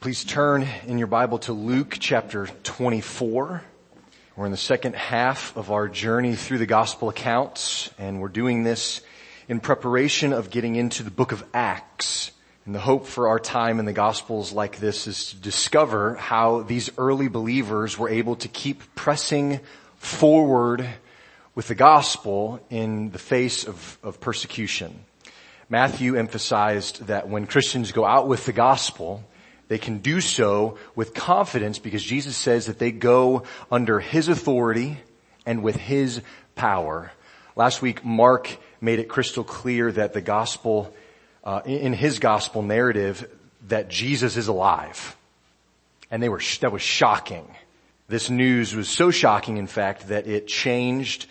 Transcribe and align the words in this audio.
Please 0.00 0.22
turn 0.22 0.64
in 0.86 0.98
your 0.98 1.08
Bible 1.08 1.38
to 1.40 1.52
Luke 1.52 1.96
chapter 1.98 2.46
24. 2.62 3.64
We're 4.36 4.44
in 4.44 4.52
the 4.52 4.56
second 4.56 4.94
half 4.94 5.56
of 5.56 5.72
our 5.72 5.88
journey 5.88 6.36
through 6.36 6.58
the 6.58 6.66
gospel 6.66 7.08
accounts 7.08 7.90
and 7.98 8.20
we're 8.20 8.28
doing 8.28 8.62
this 8.62 9.00
in 9.48 9.58
preparation 9.58 10.32
of 10.32 10.50
getting 10.50 10.76
into 10.76 11.02
the 11.02 11.10
book 11.10 11.32
of 11.32 11.42
Acts. 11.52 12.30
And 12.64 12.76
the 12.76 12.78
hope 12.78 13.06
for 13.06 13.26
our 13.26 13.40
time 13.40 13.80
in 13.80 13.86
the 13.86 13.92
gospels 13.92 14.52
like 14.52 14.78
this 14.78 15.08
is 15.08 15.30
to 15.30 15.36
discover 15.38 16.14
how 16.14 16.62
these 16.62 16.90
early 16.96 17.26
believers 17.26 17.98
were 17.98 18.08
able 18.08 18.36
to 18.36 18.46
keep 18.46 18.94
pressing 18.94 19.58
forward 19.96 20.88
with 21.56 21.66
the 21.66 21.74
gospel 21.74 22.60
in 22.70 23.10
the 23.10 23.18
face 23.18 23.66
of, 23.66 23.98
of 24.04 24.20
persecution. 24.20 25.00
Matthew 25.68 26.14
emphasized 26.14 27.06
that 27.08 27.28
when 27.28 27.48
Christians 27.48 27.90
go 27.90 28.04
out 28.04 28.28
with 28.28 28.46
the 28.46 28.52
gospel, 28.52 29.24
they 29.68 29.78
can 29.78 29.98
do 29.98 30.20
so 30.20 30.78
with 30.94 31.14
confidence 31.14 31.78
because 31.78 32.02
Jesus 32.02 32.36
says 32.36 32.66
that 32.66 32.78
they 32.78 32.90
go 32.90 33.44
under 33.70 34.00
His 34.00 34.28
authority 34.28 34.98
and 35.46 35.62
with 35.62 35.76
His 35.76 36.20
power. 36.54 37.12
Last 37.54 37.82
week, 37.82 38.04
Mark 38.04 38.56
made 38.80 38.98
it 38.98 39.08
crystal 39.08 39.44
clear 39.44 39.90
that 39.92 40.12
the 40.12 40.20
gospel, 40.20 40.94
uh, 41.44 41.60
in 41.64 41.92
his 41.92 42.18
gospel 42.18 42.62
narrative, 42.62 43.28
that 43.66 43.88
Jesus 43.88 44.36
is 44.36 44.48
alive. 44.48 45.16
And 46.10 46.22
they 46.22 46.28
were, 46.28 46.40
that 46.60 46.72
was 46.72 46.82
shocking. 46.82 47.46
This 48.08 48.30
news 48.30 48.74
was 48.74 48.88
so 48.88 49.10
shocking, 49.10 49.56
in 49.56 49.66
fact, 49.66 50.08
that 50.08 50.26
it 50.26 50.46
changed 50.46 51.26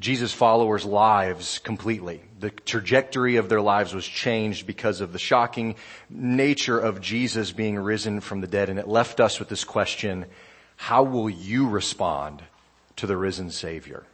Jesus' 0.00 0.32
followers' 0.32 0.86
lives 0.86 1.58
completely. 1.58 2.22
The 2.38 2.48
trajectory 2.48 3.36
of 3.36 3.50
their 3.50 3.60
lives 3.60 3.92
was 3.94 4.06
changed 4.06 4.66
because 4.66 5.02
of 5.02 5.12
the 5.12 5.18
shocking 5.18 5.76
nature 6.08 6.78
of 6.78 7.02
Jesus 7.02 7.52
being 7.52 7.78
risen 7.78 8.20
from 8.20 8.40
the 8.40 8.46
dead. 8.46 8.70
And 8.70 8.78
it 8.78 8.88
left 8.88 9.20
us 9.20 9.38
with 9.38 9.50
this 9.50 9.62
question, 9.62 10.24
how 10.76 11.02
will 11.02 11.28
you 11.28 11.68
respond 11.68 12.42
to 12.96 13.06
the 13.06 13.16
risen 13.16 13.50
Savior? 13.50 14.04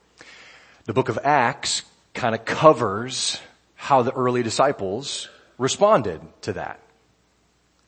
The 0.86 0.92
book 0.92 1.08
of 1.08 1.20
Acts 1.22 1.83
kind 2.14 2.34
of 2.34 2.44
covers 2.44 3.41
how 3.77 4.02
the 4.02 4.12
early 4.12 4.42
disciples 4.42 5.28
responded 5.56 6.20
to 6.42 6.55
that, 6.55 6.80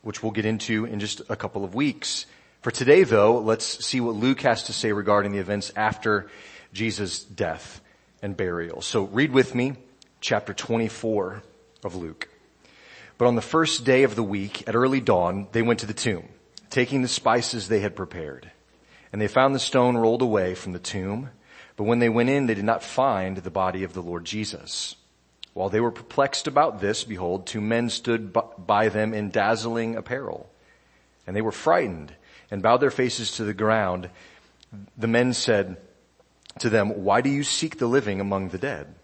which 0.02 0.22
we'll 0.22 0.30
get 0.30 0.46
into 0.46 0.84
in 0.84 1.00
just 1.00 1.20
a 1.28 1.34
couple 1.34 1.64
of 1.64 1.74
weeks. 1.74 2.26
For 2.62 2.70
today 2.70 3.02
though, 3.02 3.40
let's 3.40 3.84
see 3.84 4.00
what 4.00 4.14
Luke 4.14 4.42
has 4.42 4.64
to 4.64 4.72
say 4.72 4.92
regarding 4.92 5.32
the 5.32 5.38
events 5.38 5.72
after 5.74 6.30
Jesus' 6.72 7.24
death 7.24 7.80
and 8.22 8.36
burial. 8.36 8.82
So 8.82 9.04
read 9.04 9.32
with 9.32 9.54
me 9.54 9.74
chapter 10.20 10.52
24 10.52 11.42
of 11.84 11.94
Luke. 11.94 12.28
But 13.16 13.26
on 13.26 13.34
the 13.34 13.42
first 13.42 13.84
day 13.84 14.04
of 14.04 14.14
the 14.14 14.22
week, 14.22 14.68
at 14.68 14.76
early 14.76 15.00
dawn, 15.00 15.48
they 15.52 15.62
went 15.62 15.80
to 15.80 15.86
the 15.86 15.94
tomb, 15.94 16.28
taking 16.70 17.02
the 17.02 17.08
spices 17.08 17.68
they 17.68 17.80
had 17.80 17.96
prepared. 17.96 18.50
And 19.12 19.20
they 19.20 19.28
found 19.28 19.54
the 19.54 19.60
stone 19.60 19.96
rolled 19.96 20.22
away 20.22 20.54
from 20.54 20.72
the 20.72 20.78
tomb. 20.78 21.30
But 21.76 21.84
when 21.84 21.98
they 21.98 22.08
went 22.08 22.30
in, 22.30 22.46
they 22.46 22.54
did 22.54 22.64
not 22.64 22.82
find 22.82 23.38
the 23.38 23.50
body 23.50 23.82
of 23.82 23.92
the 23.92 24.02
Lord 24.02 24.24
Jesus. 24.24 24.96
While 25.54 25.70
they 25.70 25.80
were 25.80 25.90
perplexed 25.90 26.46
about 26.46 26.80
this, 26.80 27.02
behold, 27.02 27.46
two 27.46 27.60
men 27.60 27.90
stood 27.90 28.32
by 28.32 28.88
them 28.88 29.14
in 29.14 29.30
dazzling 29.30 29.96
apparel. 29.96 30.48
And 31.26 31.34
they 31.34 31.42
were 31.42 31.52
frightened 31.52 32.12
and 32.50 32.62
bowed 32.62 32.78
their 32.78 32.90
faces 32.90 33.32
to 33.32 33.44
the 33.44 33.54
ground. 33.54 34.10
The 34.96 35.08
men 35.08 35.32
said, 35.32 35.78
to 36.60 36.70
them, 36.70 37.04
why 37.04 37.20
do 37.20 37.30
you 37.30 37.42
seek 37.42 37.78
the 37.78 37.86
living 37.86 38.20
among 38.20 38.48
the 38.48 38.58
dead? 38.58 38.94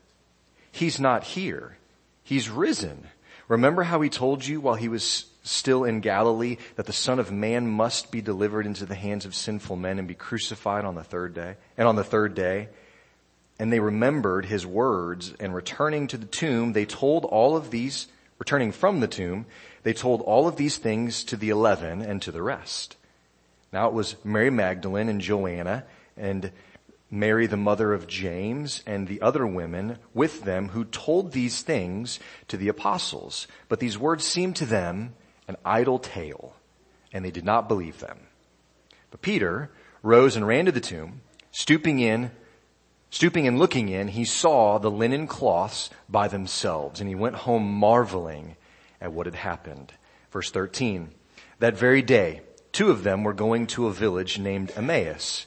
He's 0.71 0.99
not 0.99 1.25
here. 1.25 1.77
He's 2.23 2.49
risen. 2.49 3.09
Remember 3.49 3.83
how 3.83 4.01
he 4.01 4.09
told 4.09 4.47
you 4.47 4.61
while 4.61 4.75
he 4.75 4.89
was 4.89 5.27
still 5.43 5.85
in 5.85 6.01
Galilee 6.01 6.57
that 6.77 6.87
the 6.87 6.93
son 6.93 7.19
of 7.19 7.31
man 7.31 7.67
must 7.69 8.11
be 8.11 8.23
delivered 8.23 8.67
into 8.67 8.87
the 8.87 8.95
hands 8.95 9.27
of 9.27 9.35
sinful 9.35 9.77
men 9.77 9.99
and 9.99 10.09
be 10.09 10.15
crucified 10.15 10.85
on 10.85 10.95
the 10.95 11.05
third 11.05 11.35
day 11.35 11.57
and 11.77 11.87
on 11.87 11.97
the 11.97 12.05
third 12.05 12.35
day. 12.35 12.69
And 13.59 13.73
they 13.73 13.81
remembered 13.81 14.47
his 14.47 14.67
words 14.67 15.35
and 15.39 15.55
returning 15.55 16.07
to 16.09 16.17
the 16.17 16.27
tomb, 16.27 16.73
they 16.73 16.87
told 16.87 17.25
all 17.25 17.57
of 17.57 17.71
these, 17.71 18.09
returning 18.39 18.73
from 18.73 19.01
the 19.01 19.07
tomb, 19.07 19.47
they 19.83 19.93
told 19.93 20.23
all 20.23 20.49
of 20.49 20.57
these 20.57 20.79
things 20.79 21.23
to 21.25 21.37
the 21.37 21.51
eleven 21.51 22.01
and 22.03 22.21
to 22.23 22.33
the 22.33 22.43
rest. 22.43 22.97
Now 23.73 23.87
it 23.89 23.93
was 23.93 24.17
Mary 24.25 24.51
Magdalene 24.51 25.09
and 25.09 25.21
Joanna 25.21 25.85
and 26.17 26.51
Mary, 27.11 27.47
the 27.47 27.57
mother 27.57 27.93
of 27.93 28.07
James, 28.07 28.83
and 28.87 29.07
the 29.07 29.21
other 29.21 29.47
women 29.47 29.99
with 30.13 30.43
them 30.43 30.71
who 30.71 30.85
told 30.85 31.33
these 31.33 31.63
things 31.63 32.19
to 32.49 32.57
the 32.57 32.69
apostles. 32.69 33.47
But 33.69 33.81
these 33.81 33.99
words 33.99 34.25
seemed 34.25 34.57
to 34.57 34.67
them 34.67 35.15
an 35.47 35.57
idle 35.65 35.99
tale, 35.99 36.57
and 37.13 37.25
they 37.25 37.31
did 37.31 37.45
not 37.45 37.69
believe 37.69 38.01
them. 38.01 38.21
But 39.11 39.23
Peter 39.23 39.71
rose 40.03 40.35
and 40.35 40.47
ran 40.47 40.65
to 40.65 40.73
the 40.73 40.81
tomb, 40.81 41.21
stooping 41.53 42.01
in, 42.01 42.31
stooping 43.11 43.47
and 43.47 43.59
looking 43.59 43.89
in, 43.89 44.09
he 44.09 44.25
saw 44.25 44.79
the 44.79 44.91
linen 44.91 45.27
cloths 45.27 45.91
by 46.09 46.27
themselves, 46.27 47.01
and 47.01 47.09
he 47.09 47.15
went 47.15 47.37
home 47.37 47.71
marveling 47.71 48.57
at 49.01 49.13
what 49.13 49.27
had 49.27 49.37
happened. 49.37 49.93
Verse 50.33 50.51
13. 50.51 51.13
That 51.61 51.77
very 51.77 52.03
day, 52.03 52.41
two 52.73 52.91
of 52.91 53.05
them 53.05 53.23
were 53.23 53.33
going 53.33 53.69
to 53.69 53.87
a 53.87 53.93
village 53.93 54.39
named 54.39 54.73
Emmaus 54.75 55.47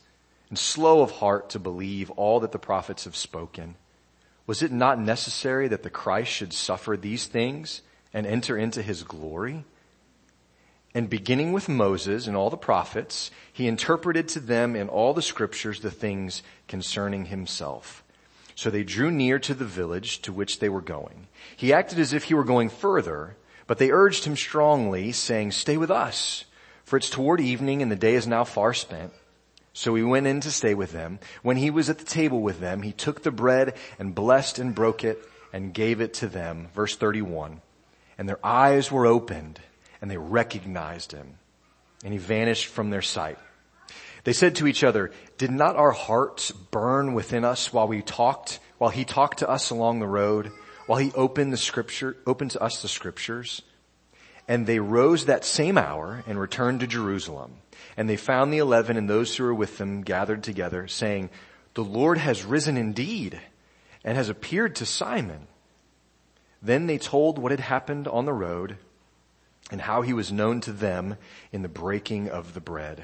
and 0.51 0.59
slow 0.59 1.01
of 1.01 1.11
heart 1.11 1.49
to 1.49 1.59
believe 1.59 2.11
all 2.11 2.41
that 2.41 2.51
the 2.51 2.59
prophets 2.59 3.05
have 3.05 3.15
spoken? 3.15 3.75
Was 4.45 4.61
it 4.61 4.71
not 4.71 4.99
necessary 4.99 5.69
that 5.69 5.81
the 5.81 5.89
Christ 5.89 6.29
should 6.29 6.51
suffer 6.51 6.97
these 6.97 7.25
things 7.25 7.81
and 8.13 8.27
enter 8.27 8.57
into 8.57 8.81
his 8.81 9.03
glory? 9.03 9.63
And 10.93 11.09
beginning 11.09 11.53
with 11.53 11.69
Moses 11.69 12.27
and 12.27 12.35
all 12.35 12.49
the 12.49 12.57
prophets, 12.57 13.31
he 13.53 13.65
interpreted 13.65 14.27
to 14.27 14.41
them 14.41 14.75
in 14.75 14.89
all 14.89 15.13
the 15.13 15.21
scriptures 15.21 15.79
the 15.79 15.89
things 15.89 16.43
concerning 16.67 17.27
himself. 17.27 18.03
So 18.53 18.69
they 18.69 18.83
drew 18.83 19.09
near 19.09 19.39
to 19.39 19.53
the 19.53 19.63
village 19.63 20.21
to 20.23 20.33
which 20.33 20.59
they 20.59 20.67
were 20.67 20.81
going. 20.81 21.27
He 21.55 21.71
acted 21.71 21.97
as 21.97 22.11
if 22.11 22.25
he 22.25 22.33
were 22.33 22.43
going 22.43 22.67
further, 22.67 23.37
but 23.67 23.77
they 23.77 23.89
urged 23.89 24.25
him 24.25 24.35
strongly, 24.35 25.13
saying, 25.13 25.51
stay 25.51 25.77
with 25.77 25.89
us, 25.89 26.43
for 26.83 26.97
it's 26.97 27.09
toward 27.09 27.39
evening 27.39 27.81
and 27.81 27.89
the 27.89 27.95
day 27.95 28.15
is 28.15 28.27
now 28.27 28.43
far 28.43 28.73
spent. 28.73 29.13
So 29.73 29.95
he 29.95 30.03
went 30.03 30.27
in 30.27 30.41
to 30.41 30.51
stay 30.51 30.73
with 30.73 30.91
them. 30.91 31.19
When 31.43 31.57
he 31.57 31.69
was 31.69 31.89
at 31.89 31.97
the 31.97 32.05
table 32.05 32.41
with 32.41 32.59
them, 32.59 32.81
he 32.81 32.91
took 32.91 33.23
the 33.23 33.31
bread 33.31 33.75
and 33.97 34.13
blessed 34.13 34.59
and 34.59 34.75
broke 34.75 35.03
it 35.03 35.23
and 35.53 35.73
gave 35.73 36.01
it 36.01 36.13
to 36.15 36.27
them. 36.27 36.67
Verse 36.73 36.95
31. 36.95 37.61
And 38.17 38.27
their 38.27 38.45
eyes 38.45 38.91
were 38.91 39.07
opened 39.07 39.59
and 40.01 40.11
they 40.11 40.17
recognized 40.17 41.11
him 41.11 41.37
and 42.03 42.13
he 42.13 42.19
vanished 42.19 42.67
from 42.67 42.89
their 42.89 43.01
sight. 43.01 43.37
They 44.23 44.33
said 44.33 44.55
to 44.55 44.67
each 44.67 44.83
other, 44.83 45.11
did 45.37 45.51
not 45.51 45.75
our 45.75 45.91
hearts 45.91 46.51
burn 46.51 47.13
within 47.13 47.43
us 47.43 47.73
while 47.73 47.87
we 47.87 48.01
talked, 48.01 48.59
while 48.77 48.91
he 48.91 49.05
talked 49.05 49.39
to 49.39 49.49
us 49.49 49.71
along 49.71 49.99
the 49.99 50.07
road, 50.07 50.51
while 50.85 50.99
he 50.99 51.11
opened 51.13 51.51
the 51.51 51.57
scripture, 51.57 52.17
opened 52.27 52.51
to 52.51 52.61
us 52.61 52.81
the 52.81 52.87
scriptures? 52.87 53.61
And 54.47 54.67
they 54.67 54.79
rose 54.79 55.25
that 55.25 55.45
same 55.45 55.77
hour 55.77 56.23
and 56.27 56.39
returned 56.39 56.81
to 56.81 56.87
Jerusalem. 56.87 57.53
And 57.97 58.09
they 58.09 58.17
found 58.17 58.53
the 58.53 58.59
eleven 58.59 58.97
and 58.97 59.09
those 59.09 59.35
who 59.35 59.43
were 59.43 59.53
with 59.53 59.77
them 59.77 60.01
gathered 60.01 60.43
together 60.43 60.87
saying, 60.87 61.29
the 61.73 61.83
Lord 61.83 62.17
has 62.17 62.43
risen 62.43 62.77
indeed 62.77 63.39
and 64.03 64.17
has 64.17 64.29
appeared 64.29 64.75
to 64.77 64.85
Simon. 64.85 65.47
Then 66.61 66.87
they 66.87 66.97
told 66.97 67.37
what 67.37 67.51
had 67.51 67.59
happened 67.59 68.07
on 68.07 68.25
the 68.25 68.33
road 68.33 68.77
and 69.71 69.81
how 69.81 70.01
he 70.01 70.13
was 70.13 70.31
known 70.31 70.59
to 70.61 70.71
them 70.71 71.15
in 71.51 71.61
the 71.61 71.69
breaking 71.69 72.29
of 72.29 72.53
the 72.53 72.59
bread. 72.59 73.03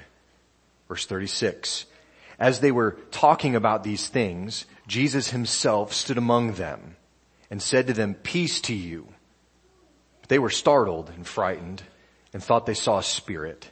Verse 0.87 1.05
36. 1.05 1.85
As 2.39 2.59
they 2.59 2.71
were 2.71 2.97
talking 3.09 3.55
about 3.55 3.83
these 3.83 4.09
things, 4.09 4.65
Jesus 4.87 5.29
himself 5.29 5.93
stood 5.93 6.17
among 6.17 6.53
them 6.53 6.97
and 7.49 7.61
said 7.61 7.87
to 7.87 7.93
them, 7.93 8.13
peace 8.13 8.61
to 8.61 8.75
you. 8.75 9.07
But 10.21 10.29
they 10.29 10.39
were 10.39 10.49
startled 10.49 11.09
and 11.09 11.25
frightened 11.25 11.83
and 12.33 12.43
thought 12.43 12.65
they 12.65 12.73
saw 12.73 12.99
a 12.99 13.03
spirit. 13.03 13.71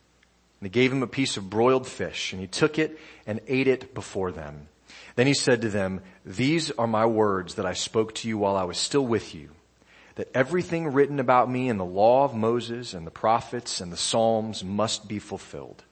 And 0.61 0.69
they 0.69 0.71
gave 0.71 0.93
him 0.93 1.01
a 1.01 1.07
piece 1.07 1.37
of 1.37 1.49
broiled 1.49 1.87
fish 1.87 2.33
and 2.33 2.39
he 2.39 2.47
took 2.47 2.77
it 2.77 2.99
and 3.25 3.41
ate 3.47 3.67
it 3.67 3.95
before 3.95 4.31
them. 4.31 4.67
Then 5.15 5.25
he 5.25 5.33
said 5.33 5.61
to 5.61 5.69
them, 5.69 6.01
these 6.23 6.69
are 6.71 6.87
my 6.87 7.05
words 7.05 7.55
that 7.55 7.65
I 7.65 7.73
spoke 7.73 8.13
to 8.15 8.27
you 8.27 8.37
while 8.37 8.55
I 8.55 8.63
was 8.63 8.77
still 8.77 9.05
with 9.05 9.33
you, 9.33 9.49
that 10.15 10.29
everything 10.35 10.93
written 10.93 11.19
about 11.19 11.49
me 11.49 11.67
in 11.67 11.77
the 11.77 11.85
law 11.85 12.25
of 12.25 12.35
Moses 12.35 12.93
and 12.93 13.07
the 13.07 13.11
prophets 13.11 13.81
and 13.81 13.91
the 13.91 13.97
Psalms 13.97 14.63
must 14.63 15.07
be 15.07 15.17
fulfilled. 15.17 15.83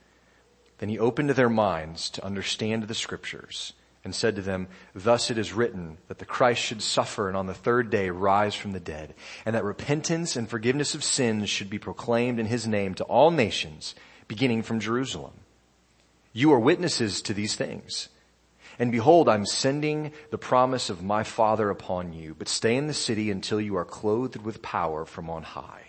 Then 0.77 0.89
he 0.89 0.99
opened 0.99 1.31
their 1.31 1.49
minds 1.49 2.11
to 2.11 2.23
understand 2.23 2.83
the 2.83 2.93
scriptures 2.93 3.73
and 4.03 4.13
said 4.13 4.35
to 4.35 4.41
them, 4.43 4.67
thus 4.93 5.31
it 5.31 5.39
is 5.39 5.51
written 5.51 5.97
that 6.09 6.19
the 6.19 6.25
Christ 6.25 6.61
should 6.61 6.83
suffer 6.83 7.27
and 7.27 7.35
on 7.35 7.47
the 7.47 7.55
third 7.55 7.89
day 7.89 8.11
rise 8.11 8.53
from 8.53 8.73
the 8.73 8.79
dead 8.79 9.15
and 9.47 9.55
that 9.55 9.63
repentance 9.63 10.35
and 10.35 10.47
forgiveness 10.47 10.93
of 10.93 11.03
sins 11.03 11.49
should 11.49 11.71
be 11.71 11.79
proclaimed 11.79 12.39
in 12.39 12.45
his 12.45 12.67
name 12.67 12.93
to 12.93 13.03
all 13.05 13.31
nations 13.31 13.95
beginning 14.29 14.63
from 14.63 14.79
Jerusalem. 14.79 15.33
You 16.31 16.53
are 16.53 16.59
witnesses 16.59 17.21
to 17.23 17.33
these 17.33 17.55
things. 17.55 18.07
And 18.77 18.93
behold, 18.93 19.27
I'm 19.27 19.45
sending 19.45 20.13
the 20.31 20.37
promise 20.37 20.89
of 20.89 21.03
my 21.03 21.23
Father 21.23 21.69
upon 21.69 22.13
you, 22.13 22.33
but 22.33 22.47
stay 22.47 22.77
in 22.77 22.87
the 22.87 22.93
city 22.93 23.29
until 23.29 23.59
you 23.59 23.75
are 23.75 23.83
clothed 23.83 24.41
with 24.43 24.61
power 24.61 25.03
from 25.03 25.29
on 25.29 25.43
high. 25.43 25.87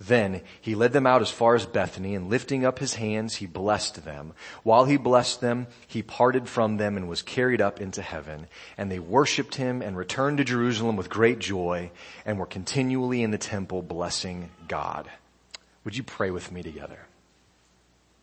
Then 0.00 0.42
he 0.60 0.74
led 0.74 0.92
them 0.92 1.06
out 1.06 1.22
as 1.22 1.30
far 1.30 1.54
as 1.54 1.66
Bethany 1.66 2.14
and 2.14 2.28
lifting 2.28 2.64
up 2.64 2.80
his 2.80 2.94
hands, 2.94 3.36
he 3.36 3.46
blessed 3.46 4.04
them. 4.04 4.32
While 4.64 4.86
he 4.86 4.96
blessed 4.96 5.40
them, 5.40 5.68
he 5.86 6.02
parted 6.02 6.48
from 6.48 6.78
them 6.78 6.96
and 6.96 7.08
was 7.08 7.22
carried 7.22 7.60
up 7.60 7.80
into 7.80 8.02
heaven. 8.02 8.48
And 8.76 8.90
they 8.90 8.98
worshiped 8.98 9.54
him 9.54 9.82
and 9.82 9.96
returned 9.96 10.38
to 10.38 10.44
Jerusalem 10.44 10.96
with 10.96 11.08
great 11.08 11.38
joy 11.38 11.92
and 12.26 12.38
were 12.38 12.46
continually 12.46 13.22
in 13.22 13.30
the 13.30 13.38
temple 13.38 13.82
blessing 13.82 14.50
God. 14.66 15.08
Would 15.84 15.96
you 15.96 16.02
pray 16.02 16.30
with 16.30 16.50
me 16.50 16.62
together? 16.62 16.98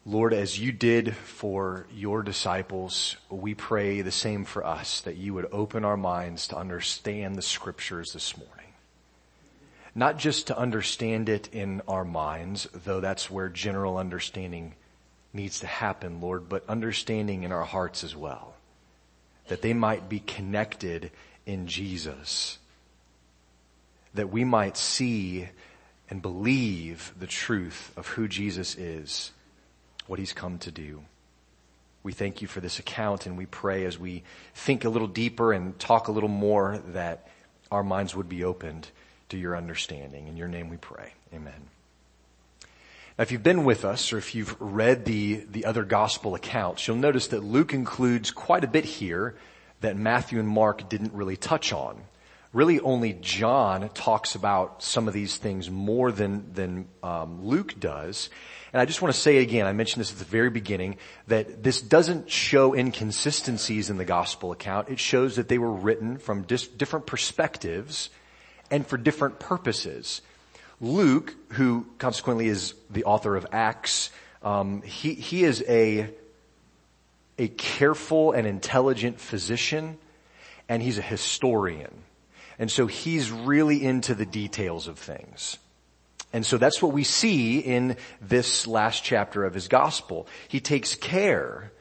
Lord, 0.05 0.33
as 0.33 0.57
you 0.57 0.71
did 0.71 1.15
for 1.15 1.85
your 1.93 2.23
disciples, 2.23 3.17
we 3.29 3.53
pray 3.53 4.01
the 4.01 4.11
same 4.11 4.45
for 4.45 4.65
us, 4.65 5.01
that 5.01 5.17
you 5.17 5.35
would 5.35 5.47
open 5.51 5.85
our 5.85 5.97
minds 5.97 6.47
to 6.47 6.57
understand 6.57 7.35
the 7.35 7.43
scriptures 7.43 8.11
this 8.13 8.35
morning. 8.35 8.73
Not 9.93 10.17
just 10.17 10.47
to 10.47 10.57
understand 10.57 11.29
it 11.29 11.49
in 11.53 11.83
our 11.87 12.03
minds, 12.03 12.67
though 12.73 12.99
that's 12.99 13.29
where 13.29 13.47
general 13.47 13.97
understanding 13.97 14.73
needs 15.33 15.59
to 15.59 15.67
happen, 15.67 16.19
Lord, 16.19 16.49
but 16.49 16.67
understanding 16.67 17.43
in 17.43 17.51
our 17.51 17.63
hearts 17.63 18.03
as 18.03 18.15
well. 18.15 18.55
That 19.49 19.61
they 19.61 19.73
might 19.73 20.09
be 20.09 20.19
connected 20.19 21.11
in 21.45 21.67
Jesus. 21.67 22.57
That 24.15 24.31
we 24.31 24.45
might 24.45 24.77
see 24.77 25.47
and 26.09 26.23
believe 26.23 27.13
the 27.19 27.27
truth 27.27 27.93
of 27.95 28.07
who 28.07 28.27
Jesus 28.27 28.75
is 28.75 29.31
what 30.11 30.19
he's 30.19 30.33
come 30.33 30.57
to 30.57 30.71
do. 30.71 31.01
We 32.03 32.11
thank 32.11 32.41
you 32.41 32.47
for 32.49 32.59
this 32.59 32.79
account 32.79 33.25
and 33.25 33.37
we 33.37 33.45
pray 33.45 33.85
as 33.85 33.97
we 33.97 34.23
think 34.53 34.83
a 34.83 34.89
little 34.89 35.07
deeper 35.07 35.53
and 35.53 35.79
talk 35.79 36.09
a 36.09 36.11
little 36.11 36.27
more 36.27 36.79
that 36.89 37.29
our 37.71 37.81
minds 37.81 38.13
would 38.13 38.27
be 38.27 38.43
opened 38.43 38.89
to 39.29 39.37
your 39.37 39.55
understanding. 39.55 40.27
In 40.27 40.35
your 40.35 40.49
name 40.49 40.67
we 40.67 40.75
pray. 40.75 41.13
Amen. 41.33 41.69
Now 43.17 43.21
if 43.21 43.31
you've 43.31 43.41
been 43.41 43.63
with 43.63 43.85
us 43.85 44.11
or 44.11 44.17
if 44.17 44.35
you've 44.35 44.53
read 44.59 45.05
the, 45.05 45.45
the 45.49 45.63
other 45.63 45.85
gospel 45.85 46.35
accounts, 46.35 46.85
you'll 46.85 46.97
notice 46.97 47.27
that 47.27 47.41
Luke 47.41 47.73
includes 47.73 48.31
quite 48.31 48.65
a 48.65 48.67
bit 48.67 48.83
here 48.83 49.35
that 49.79 49.95
Matthew 49.95 50.41
and 50.41 50.49
Mark 50.49 50.89
didn't 50.89 51.13
really 51.13 51.37
touch 51.37 51.71
on. 51.71 52.01
Really 52.51 52.81
only 52.81 53.13
John 53.13 53.87
talks 53.93 54.35
about 54.35 54.83
some 54.83 55.07
of 55.07 55.13
these 55.13 55.37
things 55.37 55.69
more 55.69 56.11
than, 56.11 56.51
than 56.53 56.89
um, 57.01 57.45
Luke 57.45 57.79
does. 57.79 58.29
And 58.73 58.81
I 58.81 58.85
just 58.85 59.01
want 59.01 59.13
to 59.13 59.19
say 59.19 59.37
again, 59.37 59.67
I 59.67 59.73
mentioned 59.73 59.99
this 59.99 60.11
at 60.13 60.19
the 60.19 60.25
very 60.25 60.49
beginning, 60.49 60.97
that 61.27 61.61
this 61.61 61.81
doesn't 61.81 62.29
show 62.29 62.73
inconsistencies 62.73 63.89
in 63.89 63.97
the 63.97 64.05
gospel 64.05 64.51
account. 64.51 64.89
It 64.89 64.99
shows 64.99 65.35
that 65.35 65.49
they 65.49 65.57
were 65.57 65.73
written 65.73 66.17
from 66.17 66.43
dis- 66.43 66.67
different 66.67 67.05
perspectives 67.05 68.09
and 68.69 68.87
for 68.87 68.97
different 68.97 69.39
purposes. 69.39 70.21
Luke, 70.79 71.35
who 71.49 71.85
consequently 71.97 72.47
is 72.47 72.73
the 72.89 73.03
author 73.03 73.35
of 73.35 73.45
Acts, 73.51 74.09
um, 74.41 74.81
he, 74.81 75.13
he 75.13 75.43
is 75.43 75.63
a, 75.67 76.09
a 77.37 77.49
careful 77.49 78.31
and 78.31 78.47
intelligent 78.47 79.19
physician, 79.19 79.97
and 80.69 80.81
he's 80.81 80.97
a 80.97 81.03
historian. 81.03 82.03
And 82.57 82.71
so 82.71 82.87
he's 82.87 83.31
really 83.31 83.83
into 83.83 84.15
the 84.15 84.25
details 84.25 84.87
of 84.87 84.97
things. 84.97 85.57
And 86.33 86.45
so 86.45 86.57
that's 86.57 86.81
what 86.81 86.93
we 86.93 87.03
see 87.03 87.59
in 87.59 87.97
this 88.21 88.65
last 88.65 89.03
chapter 89.03 89.43
of 89.43 89.53
his 89.53 89.67
gospel. 89.67 90.27
He 90.47 90.59
takes 90.59 90.95
care 90.95 91.71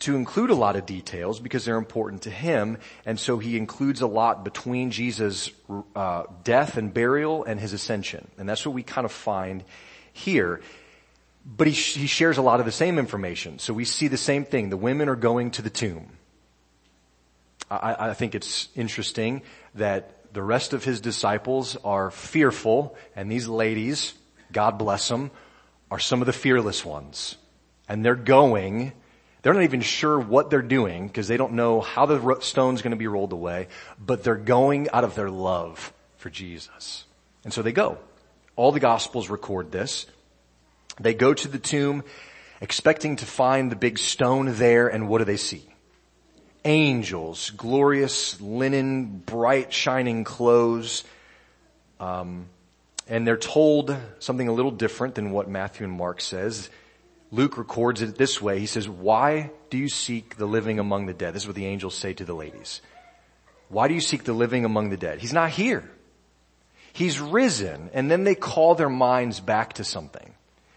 to 0.00 0.16
include 0.16 0.50
a 0.50 0.54
lot 0.54 0.76
of 0.76 0.84
details 0.84 1.40
because 1.40 1.64
they're 1.64 1.78
important 1.78 2.22
to 2.22 2.30
him. 2.30 2.76
And 3.06 3.18
so 3.18 3.38
he 3.38 3.56
includes 3.56 4.02
a 4.02 4.06
lot 4.06 4.44
between 4.44 4.90
Jesus' 4.90 5.50
uh, 5.96 6.24
death 6.42 6.76
and 6.76 6.92
burial 6.92 7.44
and 7.44 7.58
his 7.58 7.72
ascension. 7.72 8.30
And 8.36 8.46
that's 8.48 8.66
what 8.66 8.74
we 8.74 8.82
kind 8.82 9.06
of 9.06 9.12
find 9.12 9.64
here. 10.12 10.60
But 11.46 11.68
he, 11.68 11.72
he 11.72 12.06
shares 12.06 12.36
a 12.36 12.42
lot 12.42 12.60
of 12.60 12.66
the 12.66 12.72
same 12.72 12.98
information. 12.98 13.58
So 13.58 13.72
we 13.72 13.84
see 13.84 14.08
the 14.08 14.18
same 14.18 14.44
thing. 14.44 14.68
The 14.68 14.76
women 14.76 15.08
are 15.08 15.16
going 15.16 15.52
to 15.52 15.62
the 15.62 15.70
tomb. 15.70 16.10
I, 17.70 18.10
I 18.10 18.14
think 18.14 18.34
it's 18.34 18.68
interesting 18.74 19.42
that 19.74 20.10
the 20.34 20.42
rest 20.42 20.72
of 20.72 20.82
his 20.82 21.00
disciples 21.00 21.76
are 21.84 22.10
fearful 22.10 22.96
and 23.14 23.30
these 23.30 23.46
ladies, 23.46 24.14
God 24.52 24.78
bless 24.78 25.08
them, 25.08 25.30
are 25.92 26.00
some 26.00 26.20
of 26.20 26.26
the 26.26 26.32
fearless 26.32 26.84
ones. 26.84 27.36
And 27.88 28.04
they're 28.04 28.16
going, 28.16 28.92
they're 29.42 29.54
not 29.54 29.62
even 29.62 29.80
sure 29.80 30.18
what 30.18 30.50
they're 30.50 30.60
doing 30.60 31.06
because 31.06 31.28
they 31.28 31.36
don't 31.36 31.52
know 31.52 31.80
how 31.80 32.06
the 32.06 32.40
stone's 32.40 32.82
going 32.82 32.90
to 32.90 32.96
be 32.96 33.06
rolled 33.06 33.32
away, 33.32 33.68
but 34.04 34.24
they're 34.24 34.34
going 34.34 34.90
out 34.90 35.04
of 35.04 35.14
their 35.14 35.30
love 35.30 35.92
for 36.16 36.30
Jesus. 36.30 37.04
And 37.44 37.52
so 37.52 37.62
they 37.62 37.72
go. 37.72 37.98
All 38.56 38.72
the 38.72 38.80
gospels 38.80 39.30
record 39.30 39.70
this. 39.70 40.04
They 40.98 41.14
go 41.14 41.32
to 41.32 41.46
the 41.46 41.60
tomb 41.60 42.02
expecting 42.60 43.16
to 43.16 43.24
find 43.24 43.70
the 43.70 43.76
big 43.76 43.98
stone 43.98 44.56
there 44.56 44.88
and 44.88 45.08
what 45.08 45.18
do 45.18 45.24
they 45.26 45.36
see? 45.36 45.64
Angels, 46.64 47.50
glorious 47.50 48.40
linen, 48.40 49.18
bright 49.18 49.72
shining 49.72 50.24
clothes. 50.24 51.04
Um, 52.00 52.46
and 53.06 53.26
they're 53.26 53.36
told 53.36 53.96
something 54.18 54.48
a 54.48 54.52
little 54.52 54.70
different 54.70 55.14
than 55.14 55.30
what 55.30 55.48
Matthew 55.48 55.86
and 55.86 55.96
Mark 55.96 56.20
says. 56.20 56.70
Luke 57.30 57.58
records 57.58 58.00
it 58.00 58.16
this 58.16 58.40
way. 58.40 58.58
He 58.58 58.66
says, 58.66 58.88
why 58.88 59.50
do 59.68 59.76
you 59.76 59.88
seek 59.88 60.36
the 60.36 60.46
living 60.46 60.78
among 60.78 61.06
the 61.06 61.14
dead? 61.14 61.34
This 61.34 61.42
is 61.42 61.48
what 61.48 61.56
the 61.56 61.66
angels 61.66 61.94
say 61.94 62.12
to 62.14 62.24
the 62.24 62.34
ladies. 62.34 62.80
Why 63.68 63.88
do 63.88 63.94
you 63.94 64.00
seek 64.00 64.24
the 64.24 64.32
living 64.32 64.64
among 64.64 64.90
the 64.90 64.96
dead? 64.96 65.18
He's 65.18 65.32
not 65.32 65.50
here. 65.50 65.90
He's 66.92 67.20
risen. 67.20 67.90
And 67.92 68.10
then 68.10 68.24
they 68.24 68.36
call 68.36 68.74
their 68.74 68.88
minds 68.88 69.40
back 69.40 69.74
to 69.74 69.84
something. 69.84 70.32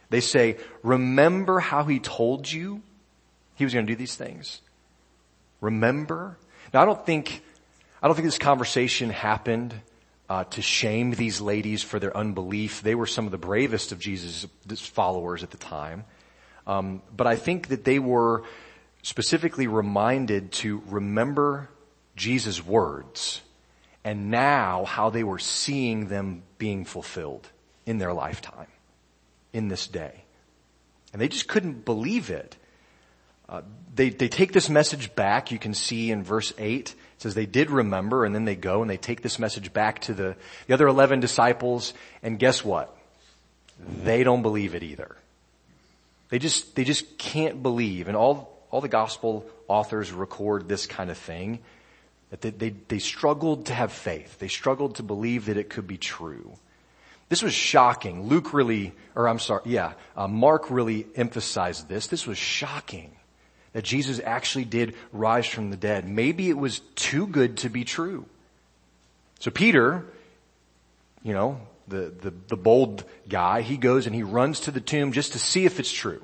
They 0.09 0.21
say, 0.21 0.57
remember 0.83 1.59
how 1.59 1.83
he 1.83 1.99
told 1.99 2.51
you 2.51 2.81
he 3.55 3.63
was 3.63 3.73
going 3.73 3.85
to 3.85 3.91
do 3.91 3.97
these 3.97 4.15
things? 4.15 4.61
Remember? 5.61 6.37
Now 6.73 6.81
I 6.81 6.85
don't 6.85 7.05
think, 7.05 7.41
I 8.01 8.07
don't 8.07 8.15
think 8.15 8.27
this 8.27 8.37
conversation 8.37 9.09
happened 9.09 9.73
uh, 10.29 10.43
to 10.45 10.61
shame 10.61 11.11
these 11.11 11.39
ladies 11.39 11.83
for 11.83 11.99
their 11.99 12.15
unbelief. 12.15 12.81
They 12.81 12.95
were 12.95 13.05
some 13.05 13.25
of 13.25 13.31
the 13.31 13.37
bravest 13.37 13.91
of 13.91 13.99
Jesus' 13.99 14.45
followers 14.79 15.43
at 15.43 15.51
the 15.51 15.57
time. 15.57 16.03
Um, 16.65 17.01
but 17.15 17.27
I 17.27 17.37
think 17.37 17.69
that 17.69 17.85
they 17.85 17.97
were 17.97 18.43
specifically 19.01 19.67
reminded 19.67 20.51
to 20.51 20.83
remember 20.87 21.69
Jesus' 22.15 22.65
words 22.65 23.41
and 24.03 24.29
now 24.29 24.85
how 24.85 25.09
they 25.09 25.23
were 25.23 25.39
seeing 25.39 26.07
them 26.07 26.43
being 26.57 26.83
fulfilled 26.83 27.47
in 27.85 27.99
their 27.99 28.13
lifetime, 28.13 28.67
in 29.53 29.69
this 29.69 29.87
day. 29.87 30.23
And 31.13 31.21
they 31.21 31.29
just 31.29 31.47
couldn't 31.47 31.85
believe 31.85 32.29
it. 32.29 32.57
Uh, 33.49 33.61
they, 33.95 34.09
they 34.09 34.27
take 34.27 34.53
this 34.53 34.69
message 34.69 35.15
back. 35.15 35.51
You 35.51 35.59
can 35.59 35.73
see 35.73 36.11
in 36.11 36.23
verse 36.23 36.53
8, 36.57 36.89
it 36.89 36.95
says 37.17 37.33
they 37.33 37.45
did 37.45 37.71
remember 37.71 38.25
and 38.25 38.35
then 38.35 38.45
they 38.45 38.55
go 38.55 38.81
and 38.81 38.89
they 38.89 38.97
take 38.97 39.21
this 39.21 39.39
message 39.39 39.73
back 39.73 39.99
to 40.01 40.13
the, 40.13 40.35
the 40.67 40.73
other 40.73 40.87
11 40.87 41.19
disciples 41.19 41.93
and 42.21 42.37
guess 42.37 42.63
what? 42.63 42.95
They 44.03 44.23
don't 44.23 44.41
believe 44.41 44.75
it 44.75 44.83
either. 44.83 45.15
They 46.29 46.39
just, 46.39 46.75
they 46.75 46.83
just 46.83 47.17
can't 47.17 47.63
believe. 47.63 48.07
And 48.07 48.17
all, 48.17 48.65
all 48.69 48.81
the 48.81 48.87
gospel 48.87 49.45
authors 49.67 50.11
record 50.11 50.67
this 50.67 50.85
kind 50.85 51.09
of 51.09 51.17
thing. 51.17 51.59
That 52.29 52.41
they, 52.41 52.49
they, 52.49 52.69
they 52.89 52.99
struggled 52.99 53.67
to 53.67 53.73
have 53.73 53.93
faith. 53.93 54.37
They 54.39 54.49
struggled 54.49 54.95
to 54.95 55.03
believe 55.03 55.45
that 55.45 55.55
it 55.57 55.69
could 55.69 55.87
be 55.87 55.97
true. 55.97 56.51
This 57.29 57.41
was 57.41 57.53
shocking. 57.53 58.27
Luke 58.27 58.53
really, 58.53 58.93
or 59.15 59.29
I'm 59.29 59.39
sorry, 59.39 59.61
yeah, 59.65 59.93
uh, 60.15 60.27
Mark 60.27 60.69
really 60.69 61.07
emphasized 61.15 61.87
this. 61.87 62.07
This 62.07 62.27
was 62.27 62.37
shocking 62.37 63.16
that 63.77 63.85
Jesus 63.85 64.19
actually 64.25 64.65
did 64.65 64.95
rise 65.13 65.45
from 65.45 65.69
the 65.69 65.77
dead. 65.77 66.09
Maybe 66.09 66.49
it 66.49 66.57
was 66.57 66.79
too 66.95 67.27
good 67.27 67.57
to 67.57 67.69
be 67.69 67.83
true. 67.83 68.25
So 69.37 69.51
Peter, 69.51 70.03
you 71.21 71.31
know, 71.31 71.61
the, 71.87 72.11
the, 72.19 72.33
the 72.47 72.57
bold 72.57 73.03
guy, 73.29 73.61
he 73.61 73.77
goes 73.77 74.07
and 74.07 74.15
he 74.15 74.23
runs 74.23 74.61
to 74.61 74.71
the 74.71 74.81
tomb 74.81 75.11
just 75.11 75.33
to 75.33 75.37
see 75.37 75.65
if 75.65 75.79
it's 75.79 75.91
true. 75.91 76.23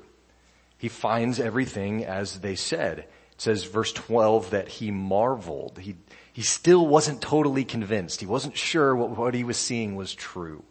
He 0.78 0.88
finds 0.88 1.38
everything 1.38 2.04
as 2.04 2.40
they 2.40 2.56
said. 2.56 2.98
It 2.98 3.06
says 3.36 3.62
verse 3.62 3.92
12 3.92 4.50
that 4.50 4.66
he 4.66 4.90
marveled. 4.90 5.78
He, 5.78 5.94
he 6.32 6.42
still 6.42 6.84
wasn't 6.84 7.22
totally 7.22 7.64
convinced. 7.64 8.18
He 8.18 8.26
wasn't 8.26 8.56
sure 8.56 8.96
what, 8.96 9.10
what 9.10 9.32
he 9.32 9.44
was 9.44 9.58
seeing 9.58 9.94
was 9.94 10.12
true. 10.12 10.64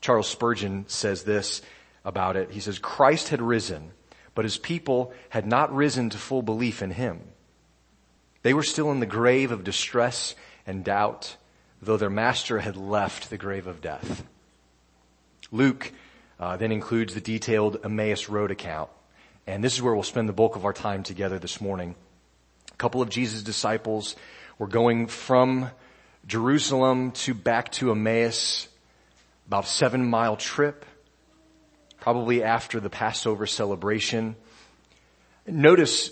Charles 0.00 0.28
Spurgeon 0.28 0.84
says 0.86 1.24
this 1.24 1.62
about 2.04 2.36
it. 2.36 2.52
He 2.52 2.60
says, 2.60 2.78
Christ 2.78 3.30
had 3.30 3.42
risen, 3.42 3.90
but 4.34 4.44
his 4.44 4.58
people 4.58 5.12
had 5.30 5.46
not 5.46 5.74
risen 5.74 6.10
to 6.10 6.18
full 6.18 6.42
belief 6.42 6.82
in 6.82 6.90
him. 6.90 7.20
They 8.42 8.54
were 8.54 8.62
still 8.62 8.90
in 8.90 9.00
the 9.00 9.06
grave 9.06 9.50
of 9.50 9.64
distress 9.64 10.34
and 10.66 10.84
doubt 10.84 11.36
though 11.82 11.96
their 11.96 12.10
master 12.10 12.58
had 12.58 12.76
left 12.76 13.30
the 13.30 13.38
grave 13.38 13.66
of 13.66 13.80
death. 13.80 14.24
Luke 15.50 15.92
uh, 16.38 16.56
then 16.56 16.72
includes 16.72 17.14
the 17.14 17.20
detailed 17.20 17.78
Emmaus 17.84 18.28
Road 18.28 18.50
account. 18.50 18.90
And 19.46 19.64
this 19.64 19.74
is 19.74 19.82
where 19.82 19.94
we'll 19.94 20.02
spend 20.02 20.28
the 20.28 20.34
bulk 20.34 20.56
of 20.56 20.64
our 20.64 20.72
time 20.72 21.02
together 21.02 21.38
this 21.38 21.60
morning. 21.60 21.94
A 22.72 22.76
couple 22.76 23.02
of 23.02 23.08
Jesus' 23.08 23.42
disciples 23.42 24.14
were 24.58 24.68
going 24.68 25.06
from 25.06 25.70
Jerusalem 26.26 27.12
to 27.12 27.34
back 27.34 27.72
to 27.72 27.90
Emmaus, 27.90 28.68
about 29.46 29.66
seven 29.66 30.04
mile 30.04 30.36
trip, 30.36 30.84
probably 32.00 32.42
after 32.42 32.80
the 32.80 32.90
Passover 32.90 33.46
celebration. 33.46 34.36
Notice 35.46 36.10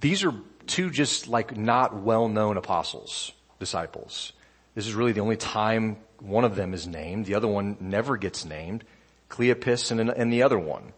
these 0.00 0.24
are 0.24 0.34
two 0.66 0.90
just 0.90 1.28
like 1.28 1.56
not 1.56 1.96
well 1.96 2.28
known 2.28 2.56
apostles, 2.56 3.32
disciples. 3.58 4.32
This 4.74 4.86
is 4.86 4.94
really 4.94 5.12
the 5.12 5.20
only 5.20 5.36
time 5.36 5.96
one 6.20 6.44
of 6.44 6.56
them 6.56 6.74
is 6.74 6.86
named. 6.86 7.26
The 7.26 7.34
other 7.34 7.48
one 7.48 7.76
never 7.80 8.16
gets 8.16 8.44
named. 8.44 8.84
Cleopas 9.30 9.90
and, 9.90 10.10
and 10.10 10.32
the 10.32 10.42
other 10.42 10.58
one. 10.58 10.92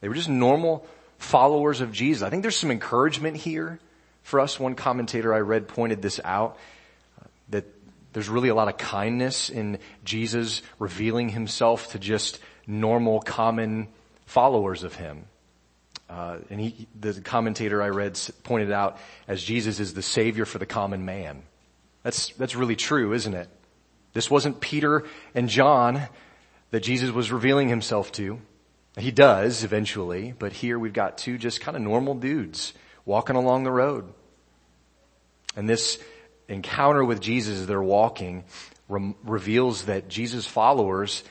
They 0.00 0.08
were 0.08 0.14
just 0.14 0.28
normal 0.28 0.86
followers 1.18 1.80
of 1.80 1.92
Jesus. 1.92 2.22
I 2.22 2.30
think 2.30 2.42
there's 2.42 2.56
some 2.56 2.70
encouragement 2.70 3.36
here 3.36 3.78
for 4.22 4.40
us. 4.40 4.58
One 4.58 4.74
commentator 4.74 5.32
I 5.32 5.40
read 5.40 5.68
pointed 5.68 6.02
this 6.02 6.20
out, 6.24 6.58
that 7.50 7.64
there's 8.12 8.28
really 8.28 8.48
a 8.48 8.54
lot 8.54 8.68
of 8.68 8.76
kindness 8.76 9.48
in 9.48 9.78
Jesus 10.04 10.62
revealing 10.78 11.28
himself 11.28 11.92
to 11.92 11.98
just 11.98 12.38
normal, 12.66 13.20
common 13.20 13.88
followers 14.26 14.82
of 14.82 14.94
him. 14.94 15.26
Uh, 16.08 16.38
and 16.50 16.60
he, 16.60 16.86
the 16.98 17.20
commentator 17.20 17.82
I 17.82 17.88
read 17.88 18.20
pointed 18.44 18.70
out 18.70 18.98
as 19.26 19.42
Jesus 19.42 19.80
is 19.80 19.94
the 19.94 20.02
savior 20.02 20.44
for 20.44 20.58
the 20.58 20.66
common 20.66 21.04
man. 21.04 21.42
That's, 22.02 22.28
that's 22.34 22.54
really 22.54 22.76
true, 22.76 23.12
isn't 23.12 23.32
it? 23.34 23.48
This 24.12 24.30
wasn't 24.30 24.60
Peter 24.60 25.04
and 25.34 25.48
John 25.48 26.02
that 26.70 26.82
Jesus 26.82 27.10
was 27.10 27.32
revealing 27.32 27.68
himself 27.68 28.12
to. 28.12 28.40
He 28.98 29.10
does 29.10 29.64
eventually, 29.64 30.34
but 30.38 30.52
here 30.52 30.78
we've 30.78 30.92
got 30.92 31.16
two 31.16 31.38
just 31.38 31.60
kind 31.62 31.76
of 31.76 31.82
normal 31.82 32.14
dudes 32.14 32.74
walking 33.06 33.36
along 33.36 33.64
the 33.64 33.70
road. 33.70 34.12
And 35.56 35.68
this 35.68 35.98
encounter 36.48 37.04
with 37.04 37.20
Jesus 37.20 37.60
as 37.60 37.66
they're 37.66 37.82
walking 37.82 38.44
re- 38.88 39.14
reveals 39.24 39.86
that 39.86 40.08
Jesus' 40.08 40.46
followers 40.46 41.24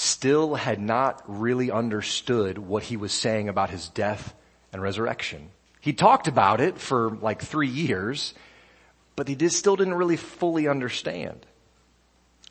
still 0.00 0.54
had 0.54 0.80
not 0.80 1.22
really 1.26 1.70
understood 1.70 2.56
what 2.56 2.82
he 2.84 2.96
was 2.96 3.12
saying 3.12 3.50
about 3.50 3.68
his 3.68 3.88
death 3.90 4.34
and 4.72 4.80
resurrection. 4.80 5.50
He 5.80 5.92
talked 5.92 6.26
about 6.26 6.60
it 6.60 6.78
for 6.78 7.10
like 7.20 7.42
three 7.42 7.68
years, 7.68 8.32
but 9.14 9.28
he 9.28 9.34
did, 9.34 9.52
still 9.52 9.76
didn't 9.76 9.94
really 9.94 10.16
fully 10.16 10.68
understand. 10.68 11.44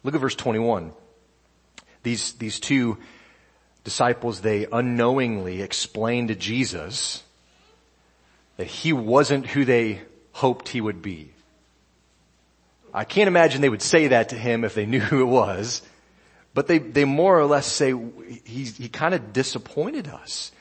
Look 0.04 0.14
at 0.14 0.22
verse 0.22 0.36
21. 0.36 0.94
These, 2.04 2.34
these 2.34 2.60
two 2.60 3.00
disciples, 3.84 4.42
they 4.42 4.68
unknowingly 4.72 5.64
explained 5.64 6.28
to 6.28 6.36
Jesus 6.36 7.24
that 8.58 8.68
he 8.68 8.94
wasn't 8.94 9.48
who 9.48 9.66
they 9.66 10.02
hoped 10.34 10.70
he 10.70 10.82
would 10.82 11.02
be. 11.02 11.32
I 12.94 13.06
can't 13.06 13.28
imagine 13.28 13.62
they 13.62 13.70
would 13.70 13.82
say 13.82 14.10
that 14.10 14.30
to 14.30 14.36
him 14.36 14.64
if 14.64 14.76
they 14.76 14.86
knew 14.86 15.00
who 15.00 15.22
it 15.22 15.26
was, 15.26 15.82
but 16.54 16.68
they, 16.68 16.80
they 16.80 17.06
more 17.06 17.40
or 17.40 17.46
less 17.46 17.68
say 17.68 17.94
he, 18.46 18.66
he 18.66 18.90
kind 18.90 19.14
of 19.14 19.34
disappointed 19.34 20.08
us. 20.08 20.52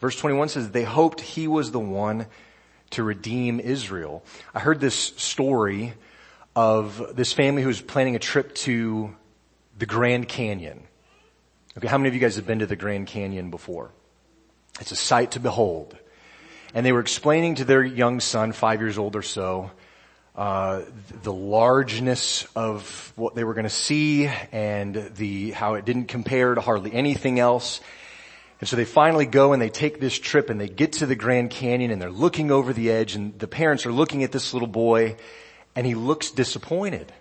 Verse 0.00 0.16
21 0.16 0.48
says 0.50 0.70
they 0.70 0.84
hoped 0.84 1.20
he 1.20 1.48
was 1.48 1.70
the 1.70 1.80
one 1.80 2.26
to 2.90 3.02
redeem 3.02 3.60
Israel. 3.60 4.24
I 4.54 4.60
heard 4.60 4.80
this 4.80 4.94
story 4.94 5.94
of 6.54 7.14
this 7.14 7.32
family 7.32 7.62
who 7.62 7.68
was 7.68 7.80
planning 7.80 8.16
a 8.16 8.20
trip 8.20 8.54
to 8.56 9.14
the 9.78 9.86
Grand 9.86 10.28
Canyon. 10.28 10.82
Okay, 11.76 11.88
how 11.88 11.98
many 11.98 12.08
of 12.08 12.14
you 12.14 12.20
guys 12.20 12.36
have 12.36 12.46
been 12.46 12.60
to 12.60 12.66
the 12.66 12.76
Grand 12.76 13.06
Canyon 13.06 13.50
before? 13.50 13.90
It's 14.80 14.92
a 14.92 14.96
sight 14.96 15.32
to 15.32 15.40
behold. 15.40 15.96
And 16.74 16.84
they 16.84 16.92
were 16.92 17.00
explaining 17.00 17.56
to 17.56 17.64
their 17.64 17.82
young 17.82 18.20
son, 18.20 18.52
five 18.52 18.80
years 18.80 18.98
old 18.98 19.16
or 19.16 19.22
so, 19.22 19.70
uh, 20.36 20.82
the 21.22 21.32
largeness 21.32 22.46
of 22.54 23.12
what 23.16 23.34
they 23.34 23.42
were 23.42 23.54
going 23.54 23.64
to 23.64 23.70
see 23.70 24.26
and 24.52 24.94
the 25.16 25.52
how 25.52 25.74
it 25.74 25.86
didn't 25.86 26.06
compare 26.06 26.54
to 26.54 26.60
hardly 26.60 26.92
anything 26.92 27.40
else. 27.40 27.80
And 28.60 28.68
so 28.68 28.76
they 28.76 28.84
finally 28.84 29.24
go 29.24 29.54
and 29.54 29.62
they 29.62 29.70
take 29.70 29.98
this 29.98 30.18
trip 30.18 30.50
and 30.50 30.60
they 30.60 30.68
get 30.68 30.92
to 30.94 31.06
the 31.06 31.16
Grand 31.16 31.50
Canyon 31.50 31.90
and 31.90 32.00
they're 32.00 32.10
looking 32.10 32.50
over 32.50 32.74
the 32.74 32.90
edge 32.90 33.14
and 33.14 33.38
the 33.38 33.48
parents 33.48 33.86
are 33.86 33.92
looking 33.92 34.24
at 34.24 34.32
this 34.32 34.52
little 34.52 34.68
boy 34.68 35.16
and 35.74 35.86
he 35.86 35.94
looks 35.94 36.30
disappointed. 36.30 37.12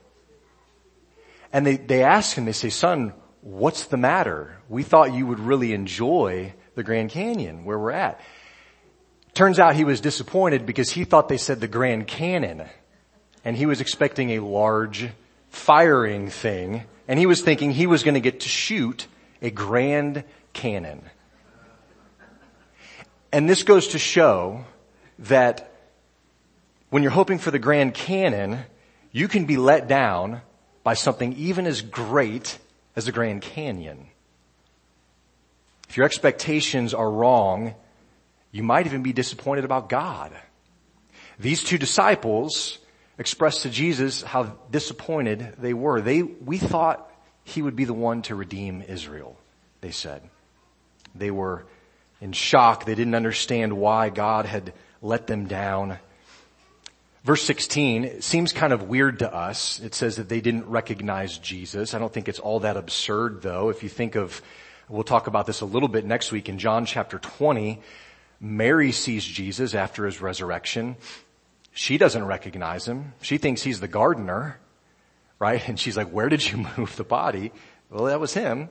And 1.54 1.66
they, 1.66 1.78
they 1.78 2.04
ask 2.04 2.38
him, 2.38 2.44
they 2.44 2.52
say, 2.52 2.70
son, 2.70 3.14
what's 3.40 3.86
the 3.86 3.98
matter? 3.98 4.60
We 4.68 4.84
thought 4.84 5.14
you 5.14 5.26
would 5.26 5.40
really 5.40 5.72
enjoy 5.72 6.54
the 6.76 6.84
Grand 6.84 7.12
Canyon 7.12 7.64
where 7.64 7.80
we're 7.80 7.92
at. 7.92 8.20
Turns 9.34 9.58
out 9.58 9.76
he 9.76 9.86
was 9.86 10.02
disappointed 10.02 10.66
because 10.66 10.90
he 10.90 11.06
thought 11.06 11.30
they 11.30 11.38
said 11.38 11.62
the 11.62 11.68
Grand 11.68 12.08
Cannon 12.08 12.64
and 13.46 13.56
he 13.56 13.68
was 13.68 13.80
expecting 13.80 14.32
a 14.32 14.40
large 14.40 15.08
firing 15.50 16.30
thing 16.30 16.84
and 17.08 17.20
he 17.20 17.28
was 17.28 17.42
thinking 17.42 17.72
he 17.72 17.88
was 17.88 18.04
going 18.04 18.16
to 18.16 18.20
get 18.20 18.42
to 18.42 18.50
shoot 18.50 19.08
a 19.42 19.52
Grand 19.52 20.24
Cannon. 20.54 21.04
And 23.32 23.48
this 23.48 23.64
goes 23.64 23.90
to 23.90 24.00
show 24.00 24.66
that 25.20 25.72
when 26.90 27.04
you're 27.04 27.12
hoping 27.12 27.38
for 27.38 27.52
the 27.52 27.60
Grand 27.60 27.94
Cannon, 27.94 28.60
you 29.12 29.28
can 29.28 29.46
be 29.46 29.58
let 29.58 29.88
down 29.88 30.42
by 30.84 30.96
something 30.96 31.34
even 31.34 31.68
as 31.68 31.82
great 31.82 32.58
as 32.96 33.06
the 33.06 33.12
Grand 33.12 33.42
Canyon. 33.42 34.08
If 35.90 35.98
your 35.98 36.06
expectations 36.06 36.94
are 36.94 37.10
wrong, 37.10 37.76
you 38.52 38.64
might 38.64 38.88
even 38.88 39.04
be 39.04 39.14
disappointed 39.14 39.66
about 39.66 39.90
God. 39.90 40.32
These 41.38 41.64
two 41.64 41.78
disciples 41.78 42.80
expressed 43.18 43.64
to 43.64 43.70
Jesus 43.70 44.22
how 44.22 44.44
disappointed 44.72 45.56
they 45.60 45.74
were. 45.74 46.02
They, 46.02 46.22
we 46.22 46.58
thought 46.58 47.10
he 47.44 47.62
would 47.62 47.76
be 47.76 47.86
the 47.86 47.94
one 47.94 48.22
to 48.24 48.36
redeem 48.36 48.82
Israel, 48.82 49.38
they 49.82 49.92
said. 49.92 50.22
They 51.14 51.32
were 51.32 51.66
in 52.20 52.34
shock. 52.34 52.86
They 52.86 52.96
didn't 52.96 53.16
understand 53.16 53.74
why 53.74 54.10
God 54.10 54.46
had 54.46 54.74
let 55.02 55.28
them 55.28 55.48
down. 55.48 56.00
Verse 57.24 57.42
16 57.44 58.22
seems 58.22 58.54
kind 58.54 58.74
of 58.74 58.84
weird 58.84 59.20
to 59.20 59.34
us. 59.34 59.80
It 59.80 59.96
says 59.96 60.18
that 60.18 60.30
they 60.30 60.42
didn't 60.42 60.68
recognize 60.68 61.38
Jesus. 61.38 61.94
I 61.94 62.00
don't 62.00 62.14
think 62.14 62.28
it's 62.28 62.40
all 62.40 62.60
that 62.62 62.78
absurd 62.78 63.42
though. 63.42 63.70
If 63.70 63.82
you 63.82 63.90
think 63.90 64.16
of, 64.16 64.42
we'll 64.90 65.04
talk 65.04 65.28
about 65.28 65.48
this 65.48 65.62
a 65.62 65.66
little 65.66 65.90
bit 65.90 66.06
next 66.06 66.32
week 66.32 66.50
in 66.50 66.60
John 66.60 66.86
chapter 66.86 67.18
20, 67.18 67.82
Mary 68.40 68.92
sees 68.92 69.24
Jesus 69.24 69.74
after 69.74 70.06
his 70.06 70.22
resurrection. 70.22 70.98
She 71.76 71.98
doesn't 71.98 72.24
recognize 72.24 72.88
him. 72.88 73.14
She 73.22 73.38
thinks 73.38 73.62
he's 73.62 73.82
the 73.82 73.90
gardener, 73.90 74.58
right? 75.40 75.62
And 75.68 75.78
she's 75.78 75.98
like, 75.98 76.10
where 76.10 76.30
did 76.30 76.50
you 76.50 76.66
move 76.78 76.96
the 76.96 77.04
body? 77.04 77.52
Well, 77.92 78.06
that 78.06 78.20
was 78.20 78.34
him. 78.34 78.70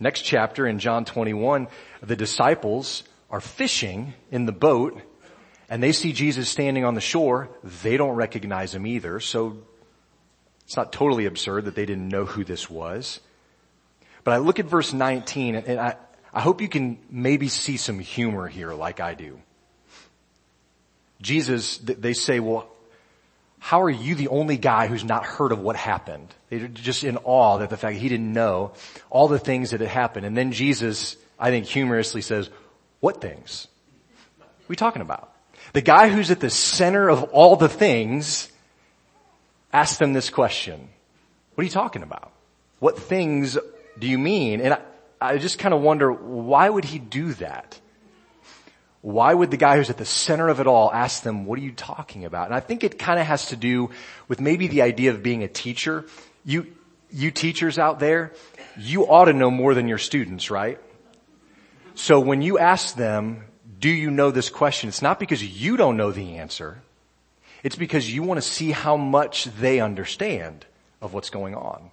Next 0.00 0.22
chapter 0.22 0.66
in 0.66 0.78
John 0.78 1.04
21, 1.04 1.68
the 2.02 2.16
disciples 2.16 3.04
are 3.30 3.42
fishing 3.42 4.14
in 4.30 4.46
the 4.46 4.52
boat 4.52 4.98
and 5.68 5.82
they 5.82 5.92
see 5.92 6.14
Jesus 6.14 6.48
standing 6.48 6.86
on 6.86 6.94
the 6.94 7.02
shore. 7.02 7.50
They 7.82 7.98
don't 7.98 8.16
recognize 8.16 8.74
him 8.74 8.86
either. 8.86 9.20
So 9.20 9.58
it's 10.64 10.76
not 10.76 10.90
totally 10.90 11.26
absurd 11.26 11.66
that 11.66 11.74
they 11.74 11.84
didn't 11.84 12.08
know 12.08 12.24
who 12.24 12.44
this 12.44 12.70
was. 12.70 13.20
But 14.24 14.32
I 14.32 14.38
look 14.38 14.58
at 14.58 14.64
verse 14.64 14.94
19 14.94 15.54
and 15.54 15.78
I, 15.78 15.96
I 16.32 16.40
hope 16.40 16.62
you 16.62 16.68
can 16.68 16.98
maybe 17.10 17.48
see 17.48 17.76
some 17.76 17.98
humor 17.98 18.48
here 18.48 18.72
like 18.72 19.00
I 19.00 19.12
do. 19.12 19.38
Jesus, 21.22 21.78
they 21.78 22.12
say, 22.12 22.40
well, 22.40 22.68
how 23.58 23.82
are 23.82 23.90
you 23.90 24.16
the 24.16 24.28
only 24.28 24.56
guy 24.56 24.88
who's 24.88 25.04
not 25.04 25.24
heard 25.24 25.52
of 25.52 25.60
what 25.60 25.76
happened? 25.76 26.34
They're 26.50 26.66
just 26.66 27.04
in 27.04 27.16
awe 27.18 27.58
that 27.58 27.70
the 27.70 27.76
fact 27.76 27.96
he 27.96 28.08
didn't 28.08 28.32
know 28.32 28.72
all 29.08 29.28
the 29.28 29.38
things 29.38 29.70
that 29.70 29.80
had 29.80 29.88
happened. 29.88 30.26
And 30.26 30.36
then 30.36 30.50
Jesus, 30.50 31.16
I 31.38 31.50
think 31.50 31.66
humorously 31.66 32.22
says, 32.22 32.50
what 32.98 33.20
things? 33.20 33.68
What 34.38 34.46
are 34.46 34.68
we 34.68 34.76
talking 34.76 35.02
about? 35.02 35.32
The 35.74 35.80
guy 35.80 36.08
who's 36.08 36.30
at 36.32 36.40
the 36.40 36.50
center 36.50 37.08
of 37.08 37.22
all 37.24 37.54
the 37.54 37.68
things 37.68 38.50
asked 39.72 40.00
them 40.00 40.12
this 40.12 40.28
question. 40.28 40.88
What 41.54 41.62
are 41.62 41.64
you 41.64 41.70
talking 41.70 42.02
about? 42.02 42.32
What 42.80 42.98
things 42.98 43.56
do 43.98 44.08
you 44.08 44.18
mean? 44.18 44.60
And 44.60 44.74
I, 44.74 44.80
I 45.20 45.38
just 45.38 45.60
kind 45.60 45.72
of 45.72 45.80
wonder, 45.80 46.12
why 46.12 46.68
would 46.68 46.84
he 46.84 46.98
do 46.98 47.32
that? 47.34 47.78
Why 49.02 49.34
would 49.34 49.50
the 49.50 49.56
guy 49.56 49.76
who's 49.76 49.90
at 49.90 49.98
the 49.98 50.04
center 50.04 50.48
of 50.48 50.60
it 50.60 50.66
all 50.66 50.90
ask 50.92 51.24
them, 51.24 51.44
what 51.44 51.58
are 51.58 51.62
you 51.62 51.72
talking 51.72 52.24
about? 52.24 52.46
And 52.46 52.54
I 52.54 52.60
think 52.60 52.84
it 52.84 52.98
kind 52.98 53.18
of 53.18 53.26
has 53.26 53.46
to 53.48 53.56
do 53.56 53.90
with 54.28 54.40
maybe 54.40 54.68
the 54.68 54.82
idea 54.82 55.10
of 55.10 55.22
being 55.22 55.42
a 55.42 55.48
teacher. 55.48 56.06
You, 56.44 56.68
you 57.10 57.32
teachers 57.32 57.78
out 57.78 57.98
there, 57.98 58.32
you 58.78 59.06
ought 59.08 59.24
to 59.24 59.32
know 59.32 59.50
more 59.50 59.74
than 59.74 59.88
your 59.88 59.98
students, 59.98 60.50
right? 60.50 60.78
So 61.94 62.20
when 62.20 62.42
you 62.42 62.58
ask 62.58 62.94
them, 62.94 63.44
do 63.80 63.90
you 63.90 64.10
know 64.10 64.30
this 64.30 64.48
question? 64.48 64.88
It's 64.88 65.02
not 65.02 65.18
because 65.18 65.44
you 65.44 65.76
don't 65.76 65.96
know 65.96 66.12
the 66.12 66.36
answer. 66.36 66.80
It's 67.64 67.76
because 67.76 68.12
you 68.12 68.22
want 68.22 68.38
to 68.38 68.48
see 68.48 68.70
how 68.70 68.96
much 68.96 69.44
they 69.44 69.80
understand 69.80 70.64
of 71.00 71.12
what's 71.12 71.30
going 71.30 71.56
on. 71.56 71.90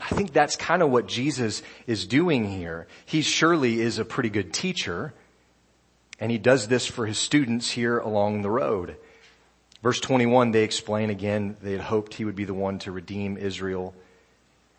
I 0.00 0.08
think 0.08 0.32
that's 0.32 0.56
kind 0.56 0.82
of 0.82 0.90
what 0.90 1.06
Jesus 1.06 1.62
is 1.86 2.06
doing 2.06 2.50
here. 2.50 2.88
He 3.06 3.22
surely 3.22 3.80
is 3.80 4.00
a 4.00 4.04
pretty 4.04 4.30
good 4.30 4.52
teacher, 4.52 5.14
and 6.22 6.30
he 6.30 6.38
does 6.38 6.68
this 6.68 6.86
for 6.86 7.04
his 7.04 7.18
students 7.18 7.68
here 7.68 7.98
along 7.98 8.42
the 8.42 8.50
road. 8.50 8.96
Verse 9.82 9.98
21, 9.98 10.52
they 10.52 10.62
explain 10.62 11.10
again, 11.10 11.56
they 11.60 11.72
had 11.72 11.80
hoped 11.80 12.14
he 12.14 12.24
would 12.24 12.36
be 12.36 12.44
the 12.44 12.54
one 12.54 12.78
to 12.78 12.92
redeem 12.92 13.36
Israel. 13.36 13.92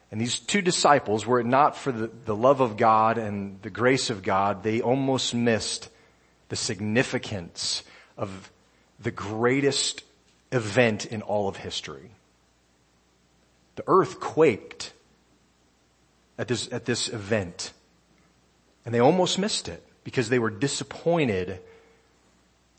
And 0.10 0.22
these 0.22 0.40
two 0.40 0.62
disciples, 0.62 1.26
were 1.26 1.42
it 1.42 1.46
not 1.46 1.76
for 1.76 1.92
the, 1.92 2.10
the 2.24 2.34
love 2.34 2.62
of 2.62 2.78
God 2.78 3.18
and 3.18 3.62
the 3.62 3.70
grace 3.70 4.10
of 4.10 4.24
God, 4.24 4.64
they 4.64 4.80
almost 4.80 5.36
missed 5.36 5.90
the 6.48 6.56
significance 6.56 7.84
of 8.18 8.50
the 9.02 9.12
greatest 9.12 10.02
event 10.54 11.06
in 11.08 11.22
all 11.22 11.50
of 11.50 11.58
history. 11.58 12.12
The 13.76 13.84
earth 13.86 14.22
quaked 14.22 14.94
at 16.38 16.48
this, 16.48 16.72
at 16.72 16.86
this 16.86 17.10
event. 17.10 17.74
And 18.86 18.96
they 18.96 19.00
almost 19.00 19.38
missed 19.38 19.68
it 19.68 19.86
because 20.04 20.30
they 20.30 20.40
were 20.40 20.50
disappointed 20.50 21.60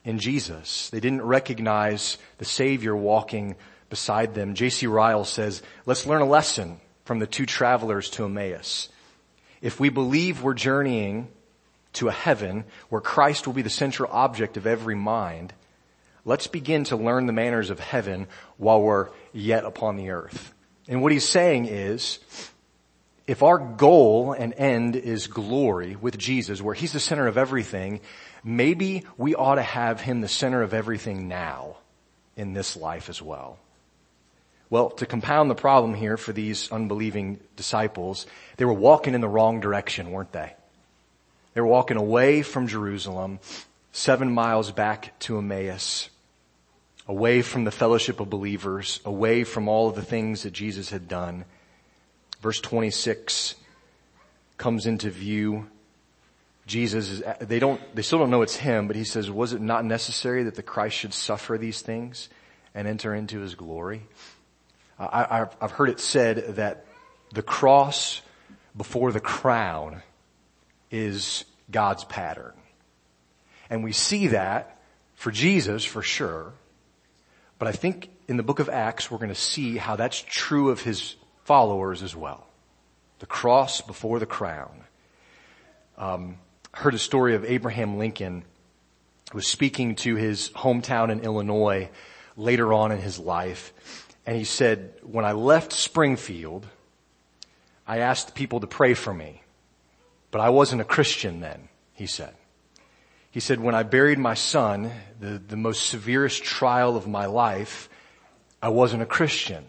in 0.04 0.18
Jesus. 0.18 0.90
They 0.90 1.00
didn't 1.00 1.22
recognize 1.22 2.18
the 2.38 2.44
Savior 2.44 2.94
walking 2.94 3.56
beside 3.90 4.34
them. 4.34 4.54
J.C. 4.54 4.86
Ryle 4.86 5.24
says, 5.24 5.62
let's 5.86 6.06
learn 6.06 6.22
a 6.22 6.26
lesson 6.26 6.80
from 7.04 7.18
the 7.18 7.26
two 7.26 7.46
travelers 7.46 8.10
to 8.10 8.24
Emmaus. 8.24 8.88
If 9.62 9.80
we 9.80 9.88
believe 9.88 10.42
we're 10.42 10.54
journeying 10.54 11.28
to 11.94 12.08
a 12.08 12.12
heaven 12.12 12.64
where 12.88 13.00
Christ 13.00 13.46
will 13.46 13.54
be 13.54 13.62
the 13.62 13.70
central 13.70 14.10
object 14.12 14.56
of 14.56 14.66
every 14.66 14.94
mind, 14.94 15.52
let's 16.24 16.46
begin 16.46 16.84
to 16.84 16.96
learn 16.96 17.26
the 17.26 17.32
manners 17.32 17.70
of 17.70 17.80
heaven 17.80 18.26
while 18.56 18.82
we're 18.82 19.08
yet 19.32 19.64
upon 19.64 19.96
the 19.96 20.10
earth. 20.10 20.52
And 20.88 21.02
what 21.02 21.12
he's 21.12 21.28
saying 21.28 21.66
is, 21.66 22.18
if 23.26 23.42
our 23.42 23.58
goal 23.58 24.32
and 24.32 24.52
end 24.54 24.96
is 24.96 25.26
glory 25.26 25.96
with 25.96 26.18
Jesus, 26.18 26.60
where 26.60 26.74
he's 26.74 26.92
the 26.92 27.00
center 27.00 27.26
of 27.26 27.38
everything, 27.38 28.00
maybe 28.42 29.04
we 29.16 29.34
ought 29.34 29.54
to 29.54 29.62
have 29.62 30.00
him 30.00 30.20
the 30.20 30.28
center 30.28 30.62
of 30.62 30.74
everything 30.74 31.26
now 31.28 31.76
in 32.36 32.52
this 32.52 32.76
life 32.76 33.08
as 33.08 33.22
well. 33.22 33.58
Well, 34.68 34.90
to 34.90 35.06
compound 35.06 35.50
the 35.50 35.54
problem 35.54 35.94
here 35.94 36.16
for 36.16 36.32
these 36.32 36.70
unbelieving 36.70 37.38
disciples, 37.56 38.26
they 38.56 38.64
were 38.64 38.72
walking 38.72 39.14
in 39.14 39.20
the 39.20 39.28
wrong 39.28 39.60
direction, 39.60 40.10
weren't 40.10 40.32
they? 40.32 40.52
They 41.54 41.60
were 41.60 41.66
walking 41.66 41.96
away 41.96 42.42
from 42.42 42.66
Jerusalem, 42.66 43.38
seven 43.92 44.32
miles 44.32 44.72
back 44.72 45.18
to 45.20 45.38
Emmaus, 45.38 46.10
away 47.06 47.42
from 47.42 47.64
the 47.64 47.70
fellowship 47.70 48.20
of 48.20 48.28
believers, 48.28 49.00
away 49.04 49.44
from 49.44 49.68
all 49.68 49.88
of 49.88 49.94
the 49.94 50.02
things 50.02 50.42
that 50.42 50.52
Jesus 50.52 50.90
had 50.90 51.08
done. 51.08 51.44
Verse 52.44 52.60
26 52.60 53.54
comes 54.58 54.84
into 54.84 55.08
view. 55.08 55.66
Jesus 56.66 57.08
is, 57.08 57.22
they 57.40 57.58
don't, 57.58 57.80
they 57.96 58.02
still 58.02 58.18
don't 58.18 58.28
know 58.28 58.42
it's 58.42 58.54
him, 58.54 58.86
but 58.86 58.96
he 58.96 59.04
says, 59.04 59.30
was 59.30 59.54
it 59.54 59.62
not 59.62 59.82
necessary 59.86 60.42
that 60.42 60.54
the 60.54 60.62
Christ 60.62 60.94
should 60.94 61.14
suffer 61.14 61.56
these 61.56 61.80
things 61.80 62.28
and 62.74 62.86
enter 62.86 63.14
into 63.14 63.40
his 63.40 63.54
glory? 63.54 64.02
I, 64.98 65.46
have 65.58 65.70
heard 65.70 65.88
it 65.88 66.00
said 66.00 66.56
that 66.56 66.84
the 67.32 67.40
cross 67.40 68.20
before 68.76 69.10
the 69.10 69.20
crown 69.20 70.02
is 70.90 71.46
God's 71.70 72.04
pattern. 72.04 72.52
And 73.70 73.82
we 73.82 73.92
see 73.92 74.26
that 74.26 74.82
for 75.14 75.30
Jesus 75.30 75.82
for 75.82 76.02
sure. 76.02 76.52
But 77.58 77.68
I 77.68 77.72
think 77.72 78.10
in 78.28 78.36
the 78.36 78.42
book 78.42 78.58
of 78.58 78.68
Acts, 78.68 79.10
we're 79.10 79.16
going 79.16 79.30
to 79.30 79.34
see 79.34 79.78
how 79.78 79.96
that's 79.96 80.22
true 80.28 80.68
of 80.68 80.82
his 80.82 81.16
followers 81.44 82.02
as 82.02 82.16
well. 82.16 82.46
The 83.20 83.26
cross 83.26 83.80
before 83.80 84.18
the 84.18 84.26
crown. 84.26 84.84
Um, 85.96 86.38
heard 86.72 86.94
a 86.94 86.98
story 86.98 87.34
of 87.34 87.44
Abraham 87.44 87.98
Lincoln 87.98 88.44
was 89.32 89.46
speaking 89.46 89.94
to 89.96 90.16
his 90.16 90.50
hometown 90.50 91.10
in 91.10 91.20
Illinois 91.20 91.88
later 92.36 92.72
on 92.72 92.92
in 92.92 92.98
his 92.98 93.18
life. 93.18 93.72
And 94.26 94.36
he 94.36 94.44
said, 94.44 94.94
when 95.02 95.24
I 95.24 95.32
left 95.32 95.72
Springfield, 95.72 96.66
I 97.86 97.98
asked 97.98 98.34
people 98.34 98.60
to 98.60 98.66
pray 98.66 98.94
for 98.94 99.12
me, 99.12 99.42
but 100.30 100.40
I 100.40 100.48
wasn't 100.48 100.80
a 100.80 100.84
Christian 100.84 101.40
then, 101.40 101.68
he 101.92 102.06
said. 102.06 102.34
He 103.30 103.40
said, 103.40 103.60
when 103.60 103.74
I 103.74 103.82
buried 103.82 104.18
my 104.18 104.34
son, 104.34 104.90
the, 105.20 105.42
the 105.46 105.56
most 105.56 105.88
severest 105.88 106.42
trial 106.42 106.96
of 106.96 107.06
my 107.06 107.26
life, 107.26 107.88
I 108.62 108.68
wasn't 108.68 109.02
a 109.02 109.06
Christian. 109.06 109.64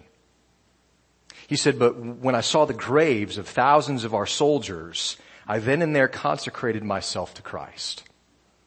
He 1.47 1.55
said, 1.55 1.77
but 1.77 1.97
when 1.97 2.35
I 2.35 2.41
saw 2.41 2.65
the 2.65 2.73
graves 2.73 3.37
of 3.37 3.47
thousands 3.47 4.03
of 4.03 4.13
our 4.13 4.25
soldiers, 4.25 5.17
I 5.47 5.59
then 5.59 5.81
and 5.81 5.95
there 5.95 6.07
consecrated 6.07 6.83
myself 6.83 7.33
to 7.35 7.41
Christ. 7.41 8.03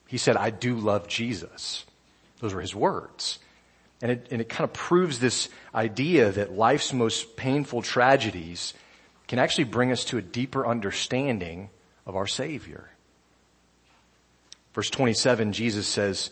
He 0.07 0.19
said, 0.19 0.37
I 0.37 0.51
do 0.51 0.77
love 0.77 1.09
Jesus. 1.09 1.85
Those 2.41 2.55
were 2.55 2.61
his 2.61 2.75
words. 2.75 3.39
And 4.01 4.13
it, 4.13 4.29
and 4.31 4.41
it 4.41 4.49
kind 4.49 4.65
of 4.65 4.73
proves 4.73 5.19
this 5.19 5.49
idea 5.75 6.31
that 6.31 6.53
life's 6.53 6.93
most 6.93 7.37
painful 7.37 7.83
tragedies 7.83 8.75
can 9.27 9.39
actually 9.39 9.65
bring 9.65 9.91
us 9.91 10.05
to 10.07 10.19
a 10.19 10.23
deeper 10.23 10.67
understanding 10.67 11.71
of 12.07 12.15
our 12.15 12.27
Savior. 12.27 12.89
Verse 14.73 14.89
27, 14.89 15.53
Jesus 15.53 15.89
says, 15.89 16.31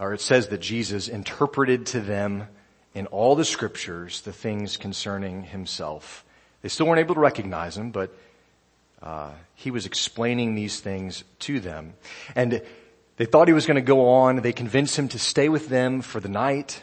or 0.00 0.12
it 0.12 0.20
says 0.20 0.48
that 0.48 0.60
Jesus 0.60 1.06
interpreted 1.06 1.86
to 1.86 2.00
them 2.00 2.48
in 2.94 3.06
all 3.06 3.34
the 3.34 3.44
scriptures 3.44 4.20
the 4.22 4.32
things 4.32 4.76
concerning 4.76 5.42
himself. 5.44 6.24
They 6.62 6.68
still 6.68 6.86
weren't 6.86 7.00
able 7.00 7.14
to 7.14 7.20
recognize 7.20 7.76
him, 7.76 7.90
but 7.90 8.14
uh, 9.02 9.30
he 9.54 9.70
was 9.70 9.86
explaining 9.86 10.54
these 10.54 10.80
things 10.80 11.24
to 11.40 11.58
them. 11.60 11.94
And 12.34 12.62
they 13.16 13.24
thought 13.24 13.48
he 13.48 13.54
was 13.54 13.66
going 13.66 13.76
to 13.76 13.80
go 13.80 14.08
on. 14.08 14.36
They 14.36 14.52
convinced 14.52 14.98
him 14.98 15.08
to 15.08 15.18
stay 15.18 15.48
with 15.48 15.68
them 15.68 16.02
for 16.02 16.20
the 16.20 16.28
night. 16.28 16.82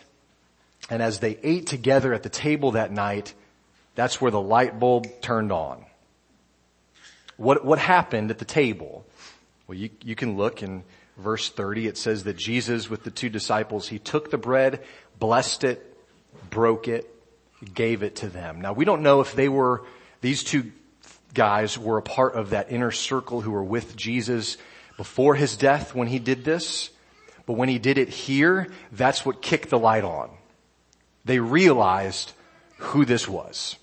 And 0.89 1.01
as 1.01 1.19
they 1.19 1.37
ate 1.43 1.67
together 1.67 2.13
at 2.13 2.23
the 2.23 2.29
table 2.29 2.71
that 2.71 2.91
night, 2.91 3.33
that's 3.95 4.19
where 4.19 4.31
the 4.31 4.41
light 4.41 4.79
bulb 4.79 5.07
turned 5.21 5.51
on. 5.51 5.85
What, 7.37 7.63
what 7.63 7.79
happened 7.79 8.31
at 8.31 8.37
the 8.37 8.45
table? 8.45 9.05
Well, 9.67 9.77
you, 9.77 9.89
you 10.03 10.15
can 10.15 10.35
look 10.35 10.61
in 10.61 10.83
verse 11.17 11.49
30, 11.49 11.87
it 11.87 11.97
says 11.97 12.23
that 12.23 12.37
Jesus 12.37 12.89
with 12.89 13.03
the 13.03 13.11
two 13.11 13.29
disciples, 13.29 13.87
he 13.87 13.99
took 13.99 14.31
the 14.31 14.37
bread, 14.37 14.83
blessed 15.19 15.63
it, 15.63 15.88
broke 16.49 16.87
it, 16.87 17.13
gave 17.73 18.03
it 18.03 18.17
to 18.17 18.29
them. 18.29 18.61
Now 18.61 18.73
we 18.73 18.85
don't 18.85 19.01
know 19.01 19.21
if 19.21 19.35
they 19.35 19.49
were, 19.49 19.83
these 20.21 20.43
two 20.43 20.71
guys 21.33 21.77
were 21.77 21.97
a 21.97 22.01
part 22.01 22.35
of 22.35 22.51
that 22.51 22.71
inner 22.71 22.91
circle 22.91 23.41
who 23.41 23.51
were 23.51 23.63
with 23.63 23.95
Jesus 23.95 24.57
before 24.97 25.35
his 25.35 25.57
death 25.57 25.95
when 25.95 26.07
he 26.07 26.19
did 26.19 26.43
this. 26.43 26.89
But 27.45 27.53
when 27.53 27.69
he 27.69 27.79
did 27.79 27.97
it 27.97 28.09
here, 28.09 28.67
that's 28.91 29.25
what 29.25 29.41
kicked 29.41 29.69
the 29.69 29.79
light 29.79 30.03
on. 30.03 30.29
They 31.25 31.39
realized 31.39 32.31
who 32.77 33.05
this 33.05 33.27
was. 33.27 33.75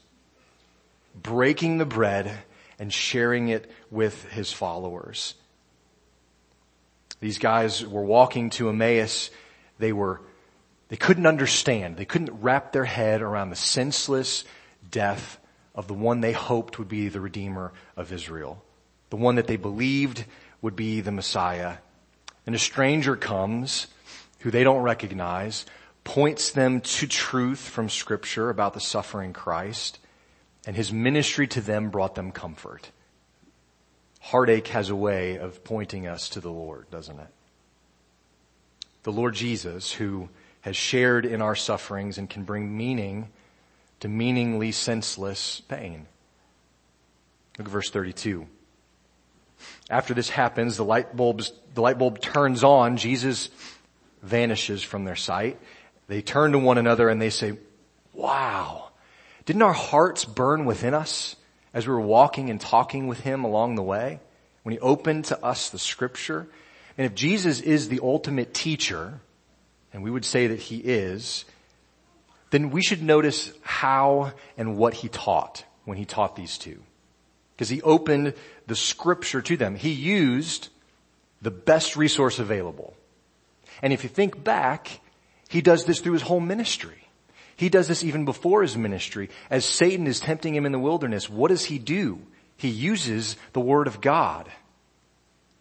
Breaking 1.15 1.79
the 1.79 1.85
bread 1.85 2.39
and 2.79 2.93
sharing 2.93 3.49
it 3.49 3.71
with 3.91 4.31
his 4.31 4.53
followers. 4.53 5.35
These 7.21 7.39
guys 7.39 7.85
were 7.85 8.05
walking 8.05 8.51
to 8.51 8.69
Emmaus. 8.69 9.31
They 9.79 9.93
were, 9.93 10.21
they 10.89 10.97
couldn't 10.97 11.27
understand. 11.27 11.97
They 11.97 12.05
couldn't 12.05 12.43
wrap 12.43 12.73
their 12.73 12.85
head 12.85 13.23
around 13.23 13.51
the 13.51 13.57
senseless 13.57 14.45
death 14.91 15.39
of 15.75 15.89
the 15.89 15.95
one 15.95 16.21
they 16.21 16.33
hoped 16.33 16.79
would 16.79 16.89
be 16.89 17.09
the 17.09 17.21
Redeemer 17.21 17.73
of 17.97 18.13
Israel. 18.13 18.63
The 19.11 19.17
one 19.17 19.35
that 19.37 19.47
they 19.47 19.57
believed 19.57 20.25
would 20.63 20.77
be 20.77 21.01
the 21.01 21.13
Messiah. 21.13 21.79
And 22.47 22.55
a 22.55 22.59
stranger 22.59 23.17
comes 23.17 23.89
who 24.41 24.51
they 24.51 24.65
don't 24.65 24.83
recognize, 24.83 25.67
points 26.05 26.53
them 26.53 26.81
to 26.81 27.07
truth 27.09 27.59
from 27.59 27.89
scripture 27.89 28.49
about 28.49 28.75
the 28.75 28.81
suffering 28.81 29.33
Christ, 29.33 29.99
and 30.67 30.77
his 30.77 30.93
ministry 30.93 31.49
to 31.49 31.61
them 31.61 31.91
brought 31.91 32.15
them 32.15 32.31
comfort. 32.31 32.91
Heartache 34.21 34.69
has 34.69 34.89
a 34.89 34.97
way 34.97 35.37
of 35.37 35.65
pointing 35.65 36.07
us 36.07 36.29
to 36.31 36.41
the 36.41 36.51
Lord, 36.51 36.91
doesn't 36.91 37.19
it? 37.19 37.29
The 39.03 39.13
Lord 39.13 39.35
Jesus, 39.35 39.93
who 39.93 40.29
has 40.67 40.77
shared 40.77 41.25
in 41.25 41.41
our 41.41 41.55
sufferings 41.55 42.19
and 42.19 42.29
can 42.29 42.43
bring 42.43 42.77
meaning 42.77 43.29
to 44.01 44.09
meaningly 44.09 44.73
senseless 44.73 45.61
pain. 45.61 46.09
Look 47.57 47.69
at 47.69 47.73
verse 47.73 47.89
32. 47.89 48.49
After 49.89 50.13
this 50.13 50.29
happens, 50.29 50.77
the 50.77 50.85
light 50.85 51.15
bulbs, 51.15 51.53
the 51.73 51.83
light 51.83 51.99
bulb 51.99 52.21
turns 52.21 52.65
on, 52.65 52.97
Jesus 52.97 53.49
vanishes 54.23 54.83
from 54.83 55.05
their 55.05 55.15
sight. 55.15 55.57
They 56.09 56.21
turn 56.21 56.51
to 56.51 56.59
one 56.59 56.79
another 56.79 57.09
and 57.09 57.23
they 57.23 57.31
say, 57.31 57.57
wow, 58.13 58.89
didn't 59.45 59.63
our 59.63 59.73
hearts 59.73 60.25
burn 60.25 60.65
within 60.65 60.95
us 60.95 61.37
as 61.75 61.87
we 61.87 61.95
were 61.95 62.01
walking 62.01 62.51
and 62.51 62.61
talking 62.61 63.07
with 63.07 63.21
him 63.21 63.45
along 63.45 63.77
the 63.77 63.85
way? 63.85 64.19
When 64.65 64.73
he 64.73 64.81
opened 64.81 65.27
to 65.27 65.41
us 65.45 65.71
the 65.71 65.79
scripture? 65.79 66.49
And 66.99 67.07
if 67.07 67.15
Jesus 67.15 67.61
is 67.61 67.89
the 67.89 68.01
ultimate 68.03 68.53
teacher, 68.53 69.21
and 69.97 70.05
we 70.05 70.11
would 70.11 70.27
say 70.27 70.49
that 70.49 70.59
he 70.59 70.77
is, 70.77 71.47
then 72.51 72.69
we 72.69 72.83
should 72.83 73.03
notice 73.03 73.51
how 73.63 74.35
and 74.59 74.77
what 74.77 74.93
he 74.93 75.09
taught 75.09 75.65
when 75.87 75.97
he 75.97 76.05
taught 76.05 76.37
these 76.37 76.59
two. 76.59 76.83
Because 77.55 77.71
he 77.71 77.81
opened 77.81 78.35
the 78.67 78.77
scripture 78.77 79.41
to 79.41 79.57
them. 79.57 79.75
He 79.75 79.93
used 79.93 80.69
the 81.41 81.51
best 81.51 81.97
resource 81.97 82.39
available. 82.39 82.95
And 83.81 83.91
if 83.91 84.03
you 84.03 84.11
think 84.11 84.45
back, 84.45 85.01
he 85.49 85.63
does 85.63 85.87
this 85.87 86.01
through 86.01 86.13
his 86.13 86.21
whole 86.21 86.41
ministry. 86.41 87.09
He 87.57 87.71
does 87.71 87.89
this 87.89 88.05
even 88.05 88.27
before 88.27 88.61
his 88.61 88.77
ministry. 88.77 89.31
As 89.49 89.65
Satan 89.65 90.07
is 90.07 90.21
tempting 90.21 90.55
him 90.55 90.67
in 90.67 90.73
the 90.73 90.79
wilderness, 90.79 91.31
what 91.31 91.49
does 91.49 91.65
he 91.65 91.79
do? 91.79 92.21
He 92.59 92.69
uses 92.69 93.39
the 93.55 93.61
word 93.61 93.87
of 93.87 94.03
God 94.03 94.53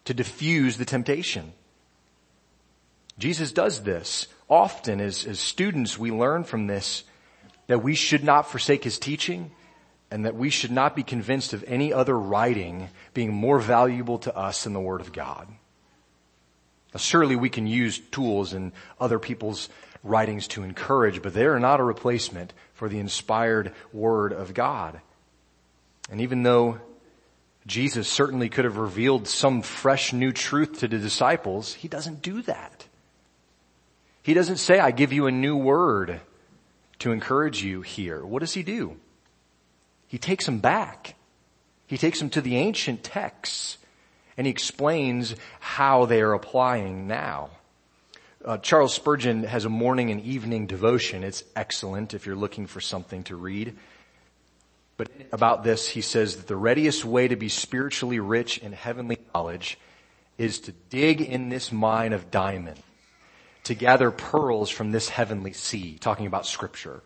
to 0.04 0.12
diffuse 0.12 0.76
the 0.76 0.84
temptation. 0.84 1.54
Jesus 3.18 3.52
does 3.52 3.82
this 3.82 4.26
often 4.48 5.00
as, 5.00 5.26
as 5.26 5.40
students. 5.40 5.98
We 5.98 6.10
learn 6.10 6.44
from 6.44 6.66
this 6.66 7.04
that 7.66 7.82
we 7.82 7.94
should 7.94 8.22
not 8.22 8.50
forsake 8.50 8.84
his 8.84 8.98
teaching 8.98 9.50
and 10.10 10.24
that 10.24 10.36
we 10.36 10.50
should 10.50 10.70
not 10.70 10.94
be 10.94 11.02
convinced 11.02 11.52
of 11.52 11.64
any 11.66 11.92
other 11.92 12.16
writing 12.16 12.88
being 13.14 13.32
more 13.32 13.58
valuable 13.58 14.18
to 14.18 14.36
us 14.36 14.64
than 14.64 14.72
the 14.72 14.80
Word 14.80 15.00
of 15.00 15.12
God. 15.12 15.48
Now, 16.94 16.98
surely 16.98 17.34
we 17.34 17.48
can 17.48 17.66
use 17.66 17.98
tools 17.98 18.52
and 18.52 18.72
other 19.00 19.18
people's 19.18 19.68
writings 20.04 20.46
to 20.48 20.62
encourage, 20.62 21.22
but 21.22 21.34
they 21.34 21.46
are 21.46 21.58
not 21.58 21.80
a 21.80 21.84
replacement 21.84 22.52
for 22.74 22.88
the 22.88 22.98
inspired 22.98 23.72
Word 23.92 24.32
of 24.32 24.54
God. 24.54 25.00
And 26.10 26.20
even 26.20 26.44
though 26.44 26.80
Jesus 27.66 28.06
certainly 28.08 28.48
could 28.48 28.64
have 28.64 28.76
revealed 28.76 29.26
some 29.26 29.60
fresh 29.62 30.12
new 30.12 30.30
truth 30.30 30.78
to 30.80 30.88
the 30.88 30.98
disciples, 30.98 31.74
He 31.74 31.88
doesn't 31.88 32.22
do 32.22 32.42
that. 32.42 32.75
He 34.26 34.34
doesn't 34.34 34.56
say, 34.56 34.80
I 34.80 34.90
give 34.90 35.12
you 35.12 35.28
a 35.28 35.30
new 35.30 35.56
word 35.56 36.20
to 36.98 37.12
encourage 37.12 37.62
you 37.62 37.82
here. 37.82 38.26
What 38.26 38.40
does 38.40 38.54
He 38.54 38.64
do? 38.64 38.96
He 40.08 40.18
takes 40.18 40.46
them 40.46 40.58
back. 40.58 41.14
He 41.86 41.96
takes 41.96 42.18
them 42.18 42.30
to 42.30 42.40
the 42.40 42.56
ancient 42.56 43.04
texts 43.04 43.78
and 44.36 44.44
he 44.44 44.50
explains 44.50 45.36
how 45.60 46.06
they 46.06 46.22
are 46.22 46.32
applying 46.32 47.06
now. 47.06 47.50
Uh, 48.44 48.58
Charles 48.58 48.92
Spurgeon 48.92 49.44
has 49.44 49.64
a 49.64 49.68
morning 49.68 50.10
and 50.10 50.20
evening 50.20 50.66
devotion. 50.66 51.22
It's 51.22 51.44
excellent 51.54 52.12
if 52.12 52.26
you're 52.26 52.34
looking 52.34 52.66
for 52.66 52.80
something 52.80 53.22
to 53.24 53.36
read. 53.36 53.76
But 54.96 55.08
about 55.30 55.62
this, 55.62 55.88
he 55.88 56.00
says 56.00 56.34
that 56.36 56.48
the 56.48 56.56
readiest 56.56 57.04
way 57.04 57.28
to 57.28 57.36
be 57.36 57.48
spiritually 57.48 58.18
rich 58.18 58.58
in 58.58 58.72
heavenly 58.72 59.18
knowledge 59.32 59.78
is 60.36 60.58
to 60.60 60.72
dig 60.90 61.20
in 61.20 61.48
this 61.48 61.70
mine 61.70 62.12
of 62.12 62.32
diamond, 62.32 62.82
to 63.66 63.74
gather 63.74 64.10
pearls 64.10 64.70
from 64.70 64.92
this 64.92 65.08
heavenly 65.08 65.52
sea, 65.52 65.96
talking 66.00 66.26
about 66.26 66.46
scripture. 66.46 67.02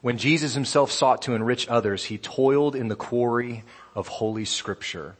When 0.00 0.16
Jesus 0.16 0.54
himself 0.54 0.90
sought 0.90 1.22
to 1.22 1.34
enrich 1.34 1.68
others, 1.68 2.04
he 2.04 2.16
toiled 2.16 2.74
in 2.74 2.88
the 2.88 2.96
quarry 2.96 3.64
of 3.94 4.08
holy 4.08 4.46
scripture. 4.46 5.16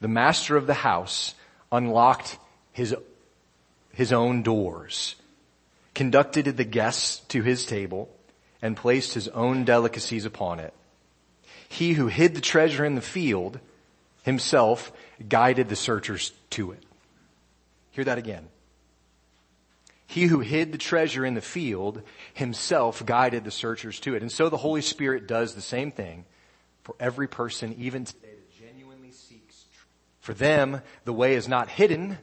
The 0.00 0.08
master 0.08 0.56
of 0.56 0.66
the 0.66 0.74
house 0.74 1.34
unlocked 1.70 2.38
his, 2.72 2.94
his 3.92 4.12
own 4.12 4.42
doors, 4.42 5.16
conducted 5.94 6.56
the 6.56 6.64
guests 6.64 7.18
to 7.28 7.42
his 7.42 7.66
table, 7.66 8.08
and 8.62 8.76
placed 8.76 9.12
his 9.12 9.28
own 9.28 9.64
delicacies 9.64 10.24
upon 10.24 10.58
it. 10.58 10.72
He 11.68 11.92
who 11.92 12.06
hid 12.06 12.34
the 12.34 12.40
treasure 12.40 12.84
in 12.84 12.94
the 12.94 13.02
field 13.02 13.60
himself 14.22 14.90
guided 15.28 15.68
the 15.68 15.76
searchers 15.76 16.32
to 16.50 16.72
it. 16.72 16.82
Hear 17.90 18.04
that 18.04 18.18
again. 18.18 18.48
He 20.08 20.24
who 20.24 20.40
hid 20.40 20.72
the 20.72 20.78
treasure 20.78 21.24
in 21.24 21.34
the 21.34 21.42
field 21.42 22.02
himself 22.32 23.04
guided 23.04 23.44
the 23.44 23.50
searchers 23.50 24.00
to 24.00 24.14
it. 24.14 24.22
And 24.22 24.32
so 24.32 24.48
the 24.48 24.56
Holy 24.56 24.80
Spirit 24.80 25.28
does 25.28 25.54
the 25.54 25.60
same 25.60 25.92
thing 25.92 26.24
for 26.82 26.94
every 26.98 27.28
person, 27.28 27.74
even 27.78 28.06
today, 28.06 28.28
that 28.30 28.58
genuinely 28.58 29.10
seeks 29.10 29.66
truth. 29.74 29.86
For 30.20 30.32
them, 30.32 30.80
the 31.04 31.12
way 31.12 31.34
is 31.34 31.46
not 31.46 31.68
hidden, 31.68 32.16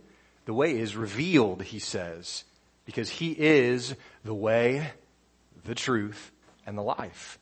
the 0.46 0.54
way 0.54 0.76
is 0.76 0.96
revealed, 0.96 1.62
he 1.62 1.78
says, 1.78 2.44
because 2.86 3.08
he 3.08 3.32
is 3.34 3.94
the 4.24 4.34
way, 4.34 4.90
the 5.64 5.76
truth, 5.76 6.32
and 6.66 6.76
the 6.76 6.82
life. 6.82 7.38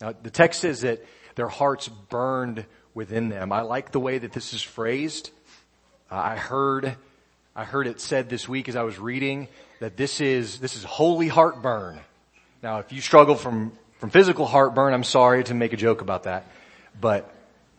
Now, 0.00 0.12
the 0.20 0.30
text 0.30 0.60
says 0.60 0.80
that 0.80 1.04
their 1.36 1.46
hearts 1.46 1.86
burned 1.86 2.66
within 2.94 3.28
them. 3.28 3.52
I 3.52 3.60
like 3.60 3.92
the 3.92 4.00
way 4.00 4.18
that 4.18 4.32
this 4.32 4.52
is 4.52 4.60
phrased. 4.60 5.30
I 6.10 6.34
heard 6.34 6.96
I 7.54 7.64
heard 7.64 7.86
it 7.86 8.00
said 8.00 8.30
this 8.30 8.48
week 8.48 8.70
as 8.70 8.76
I 8.76 8.82
was 8.82 8.98
reading 8.98 9.46
that 9.80 9.96
this 9.96 10.22
is, 10.22 10.58
this 10.58 10.74
is 10.74 10.84
holy 10.84 11.28
heartburn. 11.28 12.00
Now, 12.62 12.78
if 12.78 12.92
you 12.92 13.02
struggle 13.02 13.34
from, 13.34 13.72
from 13.98 14.08
physical 14.08 14.46
heartburn, 14.46 14.94
I'm 14.94 15.04
sorry 15.04 15.44
to 15.44 15.54
make 15.54 15.74
a 15.74 15.76
joke 15.76 16.00
about 16.00 16.22
that, 16.22 16.46
but 16.98 17.30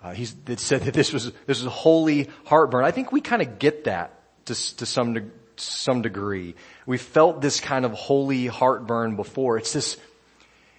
uh, 0.04 0.12
he's, 0.12 0.36
it 0.48 0.60
said 0.60 0.82
that 0.82 0.94
this 0.94 1.12
was, 1.12 1.32
this 1.48 1.60
is 1.60 1.66
holy 1.66 2.30
heartburn. 2.46 2.86
I 2.86 2.92
think 2.92 3.12
we 3.12 3.20
kind 3.20 3.42
of 3.42 3.58
get 3.58 3.86
that 3.86 4.14
to, 4.46 4.76
to 4.78 4.86
some, 4.86 5.14
de- 5.14 5.32
some 5.56 6.04
degree. 6.04 6.54
We 6.86 7.00
felt 7.00 7.42
this 7.42 7.60
kind 7.60 7.84
of 7.84 7.94
holy 7.94 8.46
heartburn 8.46 9.16
before. 9.16 9.58
It's 9.58 9.74
this, 9.74 9.98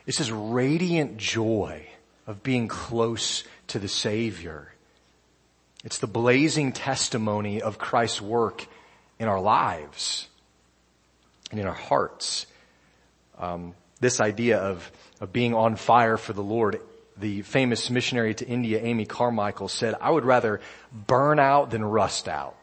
it's 0.07 0.19
this 0.19 0.31
radiant 0.31 1.17
joy 1.17 1.89
of 2.29 2.45
being 2.45 2.69
close 2.69 3.43
to 3.69 3.81
the 3.81 3.89
Savior. 3.89 4.73
It's 5.83 5.99
the 5.99 6.07
blazing 6.07 6.71
testimony 6.71 7.61
of 7.61 7.79
Christ's 7.79 8.23
work 8.23 8.69
in 9.19 9.29
our 9.29 9.41
lives 9.41 10.29
and 11.51 11.61
in 11.61 11.67
our 11.67 11.75
hearts. 11.75 12.47
Um, 13.39 13.75
this 14.01 14.21
idea 14.21 14.59
of, 14.59 14.91
of 15.21 15.33
being 15.33 15.55
on 15.55 15.77
fire 15.77 16.17
for 16.17 16.33
the 16.33 16.43
Lord, 16.43 16.81
the 17.17 17.43
famous 17.43 17.91
missionary 17.91 18.35
to 18.35 18.47
India, 18.47 18.81
Amy 18.83 19.07
Carmichael 19.07 19.69
said, 19.69 19.95
I 20.01 20.11
would 20.11 20.25
rather 20.25 20.61
burn 20.93 21.39
out 21.39 21.71
than 21.71 21.85
rust 21.85 22.29
out. 22.29 22.57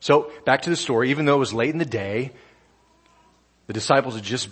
So 0.00 0.30
back 0.44 0.62
to 0.62 0.70
the 0.70 0.76
story, 0.76 1.10
even 1.10 1.24
though 1.24 1.36
it 1.36 1.40
was 1.40 1.54
late 1.54 1.70
in 1.70 1.78
the 1.78 1.84
day, 1.84 2.32
the 3.66 3.72
disciples 3.72 4.14
had 4.14 4.24
just 4.24 4.48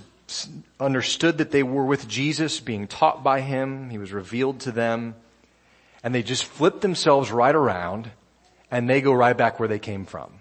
understood 0.80 1.38
that 1.38 1.50
they 1.50 1.62
were 1.62 1.84
with 1.84 2.08
Jesus, 2.08 2.60
being 2.60 2.86
taught 2.86 3.22
by 3.22 3.40
him. 3.40 3.90
He 3.90 3.98
was 3.98 4.12
revealed 4.12 4.60
to 4.60 4.72
them. 4.72 5.14
And 6.02 6.14
they 6.14 6.22
just 6.22 6.44
flipped 6.44 6.80
themselves 6.80 7.30
right 7.30 7.54
around 7.54 8.10
and 8.70 8.88
they 8.88 9.00
go 9.00 9.12
right 9.12 9.36
back 9.36 9.58
where 9.58 9.68
they 9.68 9.78
came 9.78 10.04
from. 10.04 10.32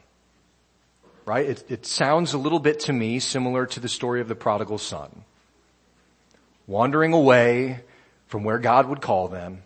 Right? 1.26 1.46
It, 1.46 1.64
it 1.70 1.86
sounds 1.86 2.34
a 2.34 2.38
little 2.38 2.60
bit 2.60 2.82
to 2.82 2.94
me 2.94 3.20
similar 3.20 3.66
to 3.68 3.80
the 3.80 3.88
story 3.88 4.20
of 4.20 4.28
the 4.28 4.36
prodigal 4.36 4.78
son. 4.78 5.24
Wandering 6.68 7.14
away 7.14 7.82
from 8.28 8.44
where 8.44 8.60
God 8.60 8.88
would 8.88 9.02
call 9.02 9.28
them, 9.28 9.64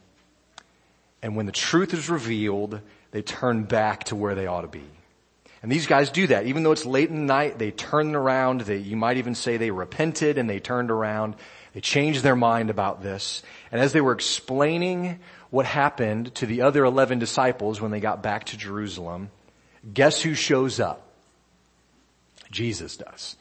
and 1.21 1.35
when 1.35 1.45
the 1.45 1.51
truth 1.51 1.93
is 1.93 2.09
revealed, 2.09 2.81
they 3.11 3.21
turn 3.21 3.63
back 3.63 4.05
to 4.05 4.15
where 4.15 4.35
they 4.35 4.47
ought 4.47 4.61
to 4.61 4.67
be. 4.67 4.83
And 5.63 5.71
these 5.71 5.87
guys 5.87 6.11
do 6.11 6.27
that. 6.27 6.45
Even 6.45 6.63
though 6.63 6.71
it's 6.71 6.85
late 6.85 7.09
in 7.09 7.15
the 7.15 7.33
night, 7.33 7.57
they 7.57 7.71
turn 7.71 8.15
around. 8.15 8.61
They, 8.61 8.77
you 8.77 8.95
might 8.95 9.17
even 9.17 9.33
say 9.33 9.57
they 9.57 9.71
repented 9.71 10.37
and 10.37 10.49
they 10.49 10.59
turned 10.59 10.91
around. 10.91 11.35
They 11.73 11.81
changed 11.81 12.23
their 12.23 12.35
mind 12.35 12.69
about 12.69 13.01
this. 13.01 13.41
And 13.71 13.81
as 13.81 13.91
they 13.91 14.01
were 14.01 14.11
explaining 14.11 15.19
what 15.49 15.65
happened 15.65 16.35
to 16.35 16.45
the 16.45 16.61
other 16.61 16.85
11 16.85 17.19
disciples 17.19 17.81
when 17.81 17.91
they 17.91 17.99
got 17.99 18.21
back 18.21 18.45
to 18.45 18.57
Jerusalem, 18.57 19.31
guess 19.93 20.21
who 20.21 20.35
shows 20.35 20.79
up? 20.79 21.06
Jesus 22.51 22.97
does. 22.97 23.35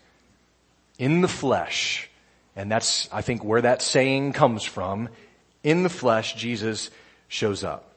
In 0.99 1.21
the 1.21 1.29
flesh. 1.29 2.09
And 2.55 2.71
that's, 2.71 3.09
I 3.13 3.23
think, 3.23 3.45
where 3.45 3.61
that 3.61 3.83
saying 3.83 4.33
comes 4.33 4.65
from. 4.65 5.09
In 5.63 5.83
the 5.83 5.89
flesh, 5.89 6.35
Jesus 6.35 6.91
shows 7.29 7.65
up. 7.65 7.93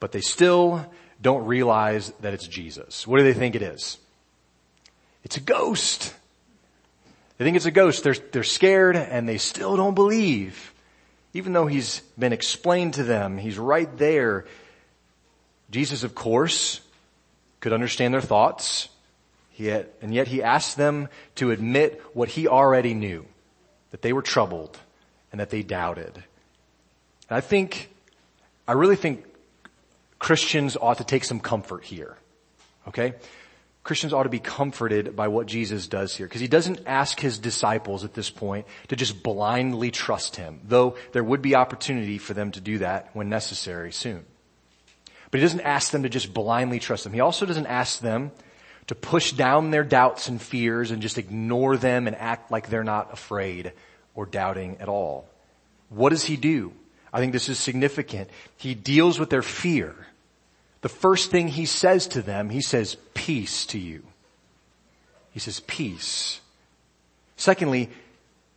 But 0.00 0.12
they 0.12 0.20
still 0.20 0.86
don't 1.20 1.46
realize 1.46 2.12
that 2.20 2.34
it's 2.34 2.46
Jesus. 2.46 3.06
What 3.06 3.18
do 3.18 3.24
they 3.24 3.34
think 3.34 3.54
it 3.54 3.62
is? 3.62 3.98
It's 5.24 5.36
a 5.36 5.40
ghost. 5.40 6.14
They 7.36 7.44
think 7.44 7.56
it's 7.56 7.66
a 7.66 7.70
ghost. 7.70 8.04
They're, 8.04 8.14
they're 8.14 8.42
scared 8.44 8.96
and 8.96 9.28
they 9.28 9.38
still 9.38 9.76
don't 9.76 9.94
believe. 9.94 10.72
Even 11.34 11.52
though 11.52 11.66
he's 11.66 12.00
been 12.18 12.32
explained 12.32 12.94
to 12.94 13.04
them, 13.04 13.38
he's 13.38 13.58
right 13.58 13.96
there. 13.98 14.46
Jesus, 15.70 16.02
of 16.02 16.14
course, 16.14 16.80
could 17.60 17.72
understand 17.72 18.14
their 18.14 18.20
thoughts. 18.20 18.88
Had, 19.66 19.88
and 20.00 20.14
yet 20.14 20.28
he 20.28 20.42
asked 20.42 20.76
them 20.76 21.08
to 21.36 21.50
admit 21.50 22.00
what 22.14 22.28
he 22.28 22.46
already 22.46 22.94
knew, 22.94 23.26
that 23.90 24.02
they 24.02 24.12
were 24.12 24.22
troubled 24.22 24.78
and 25.32 25.40
that 25.40 25.50
they 25.50 25.62
doubted. 25.62 26.14
And 27.28 27.36
I 27.36 27.40
think, 27.40 27.90
I 28.66 28.72
really 28.72 28.96
think 28.96 29.24
Christians 30.18 30.76
ought 30.80 30.98
to 30.98 31.04
take 31.04 31.24
some 31.24 31.40
comfort 31.40 31.84
here. 31.84 32.16
Okay? 32.86 33.14
Christians 33.84 34.12
ought 34.12 34.24
to 34.24 34.28
be 34.28 34.38
comforted 34.38 35.16
by 35.16 35.28
what 35.28 35.46
Jesus 35.46 35.86
does 35.86 36.14
here. 36.14 36.26
Because 36.26 36.40
he 36.40 36.48
doesn't 36.48 36.80
ask 36.86 37.18
his 37.18 37.38
disciples 37.38 38.04
at 38.04 38.14
this 38.14 38.28
point 38.28 38.66
to 38.88 38.96
just 38.96 39.22
blindly 39.22 39.90
trust 39.90 40.36
him. 40.36 40.60
Though 40.64 40.96
there 41.12 41.24
would 41.24 41.40
be 41.40 41.54
opportunity 41.54 42.18
for 42.18 42.34
them 42.34 42.50
to 42.52 42.60
do 42.60 42.78
that 42.78 43.10
when 43.14 43.28
necessary 43.28 43.92
soon. 43.92 44.24
But 45.30 45.40
he 45.40 45.44
doesn't 45.44 45.60
ask 45.60 45.90
them 45.90 46.02
to 46.02 46.08
just 46.08 46.34
blindly 46.34 46.78
trust 46.80 47.06
him. 47.06 47.12
He 47.12 47.20
also 47.20 47.46
doesn't 47.46 47.66
ask 47.66 48.00
them 48.00 48.30
to 48.88 48.94
push 48.94 49.32
down 49.32 49.70
their 49.70 49.84
doubts 49.84 50.28
and 50.28 50.40
fears 50.40 50.90
and 50.90 51.00
just 51.00 51.18
ignore 51.18 51.76
them 51.76 52.06
and 52.06 52.16
act 52.16 52.50
like 52.50 52.68
they're 52.68 52.84
not 52.84 53.12
afraid 53.12 53.72
or 54.14 54.26
doubting 54.26 54.78
at 54.80 54.88
all. 54.88 55.28
What 55.90 56.10
does 56.10 56.24
he 56.24 56.36
do? 56.36 56.72
I 57.12 57.20
think 57.20 57.32
this 57.32 57.48
is 57.48 57.58
significant. 57.58 58.28
He 58.56 58.74
deals 58.74 59.18
with 59.18 59.30
their 59.30 59.42
fear. 59.42 59.94
The 60.80 60.88
first 60.88 61.30
thing 61.30 61.48
he 61.48 61.66
says 61.66 62.06
to 62.08 62.22
them, 62.22 62.50
he 62.50 62.60
says, 62.60 62.96
peace 63.14 63.66
to 63.66 63.78
you. 63.78 64.02
He 65.32 65.40
says, 65.40 65.60
peace. 65.60 66.40
Secondly, 67.36 67.90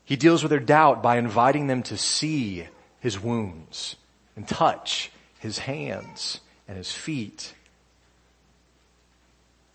he 0.05 0.15
deals 0.15 0.43
with 0.43 0.49
their 0.49 0.59
doubt 0.59 1.03
by 1.03 1.17
inviting 1.17 1.67
them 1.67 1.83
to 1.83 1.97
see 1.97 2.67
his 2.99 3.19
wounds 3.19 3.95
and 4.35 4.47
touch 4.47 5.11
his 5.39 5.59
hands 5.59 6.39
and 6.67 6.77
his 6.77 6.91
feet. 6.91 7.53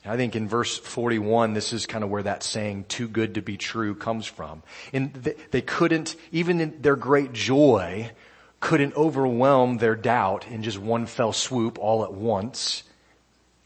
I 0.07 0.17
think 0.17 0.37
in 0.37 0.49
verse 0.49 0.79
41, 0.79 1.55
this 1.55 1.73
is 1.73 1.87
kind 1.87 2.05
of 2.05 2.11
where 2.11 2.23
that 2.23 2.43
saying, 2.43 2.85
too 2.89 3.09
good 3.09 3.35
to 3.35 3.43
be 3.43 3.57
true 3.57 3.95
comes 3.95 4.27
from. 4.27 4.63
And 4.93 5.13
they 5.51 5.63
couldn't, 5.63 6.15
even 6.33 6.61
in 6.61 6.81
their 6.83 6.97
great 6.97 7.33
joy, 7.33 8.13
couldn't 8.61 8.97
overwhelm 8.97 9.79
their 9.79 9.97
doubt 9.97 10.47
in 10.49 10.63
just 10.63 10.79
one 10.79 11.07
fell 11.07 11.33
swoop 11.33 11.79
all 11.79 12.05
at 12.05 12.13
once. 12.13 12.85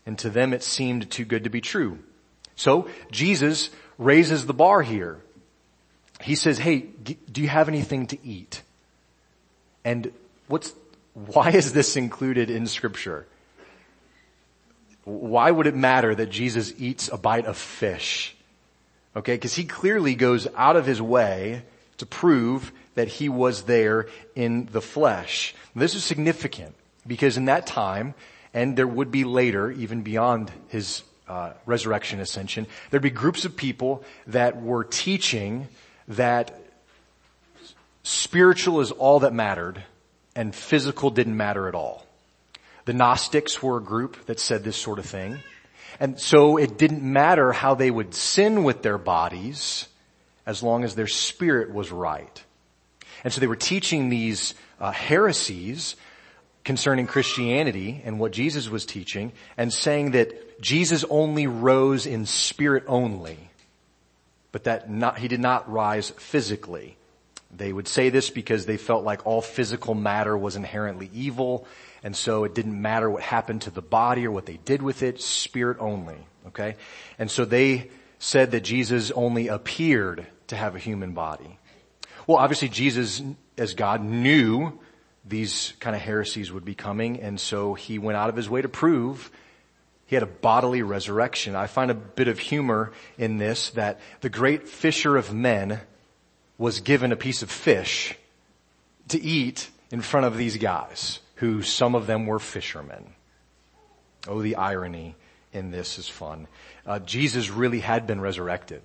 And 0.07 0.19
to 0.21 0.31
them 0.31 0.53
it 0.53 0.63
seemed 0.63 1.11
too 1.11 1.25
good 1.25 1.45
to 1.45 1.51
be 1.51 1.61
true. 1.61 1.99
So 2.57 2.89
Jesus 3.11 3.71
raises 3.99 4.47
the 4.47 4.55
bar 4.55 4.83
here. 4.83 5.21
He 6.21 6.35
says, 6.35 6.59
hey, 6.59 6.81
do 6.81 7.41
you 7.41 7.49
have 7.49 7.69
anything 7.69 8.07
to 8.09 8.27
eat? 8.27 8.63
And 9.85 10.13
what's, 10.49 10.73
why 11.15 11.51
is 11.51 11.73
this 11.73 11.97
included 11.97 12.51
in 12.51 12.67
scripture? 12.67 13.27
Why 15.19 15.51
would 15.51 15.67
it 15.67 15.75
matter 15.75 16.15
that 16.15 16.31
Jesus 16.31 16.73
eats 16.79 17.09
a 17.09 17.19
bite 17.19 17.47
of 17.47 17.57
fish? 17.57 18.37
Okay, 19.17 19.37
cause 19.39 19.55
he 19.55 19.65
clearly 19.65 20.15
goes 20.15 20.47
out 20.57 20.77
of 20.77 20.87
his 20.87 21.03
way 21.03 21.63
to 21.99 22.07
prove 22.07 22.73
that 22.95 23.09
he 23.09 23.29
was 23.29 23.63
there 23.63 24.09
in 24.35 24.69
the 24.71 24.81
flesh. 24.81 25.55
This 25.75 25.95
is 25.95 26.05
significant 26.05 26.75
because 27.07 27.37
in 27.37 27.47
that 27.47 27.67
time, 27.67 28.15
and 28.55 28.77
there 28.77 28.87
would 28.87 29.11
be 29.11 29.25
later, 29.25 29.71
even 29.71 30.03
beyond 30.03 30.51
his 30.69 31.03
uh, 31.29 31.53
resurrection 31.67 32.21
ascension, 32.21 32.67
there'd 32.91 33.03
be 33.03 33.11
groups 33.11 33.45
of 33.45 33.57
people 33.57 34.05
that 34.29 34.61
were 34.61 34.85
teaching 34.85 35.69
that 36.09 36.59
spiritual 38.03 38.81
is 38.81 38.91
all 38.91 39.21
that 39.21 39.33
mattered 39.33 39.83
and 40.35 40.55
physical 40.55 41.11
didn't 41.11 41.37
matter 41.37 41.69
at 41.69 41.75
all. 41.75 42.07
The 42.91 42.97
Gnostics 42.97 43.63
were 43.63 43.77
a 43.77 43.81
group 43.81 44.27
that 44.27 44.41
said 44.41 44.65
this 44.65 44.77
sort 44.77 44.99
of 44.99 45.07
thing. 45.07 45.39
And 46.01 46.19
so 46.19 46.57
it 46.57 46.77
didn't 46.77 47.05
matter 47.05 47.53
how 47.53 47.77
they 47.77 47.89
would 47.89 48.17
sin 48.17 48.65
with 48.65 48.83
their 48.83 48.99
bodies 48.99 49.87
as 50.45 50.61
long 50.61 50.83
as 50.83 50.97
their 50.97 51.07
spirit 51.07 51.73
was 51.73 51.93
right. 51.93 52.43
And 53.23 53.33
so 53.33 53.41
they 53.41 53.47
were 53.47 53.55
teaching 53.55 54.09
these 54.09 54.55
uh, 54.81 54.91
heresies 54.91 55.95
concerning 56.65 57.07
Christianity 57.07 58.03
and 58.05 58.19
what 58.19 58.33
Jesus 58.33 58.69
was 58.69 58.85
teaching 58.85 59.31
and 59.57 59.73
saying 59.73 60.11
that 60.11 60.61
Jesus 60.61 61.05
only 61.11 61.47
rose 61.47 62.07
in 62.07 62.27
spirit 62.27 62.83
only, 62.89 63.39
but 64.51 64.65
that 64.65 64.91
not, 64.91 65.17
he 65.17 65.29
did 65.29 65.39
not 65.39 65.71
rise 65.71 66.11
physically. 66.11 66.97
They 67.57 67.73
would 67.73 67.87
say 67.87 68.09
this 68.09 68.31
because 68.31 68.67
they 68.67 68.79
felt 68.79 69.05
like 69.05 69.25
all 69.25 69.43
physical 69.43 69.95
matter 69.95 70.37
was 70.37 70.57
inherently 70.57 71.09
evil 71.15 71.69
and 72.03 72.17
so 72.17 72.45
it 72.45 72.55
didn't 72.55 72.81
matter 72.81 73.11
what 73.11 73.23
happened 73.23 73.63
to 73.63 73.71
the 73.71 73.83
body 73.83 74.27
or 74.27 74.31
what 74.31 74.47
they 74.47 74.59
did 74.65 74.83
with 74.83 75.03
it, 75.03 75.21
spirit 75.21 75.79
only. 75.81 76.17
Okay? 76.49 76.77
And 77.19 77.31
so 77.31 77.45
they 77.45 77.91
said 78.19 78.51
that 78.53 78.61
Jesus 78.61 79.11
only 79.11 79.49
appeared 79.49 80.27
to 80.49 80.57
have 80.57 80.75
a 80.75 80.79
human 80.79 81.13
body. 81.13 81.59
Well, 82.27 82.39
obviously 82.39 82.69
Jesus, 82.69 83.23
as 83.57 83.75
God, 83.75 84.03
knew 84.03 84.79
these 85.25 85.75
kind 85.81 85.95
of 85.95 86.03
heresies 86.03 86.51
would 86.51 86.65
be 86.65 86.75
coming, 86.75 87.21
and 87.21 87.39
so 87.39 87.75
he 87.75 87.99
went 87.99 88.17
out 88.17 88.29
of 88.29 88.37
his 88.37 88.49
way 88.49 88.63
to 88.63 88.69
prove 88.69 89.31
he 90.11 90.17
had 90.17 90.25
a 90.25 90.27
bodily 90.27 90.83
resurrection. 90.83 91.55
I 91.55 91.69
find 91.69 91.89
a 91.89 91.95
bit 91.95 92.27
of 92.27 92.41
humor 92.41 92.91
in 93.17 93.39
this 93.39 93.71
that 93.71 94.01
the 94.23 94.29
great 94.29 94.69
fisher 94.69 95.17
of 95.17 95.33
men 95.33 95.81
was 96.59 96.81
given 96.81 97.13
a 97.13 97.17
piece 97.17 97.43
of 97.43 97.51
fish 97.51 98.17
to 99.07 99.23
eat 99.23 99.71
in 99.93 100.01
front 100.01 100.27
of 100.27 100.37
these 100.37 100.57
guys, 100.57 101.21
who 101.41 101.63
some 101.63 101.95
of 101.95 102.07
them 102.07 102.27
were 102.27 102.39
fishermen. 102.39 103.15
Oh, 104.29 104.43
the 104.43 104.57
irony 104.57 105.17
in 105.55 105.71
this 105.71 105.99
is 105.99 106.07
fun. 106.07 106.47
Uh, 106.87 106.99
Jesus 106.99 107.49
really 107.51 107.81
had 107.81 108.07
been 108.07 108.21
resurrected 108.21 108.83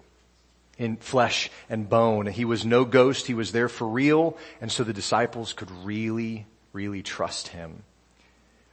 in 0.77 0.95
flesh 0.95 1.51
and 1.69 1.89
bone. 1.89 2.27
He 2.27 2.45
was 2.45 2.65
no 2.65 2.85
ghost. 2.85 3.27
He 3.27 3.33
was 3.33 3.51
there 3.51 3.67
for 3.67 3.85
real. 3.85 4.37
And 4.61 4.71
so 4.71 4.85
the 4.85 4.93
disciples 4.93 5.51
could 5.51 5.69
really, 5.83 6.45
really 6.71 7.03
trust 7.03 7.49
him. 7.49 7.83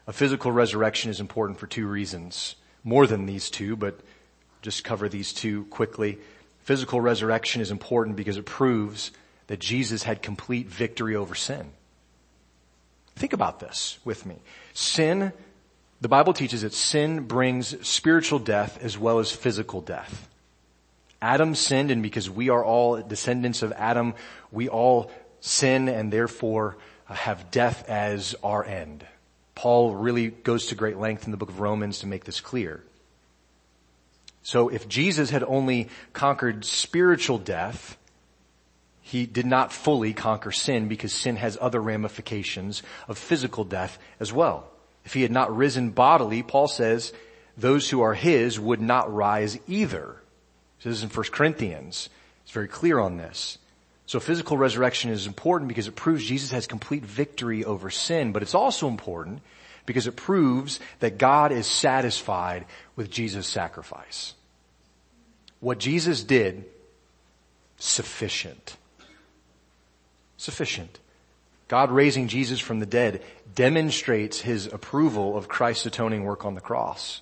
A 0.07 0.13
physical 0.13 0.53
resurrection 0.53 1.11
is 1.11 1.19
important 1.19 1.59
for 1.59 1.67
two 1.67 1.89
reasons. 1.89 2.55
More 2.85 3.09
than 3.09 3.27
these 3.27 3.51
two, 3.51 3.75
but 3.75 3.99
just 4.63 4.85
cover 4.85 5.09
these 5.09 5.33
two 5.33 5.65
quickly. 5.67 6.19
Physical 6.61 7.01
resurrection 7.01 7.61
is 7.61 7.73
important 7.73 8.15
because 8.15 8.37
it 8.37 8.47
proves 8.47 9.11
that 9.49 9.59
Jesus 9.59 10.05
had 10.05 10.23
complete 10.23 10.69
victory 10.69 11.17
over 11.17 11.35
sin. 11.35 11.73
Think 13.17 13.33
about 13.33 13.61
this 13.61 13.99
with 14.05 14.27
me. 14.27 14.37
Sin, 14.75 15.33
the 16.01 16.09
Bible 16.09 16.33
teaches 16.33 16.63
that 16.63 16.73
sin 16.73 17.27
brings 17.27 17.87
spiritual 17.87 18.39
death 18.39 18.79
as 18.83 18.99
well 18.99 19.19
as 19.19 19.31
physical 19.31 19.81
death. 19.81 20.29
Adam 21.21 21.55
sinned 21.55 21.91
and 21.91 22.03
because 22.03 22.29
we 22.29 22.49
are 22.49 22.65
all 22.65 23.01
descendants 23.01 23.63
of 23.63 23.73
Adam, 23.73 24.15
we 24.51 24.69
all 24.69 25.11
sin 25.41 25.89
and 25.89 26.13
therefore 26.13 26.77
uh, 27.09 27.15
have 27.15 27.51
death 27.51 27.89
as 27.89 28.35
our 28.43 28.65
end. 28.65 29.07
Paul 29.55 29.95
really 29.95 30.29
goes 30.29 30.67
to 30.67 30.75
great 30.75 30.97
length 30.97 31.25
in 31.27 31.31
the 31.31 31.37
book 31.37 31.51
of 31.51 31.61
Romans 31.61 32.01
to 32.01 32.07
make 32.07 32.25
this 32.25 32.41
clear. 32.41 32.83
So 34.43 34.69
if 34.69 34.89
Jesus 34.89 35.31
had 35.31 35.45
only 35.45 35.89
conquered 36.13 36.65
spiritual 36.65 37.39
death, 37.39 37.97
he 39.03 39.27
did 39.27 39.47
not 39.47 39.73
fully 39.73 40.15
conquer 40.15 40.53
sin 40.53 40.89
because 40.89 41.13
sin 41.13 41.37
has 41.37 41.59
other 41.61 41.81
ramifications 41.81 42.83
of 43.09 43.19
physical 43.19 43.65
death 43.65 43.99
as 44.21 44.33
well. 44.33 44.69
If 45.05 45.13
he 45.13 45.23
had 45.23 45.33
not 45.33 45.55
risen 45.55 45.91
bodily, 45.91 46.43
Paul 46.43 46.69
says, 46.69 47.13
those 47.57 47.91
who 47.91 48.01
are 48.01 48.15
his 48.15 48.59
would 48.59 48.81
not 48.81 49.13
rise 49.13 49.59
either. 49.67 50.17
This 50.83 50.99
is 50.99 51.03
in 51.03 51.11
1 51.11 51.27
Corinthians. 51.33 52.09
It's 52.45 52.53
very 52.53 52.69
clear 52.69 52.99
on 52.99 53.17
this. 53.17 53.59
So 54.07 54.21
physical 54.21 54.57
resurrection 54.57 55.11
is 55.11 55.27
important 55.27 55.69
because 55.69 55.89
it 55.89 55.97
proves 55.97 56.25
Jesus 56.25 56.53
has 56.53 56.67
complete 56.67 57.05
victory 57.05 57.65
over 57.65 57.91
sin, 57.91 58.33
but 58.33 58.43
it's 58.43 58.55
also 58.55 58.89
important 58.89 59.41
because 59.85 60.07
it 60.07 60.17
proves 60.17 60.81
that 61.01 61.19
God 61.19 61.51
is 61.51 61.67
satisfied 61.67 62.67
with 62.95 63.11
Jesus' 63.11 63.47
sacrifice. 63.47 64.35
What 65.61 65.79
Jesus 65.79 66.23
did, 66.23 66.65
sufficient. 67.79 68.77
Sufficient. 70.43 70.99
God 71.69 71.93
raising 71.93 72.27
Jesus 72.27 72.59
from 72.59 72.81
the 72.81 72.85
dead 72.85 73.23
demonstrates 73.55 74.41
his 74.41 74.67
approval 74.67 75.37
of 75.37 75.47
Christ's 75.47 75.87
atoning 75.87 76.25
work 76.25 76.45
on 76.45 76.57
the 76.57 76.61
cross. 76.61 77.21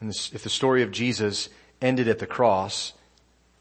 And 0.00 0.10
if 0.10 0.42
the 0.42 0.50
story 0.50 0.82
of 0.82 0.90
Jesus 0.90 1.48
ended 1.80 2.08
at 2.08 2.18
the 2.18 2.26
cross, 2.26 2.92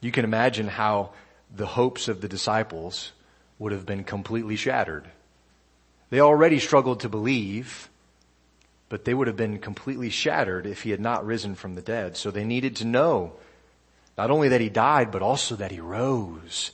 you 0.01 0.11
can 0.11 0.25
imagine 0.25 0.69
how 0.69 1.11
the 1.55 1.67
hopes 1.67 2.07
of 2.07 2.19
the 2.19 2.27
disciples 2.27 3.11
would 3.59 3.71
have 3.71 3.85
been 3.85 4.03
completely 4.03 4.55
shattered. 4.55 5.07
They 6.09 6.19
already 6.19 6.57
struggled 6.57 7.01
to 7.01 7.09
believe, 7.09 7.89
but 8.89 9.05
they 9.05 9.13
would 9.13 9.27
have 9.27 9.37
been 9.37 9.59
completely 9.59 10.09
shattered 10.09 10.65
if 10.65 10.81
he 10.81 10.89
had 10.89 10.99
not 10.99 11.27
risen 11.27 11.53
from 11.53 11.75
the 11.75 11.81
dead. 11.83 12.17
So 12.17 12.31
they 12.31 12.43
needed 12.43 12.75
to 12.77 12.85
know 12.85 13.33
not 14.17 14.31
only 14.31 14.49
that 14.49 14.61
he 14.61 14.69
died, 14.69 15.11
but 15.11 15.21
also 15.21 15.55
that 15.57 15.69
he 15.69 15.79
rose. 15.79 16.71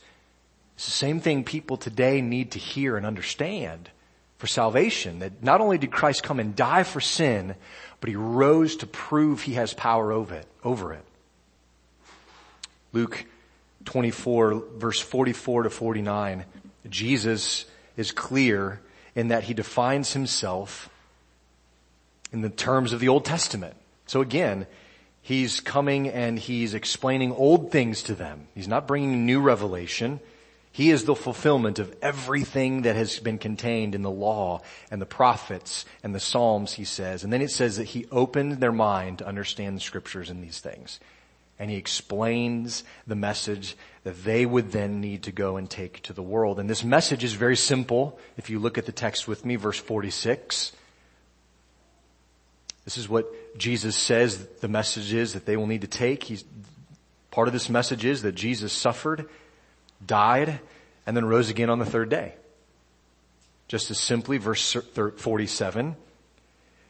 It's 0.80 0.86
the 0.86 0.92
same 0.92 1.20
thing 1.20 1.44
people 1.44 1.76
today 1.76 2.22
need 2.22 2.52
to 2.52 2.58
hear 2.58 2.96
and 2.96 3.06
understand 3.06 3.90
for 4.38 4.48
salvation. 4.48 5.20
That 5.20 5.44
not 5.44 5.60
only 5.60 5.78
did 5.78 5.92
Christ 5.92 6.24
come 6.24 6.40
and 6.40 6.56
die 6.56 6.84
for 6.84 7.02
sin, 7.02 7.56
but 8.00 8.10
he 8.10 8.16
rose 8.16 8.78
to 8.78 8.88
prove 8.88 9.42
he 9.42 9.56
has 9.56 9.74
power 9.74 10.14
over 10.14 10.36
it. 10.36 10.48
Over 10.64 10.94
it. 10.94 11.04
Luke 12.94 13.26
24 13.84 14.64
verse 14.78 15.02
44 15.02 15.64
to 15.64 15.70
49, 15.70 16.46
Jesus 16.90 17.66
is 17.98 18.14
clear 18.14 18.80
in 19.16 19.28
that 19.28 19.44
he 19.44 19.54
defines 19.54 20.14
himself 20.14 20.90
in 22.32 22.40
the 22.40 22.50
terms 22.50 22.94
of 22.94 23.02
the 23.02 23.10
Old 23.10 23.26
Testament. 23.26 23.76
So 24.06 24.22
again, 24.22 24.66
he's 25.22 25.60
coming 25.60 26.08
and 26.08 26.40
he's 26.40 26.74
explaining 26.74 27.34
old 27.34 27.70
things 27.70 28.02
to 28.04 28.16
them. 28.16 28.48
He's 28.56 28.70
not 28.70 28.88
bringing 28.88 29.26
new 29.26 29.42
revelation. 29.42 30.22
He 30.72 30.92
is 30.92 31.06
the 31.06 31.16
fulfillment 31.16 31.80
of 31.80 31.96
everything 32.02 32.84
that 32.84 32.96
has 32.96 33.20
been 33.20 33.38
contained 33.38 33.96
in 33.96 34.02
the 34.02 34.12
law 34.12 34.62
and 34.92 35.02
the 35.02 35.06
prophets 35.06 35.86
and 36.04 36.14
the 36.14 36.20
Psalms, 36.20 36.74
he 36.74 36.86
says. 36.86 37.24
And 37.24 37.34
then 37.34 37.42
it 37.42 37.52
says 37.52 37.78
that 37.78 37.86
he 37.86 38.06
opened 38.12 38.54
their 38.54 38.72
mind 38.72 39.18
to 39.18 39.28
understand 39.28 39.76
the 39.76 39.82
scriptures 39.82 40.30
and 40.30 40.44
these 40.44 40.60
things 40.60 41.00
and 41.60 41.70
he 41.70 41.76
explains 41.76 42.86
the 43.06 43.16
message 43.16 43.76
that 44.04 44.24
they 44.24 44.46
would 44.46 44.72
then 44.72 45.02
need 45.02 45.24
to 45.24 45.32
go 45.32 45.58
and 45.58 45.70
take 45.70 46.02
to 46.04 46.14
the 46.14 46.24
world. 46.24 46.58
And 46.58 46.70
this 46.70 46.86
message 46.86 47.24
is 47.24 47.34
very 47.34 47.58
simple. 47.58 48.18
If 48.38 48.50
you 48.50 48.60
look 48.60 48.78
at 48.78 48.86
the 48.86 48.94
text 48.94 49.28
with 49.28 49.44
me, 49.44 49.58
verse 49.58 49.78
46, 49.78 50.72
this 52.86 52.98
is 52.98 53.10
what 53.10 53.58
Jesus 53.58 53.98
says 53.98 54.48
the 54.62 54.70
message 54.70 55.14
is 55.14 55.34
that 55.34 55.46
they 55.46 55.58
will 55.58 55.68
need 55.68 55.82
to 55.82 55.88
take. 55.88 56.24
He's, 56.24 56.46
part 57.30 57.50
of 57.50 57.54
this 57.54 57.70
message 57.70 58.06
is 58.06 58.22
that 58.22 58.36
Jesus 58.36 58.72
suffered, 58.72 59.28
died, 60.06 60.60
and 61.06 61.16
then 61.16 61.26
rose 61.26 61.50
again 61.50 61.70
on 61.70 61.80
the 61.80 61.86
third 61.86 62.10
day. 62.10 62.34
Just 63.68 63.92
as 63.92 64.00
simply, 64.00 64.38
verse 64.38 64.76
47, 65.18 65.96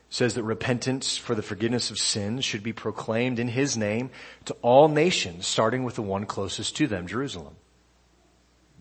says 0.09 0.33
that 0.33 0.43
repentance 0.43 1.17
for 1.17 1.35
the 1.35 1.41
forgiveness 1.41 1.91
of 1.91 1.99
sins 1.99 2.43
should 2.43 2.63
be 2.63 2.73
proclaimed 2.73 3.37
in 3.37 3.49
his 3.49 3.77
name 3.77 4.09
to 4.45 4.55
all 4.61 4.87
nations, 4.87 5.45
starting 5.45 5.83
with 5.83 5.95
the 5.95 6.01
one 6.01 6.25
closest 6.25 6.75
to 6.77 6.87
them, 6.87 7.05
Jerusalem. 7.05 7.55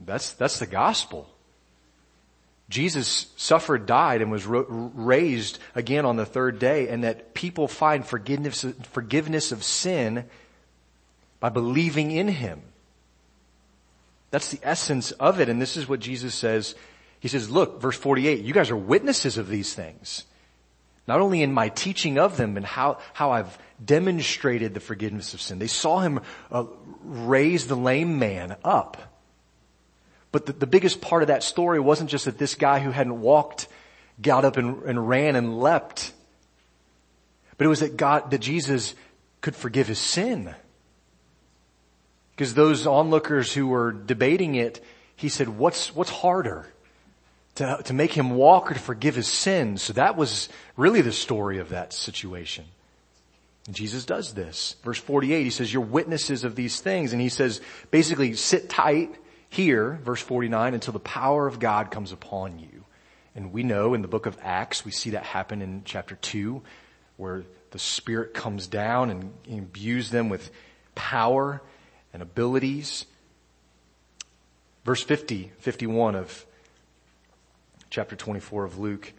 That's, 0.05 0.31
that's 0.31 0.59
the 0.59 0.67
gospel. 0.67 1.29
Jesus 2.69 3.27
suffered, 3.37 3.87
died, 3.87 4.21
and 4.21 4.31
was 4.31 4.47
raised 4.47 5.59
again 5.75 6.05
on 6.05 6.17
the 6.17 6.27
third 6.27 6.59
day, 6.59 6.89
and 6.89 7.03
that 7.05 7.35
people 7.35 7.67
find 7.67 8.07
forgiveness, 8.07 8.65
forgiveness 8.93 9.53
of 9.53 9.65
sin 9.65 10.25
by 11.41 11.49
believing 11.49 12.11
in 12.11 12.29
him. 12.29 12.63
That's 14.31 14.51
the 14.51 14.61
essence 14.63 15.11
of 15.13 15.41
it, 15.41 15.49
and 15.49 15.61
this 15.61 15.77
is 15.77 15.89
what 15.89 16.01
Jesus 16.01 16.35
says. 16.35 16.75
He 17.21 17.29
says, 17.29 17.51
look, 17.51 17.81
verse 17.81 17.97
48, 17.97 18.45
you 18.45 18.53
guys 18.53 18.71
are 18.71 18.77
witnesses 18.77 19.39
of 19.39 19.49
these 19.49 19.75
things. 19.75 20.25
Not 21.07 21.21
only 21.21 21.43
in 21.43 21.53
my 21.53 21.71
teaching 21.71 22.19
of 22.19 22.37
them 22.37 22.57
and 22.57 22.67
how, 22.67 22.99
how 23.15 23.31
I've 23.31 23.59
demonstrated 23.83 24.75
the 24.75 24.81
forgiveness 24.81 25.33
of 25.35 25.41
sin. 25.41 25.59
They 25.59 25.67
saw 25.67 26.01
him 26.01 26.21
uh, 26.53 26.65
raise 27.03 27.67
the 27.67 27.77
lame 27.77 28.19
man 28.19 28.57
up. 28.63 28.99
But 30.31 30.47
the, 30.47 30.53
the, 30.53 30.67
biggest 30.67 31.01
part 31.01 31.23
of 31.23 31.29
that 31.29 31.43
story 31.43 31.81
wasn't 31.81 32.11
just 32.11 32.27
that 32.27 32.37
this 32.37 32.55
guy 32.55 32.81
who 32.81 32.91
hadn't 32.91 33.21
walked 33.21 33.69
got 34.21 34.45
up 34.45 34.59
and, 34.59 34.83
and 34.83 35.09
ran 35.09 35.37
and 35.37 35.59
leapt. 35.59 36.13
But 37.57 37.65
it 37.65 37.69
was 37.69 37.81
that 37.81 37.97
God, 37.97 38.31
that 38.31 38.39
Jesus 38.39 38.95
could 39.41 39.57
forgive 39.57 39.87
his 39.87 39.99
sin. 39.99 40.55
Because 42.39 42.55
those 42.55 42.87
onlookers 42.87 43.53
who 43.53 43.67
were 43.67 43.91
debating 43.91 44.55
it, 44.55 44.81
he 45.17 45.29
said, 45.29 45.49
what's, 45.49 45.93
what's 45.93 46.11
harder? 46.11 46.73
to, 47.59 47.81
to 47.87 47.93
make 47.93 48.13
him 48.13 48.31
walk 48.31 48.71
or 48.71 48.75
to 48.75 48.81
forgive 48.81 49.17
his 49.17 49.27
sins. 49.27 49.83
So 49.83 49.93
that 49.95 50.17
was 50.17 50.49
really 50.77 51.01
the 51.01 51.11
story 51.11 51.59
of 51.59 51.71
that 51.71 51.93
situation. 51.93 52.65
And 53.67 53.75
Jesus 53.75 54.05
does 54.05 54.33
this. 54.33 54.77
Verse 54.85 54.99
48, 54.99 55.43
he 55.43 55.51
says, 55.51 55.73
you're 55.73 55.83
witnesses 55.83 56.45
of 56.45 56.55
these 56.55 56.81
things. 56.81 57.13
And 57.13 57.21
he 57.21 57.29
says, 57.29 57.61
basically, 57.91 58.35
sit 58.35 58.69
tight 58.69 59.13
here, 59.51 59.99
verse 60.05 60.23
49, 60.23 60.75
until 60.75 60.93
the 60.93 61.01
power 61.01 61.49
of 61.49 61.59
God 61.59 61.91
comes 61.91 62.13
upon 62.13 62.61
you. 62.61 62.85
And 63.35 63.53
we 63.53 63.65
know 63.65 63.95
in 63.95 64.03
the 64.03 64.09
book 64.09 64.27
of 64.27 64.39
Acts, 64.41 64.85
we 64.85 64.93
see 64.93 65.11
that 65.11 65.25
happen 65.25 65.61
in 65.61 65.83
chapter 65.85 66.15
2, 66.15 66.63
where 67.17 67.43
the 67.73 67.81
Spirit 67.81 68.35
comes 68.35 68.69
down 68.69 69.11
and 69.11 69.33
imbues 69.49 70.11
them 70.11 70.29
with 70.29 70.49
power 70.95 71.61
and 72.19 72.23
abilities. 72.23 73.07
Verse 74.85 75.05
50, 75.05 75.53
51 75.59 76.17
of 76.17 76.47
chapter 77.91 78.17
24 78.17 78.65
of 78.65 78.79
Luke 78.79 79.13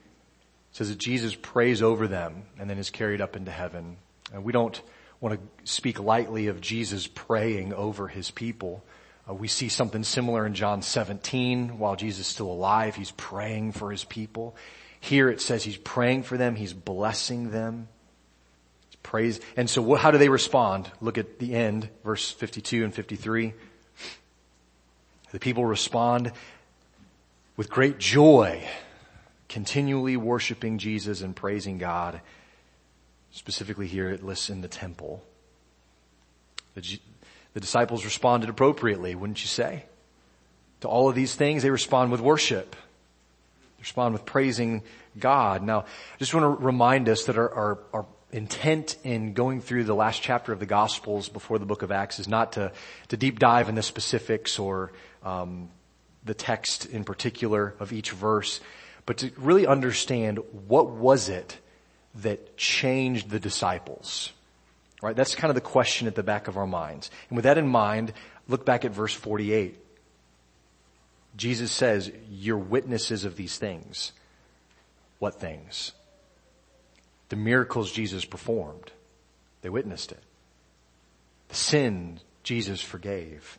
says 0.74 0.90
that 0.90 0.98
Jesus 0.98 1.34
prays 1.34 1.82
over 1.82 2.10
them 2.10 2.44
and 2.60 2.70
then 2.70 2.78
is 2.78 2.90
carried 2.90 3.22
up 3.22 3.38
into 3.38 3.52
heaven. 3.52 3.96
And 4.34 4.44
we 4.44 4.52
don't 4.52 4.82
want 5.22 5.40
to 5.40 5.72
speak 5.72 5.98
lightly 5.98 6.48
of 6.48 6.60
Jesus 6.60 7.08
praying 7.08 7.74
over 7.74 8.10
his 8.10 8.32
people. 8.32 8.84
Uh, 9.30 9.34
we 9.34 9.48
see 9.48 9.70
something 9.70 10.04
similar 10.04 10.46
in 10.46 10.54
John 10.54 10.82
17 10.82 11.80
while 11.80 11.96
Jesus 11.96 12.28
is 12.28 12.28
still 12.28 12.52
alive. 12.52 12.98
He's 12.98 13.12
praying 13.12 13.72
for 13.72 13.92
his 13.92 14.04
people. 14.04 14.58
Here 15.00 15.30
it 15.30 15.40
says 15.40 15.64
he's 15.64 15.78
praying 15.78 16.24
for 16.24 16.36
them. 16.36 16.56
He's 16.56 16.74
blessing 16.74 17.52
them. 17.52 17.88
Praise. 19.04 19.40
And 19.56 19.70
so 19.70 19.82
what, 19.82 20.02
how 20.02 20.12
do 20.12 20.18
they 20.18 20.30
respond? 20.30 20.92
Look 21.02 21.18
at 21.18 21.40
the 21.40 21.54
end, 21.54 21.90
verse 22.04 22.32
52 22.32 22.84
and 22.84 22.94
53. 22.94 23.54
The 25.32 25.40
people 25.40 25.66
respond 25.66 26.32
with 27.56 27.70
great 27.70 28.00
joy, 28.00 28.68
continually 29.48 30.18
worshiping 30.18 30.78
Jesus 30.78 31.22
and 31.22 31.36
praising 31.36 31.78
God. 31.78 32.22
Specifically 33.32 33.88
here 33.88 34.10
it 34.10 34.24
lists 34.24 34.50
in 34.50 34.62
the 34.62 34.68
temple. 34.68 35.24
The, 36.76 37.00
the 37.54 37.60
disciples 37.60 38.06
responded 38.06 38.50
appropriately, 38.50 39.14
wouldn't 39.16 39.42
you 39.42 39.48
say? 39.48 39.86
To 40.82 40.88
all 40.88 41.10
of 41.10 41.16
these 41.16 41.36
things, 41.36 41.64
they 41.64 41.70
respond 41.70 42.12
with 42.12 42.22
worship. 42.22 42.76
Respond 43.80 44.14
with 44.14 44.26
praising 44.26 44.84
God. 45.18 45.64
Now, 45.64 45.82
I 45.82 46.18
just 46.18 46.34
want 46.34 46.60
to 46.60 46.66
remind 46.66 47.10
us 47.10 47.26
that 47.26 47.38
our, 47.38 47.52
our, 47.52 47.80
our 47.94 48.06
intent 48.32 48.98
in 49.04 49.34
going 49.34 49.62
through 49.62 49.86
the 49.86 49.96
last 49.96 50.22
chapter 50.22 50.52
of 50.52 50.60
the 50.60 50.66
Gospels 50.66 51.30
before 51.30 51.58
the 51.58 51.66
book 51.66 51.82
of 51.82 51.92
Acts 51.92 52.20
is 52.20 52.28
not 52.28 52.54
to, 52.54 52.72
to 53.08 53.18
deep 53.18 53.40
dive 53.40 53.70
in 53.70 53.76
the 53.76 53.84
specifics 53.84 54.60
or 54.60 54.92
um, 55.24 55.70
the 56.24 56.34
text 56.34 56.86
in 56.86 57.04
particular 57.04 57.74
of 57.80 57.92
each 57.92 58.12
verse, 58.12 58.60
but 59.06 59.18
to 59.18 59.32
really 59.38 59.66
understand 59.66 60.40
what 60.68 60.90
was 60.92 61.30
it 61.30 61.58
that 62.16 62.58
changed 62.58 63.30
the 63.30 63.40
disciples. 63.40 64.32
Right? 65.02 65.16
That's 65.16 65.34
kind 65.36 65.50
of 65.50 65.56
the 65.56 65.62
question 65.62 66.08
at 66.08 66.16
the 66.16 66.24
back 66.24 66.48
of 66.48 66.58
our 66.58 66.68
minds. 66.68 67.10
And 67.30 67.38
with 67.38 67.46
that 67.46 67.58
in 67.58 67.68
mind, 67.68 68.14
look 68.48 68.66
back 68.66 68.84
at 68.86 68.92
verse 68.92 69.14
48. 69.14 69.78
Jesus 71.38 71.72
says, 71.72 72.12
you're 72.30 72.58
witnesses 72.58 73.24
of 73.24 73.38
these 73.38 73.58
things. 73.58 74.12
What 75.20 75.40
things? 75.40 75.94
The 77.30 77.36
miracles 77.36 77.92
Jesus 77.92 78.26
performed. 78.26 78.92
They 79.62 79.70
witnessed 79.70 80.12
it. 80.12 80.24
The 81.50 81.56
sin 81.56 82.20
Jesus 82.44 82.82
forgave 82.82 83.58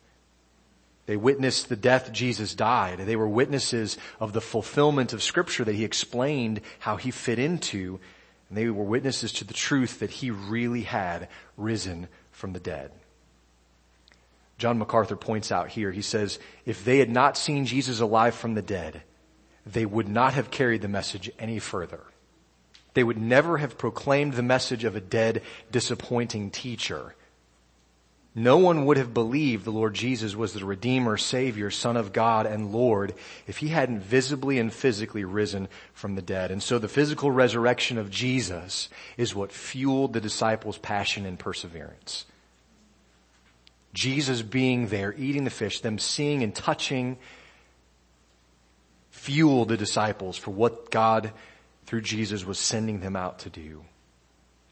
They 1.05 1.17
witnessed 1.17 1.67
the 1.67 1.75
death 1.75 2.11
Jesus 2.11 2.55
died. 2.55 2.99
They 2.99 3.15
were 3.15 3.27
witnesses 3.27 3.97
of 4.19 4.33
the 4.33 4.41
fulfillment 4.41 5.13
of 5.13 5.23
scripture 5.23 5.63
that 5.65 5.75
he 5.75 5.83
explained 5.83 6.61
how 6.79 6.97
he 6.97 7.11
fit 7.11 7.39
into. 7.39 7.99
And 8.49 8.57
they 8.57 8.69
were 8.69 8.83
witnesses 8.83 9.33
to 9.33 9.43
the 9.43 9.53
truth 9.53 9.99
that 9.99 10.11
he 10.11 10.31
really 10.31 10.83
had 10.83 11.27
risen 11.57 12.07
from 12.31 12.53
the 12.53 12.59
dead. 12.59 12.91
John 14.57 14.77
MacArthur 14.77 15.15
points 15.15 15.51
out 15.51 15.69
here, 15.69 15.91
he 15.91 16.03
says, 16.03 16.37
if 16.65 16.85
they 16.85 16.99
had 16.99 17.09
not 17.09 17.35
seen 17.35 17.65
Jesus 17.65 17.99
alive 17.99 18.35
from 18.35 18.53
the 18.53 18.61
dead, 18.61 19.01
they 19.65 19.85
would 19.85 20.07
not 20.07 20.33
have 20.33 20.51
carried 20.51 20.81
the 20.81 20.87
message 20.87 21.31
any 21.39 21.59
further. 21.59 22.01
They 22.93 23.03
would 23.03 23.17
never 23.17 23.57
have 23.57 23.77
proclaimed 23.77 24.33
the 24.33 24.43
message 24.43 24.83
of 24.83 24.95
a 24.95 25.01
dead, 25.01 25.41
disappointing 25.71 26.51
teacher. 26.51 27.15
No 28.33 28.57
one 28.57 28.85
would 28.85 28.95
have 28.97 29.13
believed 29.13 29.65
the 29.65 29.71
Lord 29.71 29.93
Jesus 29.93 30.35
was 30.35 30.53
the 30.53 30.63
Redeemer, 30.63 31.17
Savior, 31.17 31.69
Son 31.69 31.97
of 31.97 32.13
God, 32.13 32.45
and 32.45 32.71
Lord 32.71 33.13
if 33.45 33.57
He 33.57 33.67
hadn't 33.69 33.99
visibly 33.99 34.57
and 34.57 34.71
physically 34.71 35.25
risen 35.25 35.67
from 35.93 36.15
the 36.15 36.21
dead. 36.21 36.49
And 36.49 36.63
so 36.63 36.79
the 36.79 36.87
physical 36.87 37.29
resurrection 37.29 37.97
of 37.97 38.09
Jesus 38.09 38.87
is 39.17 39.35
what 39.35 39.51
fueled 39.51 40.13
the 40.13 40.21
disciples' 40.21 40.77
passion 40.77 41.25
and 41.25 41.37
perseverance. 41.37 42.25
Jesus 43.93 44.41
being 44.41 44.87
there, 44.87 45.13
eating 45.17 45.43
the 45.43 45.49
fish, 45.49 45.81
them 45.81 45.99
seeing 45.99 46.41
and 46.41 46.55
touching, 46.55 47.17
fueled 49.09 49.67
the 49.67 49.75
disciples 49.75 50.37
for 50.37 50.51
what 50.51 50.89
God 50.89 51.33
through 51.91 51.99
Jesus 51.99 52.45
was 52.45 52.57
sending 52.57 53.01
them 53.01 53.17
out 53.17 53.39
to 53.39 53.49
do. 53.49 53.83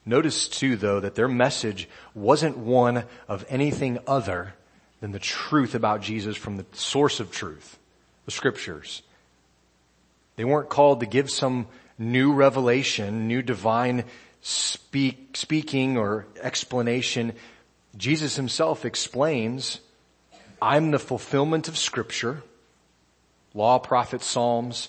Notice 0.06 0.48
too 0.48 0.78
though 0.78 1.02
that 1.02 1.16
their 1.16 1.28
message 1.28 1.90
wasn't 2.16 2.58
one 2.58 3.04
of 3.28 3.46
anything 3.50 4.00
other 4.08 4.54
than 5.02 5.12
the 5.12 5.20
truth 5.20 5.76
about 5.76 6.00
Jesus 6.00 6.38
from 6.38 6.56
the 6.56 6.66
source 6.72 7.20
of 7.20 7.30
truth, 7.30 7.78
the 8.24 8.32
scriptures. 8.32 9.02
They 10.38 10.46
weren't 10.46 10.70
called 10.70 11.02
to 11.02 11.06
give 11.06 11.30
some 11.30 11.68
new 11.98 12.32
revelation, 12.32 13.28
new 13.28 13.42
divine 13.42 14.06
speak, 14.40 15.36
speaking 15.36 15.98
or 15.98 16.26
explanation. 16.42 17.34
Jesus 17.98 18.38
himself 18.38 18.86
explains, 18.86 19.82
I'm 20.62 20.92
the 20.92 21.00
fulfillment 21.00 21.68
of 21.68 21.78
scripture, 21.78 22.44
law, 23.54 23.78
prophets, 23.78 24.26
psalms. 24.26 24.88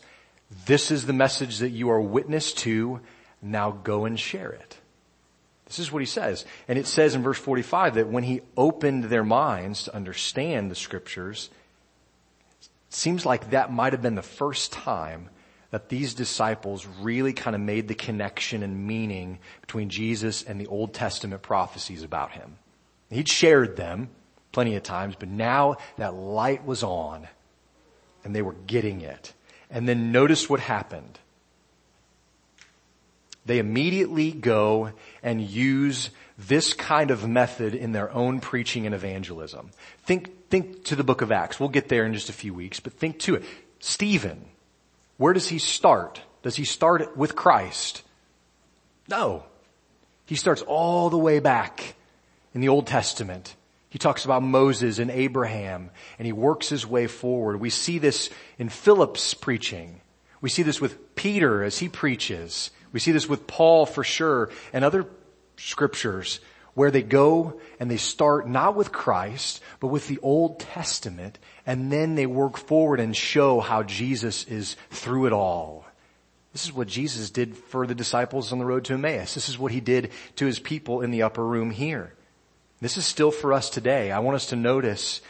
This 0.66 0.90
is 0.90 1.06
the 1.06 1.12
message 1.12 1.58
that 1.58 1.70
you 1.70 1.90
are 1.90 2.00
witness 2.00 2.52
to. 2.54 3.00
Now 3.40 3.70
go 3.70 4.04
and 4.04 4.18
share 4.18 4.50
it. 4.50 4.76
This 5.66 5.78
is 5.78 5.92
what 5.92 6.02
he 6.02 6.06
says. 6.06 6.44
And 6.66 6.78
it 6.78 6.86
says 6.86 7.14
in 7.14 7.22
verse 7.22 7.38
45 7.38 7.94
that 7.94 8.08
when 8.08 8.24
he 8.24 8.40
opened 8.56 9.04
their 9.04 9.24
minds 9.24 9.84
to 9.84 9.94
understand 9.94 10.70
the 10.70 10.74
scriptures, 10.74 11.48
seems 12.88 13.24
like 13.24 13.50
that 13.50 13.72
might 13.72 13.92
have 13.92 14.02
been 14.02 14.16
the 14.16 14.22
first 14.22 14.72
time 14.72 15.30
that 15.70 15.88
these 15.88 16.14
disciples 16.14 16.86
really 17.00 17.32
kind 17.32 17.54
of 17.54 17.62
made 17.62 17.86
the 17.86 17.94
connection 17.94 18.64
and 18.64 18.86
meaning 18.86 19.38
between 19.60 19.88
Jesus 19.88 20.42
and 20.42 20.60
the 20.60 20.66
Old 20.66 20.92
Testament 20.92 21.42
prophecies 21.42 22.02
about 22.02 22.32
him. 22.32 22.56
He'd 23.08 23.28
shared 23.28 23.76
them 23.76 24.08
plenty 24.50 24.74
of 24.74 24.82
times, 24.82 25.14
but 25.16 25.28
now 25.28 25.76
that 25.96 26.14
light 26.14 26.66
was 26.66 26.82
on 26.82 27.28
and 28.24 28.34
they 28.34 28.42
were 28.42 28.56
getting 28.66 29.02
it. 29.02 29.32
And 29.70 29.88
then 29.88 30.12
notice 30.12 30.48
what 30.48 30.60
happened 30.60 31.18
they 33.46 33.58
immediately 33.58 34.32
go 34.32 34.92
and 35.22 35.40
use 35.40 36.10
this 36.38 36.72
kind 36.72 37.10
of 37.10 37.28
method 37.28 37.74
in 37.74 37.92
their 37.92 38.12
own 38.12 38.40
preaching 38.40 38.86
and 38.86 38.94
evangelism. 38.94 39.70
Think, 40.04 40.48
think 40.48 40.84
to 40.84 40.96
the 40.96 41.04
book 41.04 41.22
of 41.22 41.32
Acts. 41.32 41.58
We'll 41.58 41.68
get 41.68 41.88
there 41.88 42.04
in 42.04 42.14
just 42.14 42.28
a 42.28 42.32
few 42.34 42.54
weeks, 42.54 42.80
but 42.80 42.92
think 42.92 43.18
to 43.20 43.34
it. 43.36 43.44
Stephen, 43.80 44.44
where 45.16 45.32
does 45.32 45.48
he 45.48 45.58
start? 45.58 46.20
Does 46.42 46.56
he 46.56 46.64
start 46.64 47.16
with 47.16 47.34
Christ? 47.34 48.02
No. 49.08 49.44
He 50.26 50.36
starts 50.36 50.62
all 50.62 51.10
the 51.10 51.18
way 51.18 51.40
back 51.40 51.94
in 52.54 52.60
the 52.60 52.68
Old 52.68 52.86
Testament. 52.86 53.54
He 53.90 53.98
talks 53.98 54.24
about 54.24 54.44
Moses 54.44 55.00
and 55.00 55.10
Abraham 55.10 55.90
and 56.18 56.24
he 56.24 56.32
works 56.32 56.68
his 56.68 56.86
way 56.86 57.08
forward. 57.08 57.60
We 57.60 57.70
see 57.70 57.98
this 57.98 58.30
in 58.56 58.68
Philip's 58.68 59.34
preaching. 59.34 60.00
We 60.40 60.48
see 60.48 60.62
this 60.62 60.80
with 60.80 61.16
Peter 61.16 61.64
as 61.64 61.78
he 61.78 61.88
preaches. 61.88 62.70
We 62.92 63.00
see 63.00 63.12
this 63.12 63.28
with 63.28 63.48
Paul 63.48 63.86
for 63.86 64.04
sure 64.04 64.50
and 64.72 64.84
other 64.84 65.06
scriptures 65.56 66.40
where 66.74 66.92
they 66.92 67.02
go 67.02 67.60
and 67.80 67.90
they 67.90 67.96
start 67.96 68.48
not 68.48 68.76
with 68.76 68.92
Christ, 68.92 69.60
but 69.80 69.88
with 69.88 70.06
the 70.06 70.20
Old 70.22 70.60
Testament 70.60 71.40
and 71.66 71.90
then 71.90 72.14
they 72.14 72.26
work 72.26 72.56
forward 72.56 73.00
and 73.00 73.14
show 73.14 73.58
how 73.58 73.82
Jesus 73.82 74.44
is 74.44 74.76
through 74.90 75.26
it 75.26 75.32
all. 75.32 75.84
This 76.52 76.64
is 76.64 76.72
what 76.72 76.86
Jesus 76.86 77.30
did 77.30 77.56
for 77.56 77.88
the 77.88 77.94
disciples 77.94 78.52
on 78.52 78.60
the 78.60 78.64
road 78.64 78.84
to 78.84 78.94
Emmaus. 78.94 79.34
This 79.34 79.48
is 79.48 79.58
what 79.58 79.72
he 79.72 79.80
did 79.80 80.12
to 80.36 80.46
his 80.46 80.60
people 80.60 81.00
in 81.00 81.10
the 81.10 81.22
upper 81.22 81.44
room 81.44 81.72
here. 81.72 82.14
This 82.80 82.96
is 82.96 83.06
still 83.06 83.30
for 83.30 83.52
us 83.52 83.70
today. 83.70 84.10
I 84.10 84.20
want 84.20 84.36
us 84.36 84.46
to 84.46 84.56
notice 84.56 85.20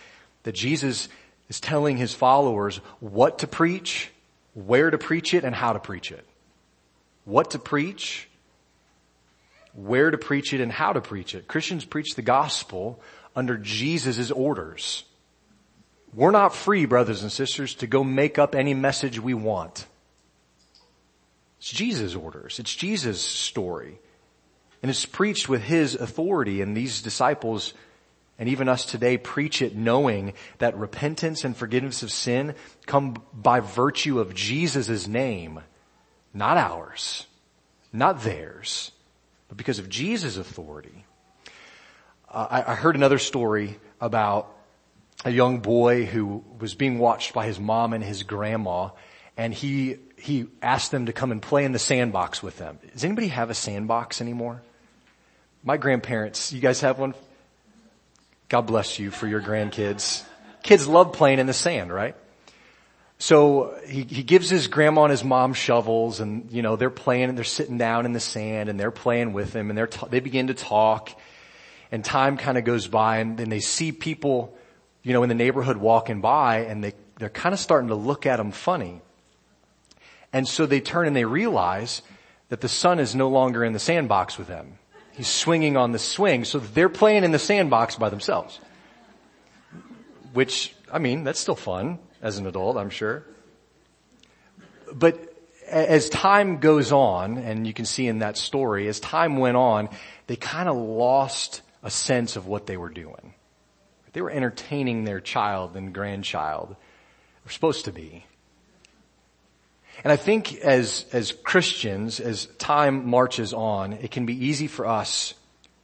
that 0.44 0.52
Jesus 0.52 1.08
is 1.48 1.60
telling 1.60 1.96
his 1.96 2.14
followers 2.14 2.76
what 3.00 3.40
to 3.40 3.46
preach, 3.46 4.10
where 4.54 4.90
to 4.90 4.98
preach 4.98 5.34
it, 5.34 5.44
and 5.44 5.54
how 5.54 5.72
to 5.72 5.78
preach 5.78 6.12
it 6.12 6.26
what 7.24 7.52
to 7.52 7.58
preach, 7.58 8.28
where 9.72 10.10
to 10.10 10.18
preach 10.18 10.52
it, 10.52 10.60
and 10.60 10.72
how 10.72 10.92
to 10.92 11.00
preach 11.00 11.34
it. 11.34 11.46
Christians 11.46 11.84
preach 11.84 12.14
the 12.14 12.22
gospel 12.22 13.00
under 13.36 13.56
Jesus' 13.56 14.30
orders. 14.30 15.04
We're 16.12 16.32
not 16.32 16.54
free, 16.54 16.86
brothers 16.86 17.22
and 17.22 17.30
sisters, 17.30 17.74
to 17.76 17.86
go 17.86 18.02
make 18.02 18.38
up 18.38 18.54
any 18.54 18.74
message 18.74 19.20
we 19.20 19.34
want. 19.34 19.86
It's 21.58 21.70
Jesus' 21.70 22.16
orders. 22.16 22.58
It's 22.58 22.74
Jesus' 22.74 23.22
story. 23.22 24.00
And 24.82 24.90
it's 24.90 25.06
preached 25.06 25.48
with 25.48 25.62
His 25.62 25.94
authority 25.94 26.60
and 26.60 26.76
these 26.76 27.02
disciples 27.02 27.74
and 28.38 28.48
even 28.48 28.70
us 28.70 28.86
today 28.86 29.18
preach 29.18 29.60
it 29.60 29.76
knowing 29.76 30.32
that 30.58 30.76
repentance 30.78 31.44
and 31.44 31.54
forgiveness 31.54 32.02
of 32.02 32.10
sin 32.10 32.54
come 32.86 33.22
by 33.34 33.60
virtue 33.60 34.18
of 34.18 34.34
Jesus' 34.34 35.06
name 35.06 35.60
not 36.32 36.56
ours, 36.56 37.26
not 37.92 38.22
theirs, 38.22 38.92
but 39.48 39.58
because 39.58 39.78
of 39.78 39.88
Jesus' 39.88 40.36
authority. 40.36 41.04
Uh, 42.30 42.46
I, 42.50 42.72
I 42.72 42.74
heard 42.76 42.94
another 42.94 43.18
story 43.18 43.78
about 44.00 44.56
a 45.24 45.30
young 45.30 45.58
boy 45.58 46.06
who 46.06 46.44
was 46.58 46.74
being 46.74 46.98
watched 46.98 47.34
by 47.34 47.46
his 47.46 47.58
mom 47.58 47.92
and 47.92 48.02
his 48.02 48.22
grandma, 48.22 48.90
and 49.36 49.52
he 49.52 49.96
he 50.16 50.46
asked 50.62 50.90
them 50.90 51.06
to 51.06 51.12
come 51.12 51.32
and 51.32 51.42
play 51.42 51.64
in 51.64 51.72
the 51.72 51.78
sandbox 51.78 52.42
with 52.42 52.58
them. 52.58 52.78
Does 52.92 53.04
anybody 53.04 53.28
have 53.28 53.50
a 53.50 53.54
sandbox 53.54 54.20
anymore? 54.20 54.62
My 55.62 55.76
grandparents, 55.76 56.52
you 56.52 56.60
guys 56.60 56.80
have 56.80 56.98
one? 56.98 57.14
God 58.48 58.62
bless 58.62 58.98
you 58.98 59.10
for 59.10 59.26
your 59.26 59.42
grandkids. 59.42 60.24
Kids 60.62 60.86
love 60.86 61.12
playing 61.12 61.38
in 61.38 61.46
the 61.46 61.52
sand, 61.52 61.92
right? 61.92 62.16
So 63.18 63.78
he, 63.86 64.04
he 64.04 64.22
gives 64.22 64.48
his 64.48 64.66
grandma 64.68 65.04
and 65.04 65.10
his 65.10 65.22
mom 65.22 65.52
shovels 65.52 66.20
and, 66.20 66.50
you 66.50 66.62
know, 66.62 66.76
they're 66.76 66.88
playing 66.88 67.28
and 67.28 67.36
they're 67.36 67.44
sitting 67.44 67.76
down 67.76 68.06
in 68.06 68.14
the 68.14 68.20
sand 68.20 68.70
and 68.70 68.80
they're 68.80 68.90
playing 68.90 69.34
with 69.34 69.52
him 69.52 69.68
and 69.68 69.76
they're, 69.76 69.86
t- 69.86 70.06
they 70.08 70.20
begin 70.20 70.46
to 70.46 70.54
talk 70.54 71.10
and 71.92 72.02
time 72.02 72.38
kind 72.38 72.56
of 72.56 72.64
goes 72.64 72.88
by 72.88 73.18
and 73.18 73.36
then 73.36 73.50
they 73.50 73.60
see 73.60 73.92
people, 73.92 74.56
you 75.02 75.12
know, 75.12 75.22
in 75.22 75.28
the 75.28 75.34
neighborhood 75.34 75.76
walking 75.76 76.22
by 76.22 76.60
and 76.60 76.82
they, 76.82 76.94
they're 77.18 77.28
kind 77.28 77.52
of 77.52 77.58
starting 77.58 77.88
to 77.88 77.94
look 77.94 78.24
at 78.24 78.38
them 78.38 78.52
funny. 78.52 79.02
And 80.32 80.48
so 80.48 80.64
they 80.64 80.80
turn 80.80 81.06
and 81.06 81.14
they 81.14 81.26
realize 81.26 82.00
that 82.48 82.62
the 82.62 82.68
son 82.68 82.98
is 82.98 83.14
no 83.14 83.28
longer 83.28 83.62
in 83.62 83.74
the 83.74 83.78
sandbox 83.78 84.38
with 84.38 84.48
them. 84.48 84.78
He's 85.20 85.28
swinging 85.28 85.76
on 85.76 85.92
the 85.92 85.98
swing. 85.98 86.46
So 86.46 86.60
they're 86.60 86.88
playing 86.88 87.24
in 87.24 87.30
the 87.30 87.38
sandbox 87.38 87.96
by 87.96 88.08
themselves. 88.08 88.58
Which, 90.32 90.74
I 90.90 90.98
mean, 90.98 91.24
that's 91.24 91.38
still 91.38 91.56
fun 91.56 91.98
as 92.22 92.38
an 92.38 92.46
adult, 92.46 92.78
I'm 92.78 92.88
sure. 92.88 93.26
But 94.90 95.36
as 95.68 96.08
time 96.08 96.56
goes 96.56 96.90
on, 96.90 97.36
and 97.36 97.66
you 97.66 97.74
can 97.74 97.84
see 97.84 98.06
in 98.06 98.20
that 98.20 98.38
story, 98.38 98.88
as 98.88 98.98
time 98.98 99.36
went 99.36 99.58
on, 99.58 99.90
they 100.26 100.36
kind 100.36 100.70
of 100.70 100.76
lost 100.78 101.60
a 101.82 101.90
sense 101.90 102.36
of 102.36 102.46
what 102.46 102.64
they 102.66 102.78
were 102.78 102.88
doing. 102.88 103.34
They 104.14 104.22
were 104.22 104.30
entertaining 104.30 105.04
their 105.04 105.20
child 105.20 105.76
and 105.76 105.92
grandchild. 105.92 106.76
They're 107.44 107.52
supposed 107.52 107.84
to 107.84 107.92
be. 107.92 108.24
And 110.02 110.12
I 110.12 110.16
think 110.16 110.54
as, 110.56 111.04
as 111.12 111.32
Christians, 111.32 112.20
as 112.20 112.46
time 112.58 113.08
marches 113.08 113.52
on, 113.52 113.92
it 113.92 114.10
can 114.10 114.24
be 114.24 114.46
easy 114.46 114.66
for 114.66 114.86
us 114.86 115.34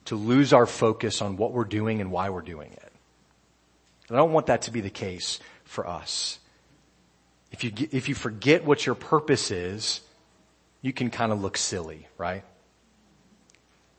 to 0.07 0.17
lose 0.17 0.53
our 0.53 0.67
focus 0.67 1.21
on 1.21 1.37
what 1.37 1.53
we're 1.53 1.65
doing 1.65 2.01
and 2.01 2.11
why 2.11 2.31
we're 2.31 2.41
doing 2.41 2.73
it. 2.73 2.93
I 4.11 4.17
don't 4.17 4.33
want 4.33 4.47
that 4.47 4.63
to 4.63 4.71
be 4.71 4.81
the 4.81 4.91
case 4.91 5.41
for 5.65 5.87
us. 5.87 6.39
If 7.51 7.65
you, 7.65 7.73
if 7.91 8.09
you 8.09 8.15
forget 8.15 8.65
what 8.65 8.87
your 8.87 8.95
purpose 8.95 9.51
is, 9.51 10.01
you 10.81 10.93
can 10.93 11.11
kind 11.11 11.33
of 11.33 11.43
look 11.43 11.57
silly, 11.57 12.07
right? 12.17 12.45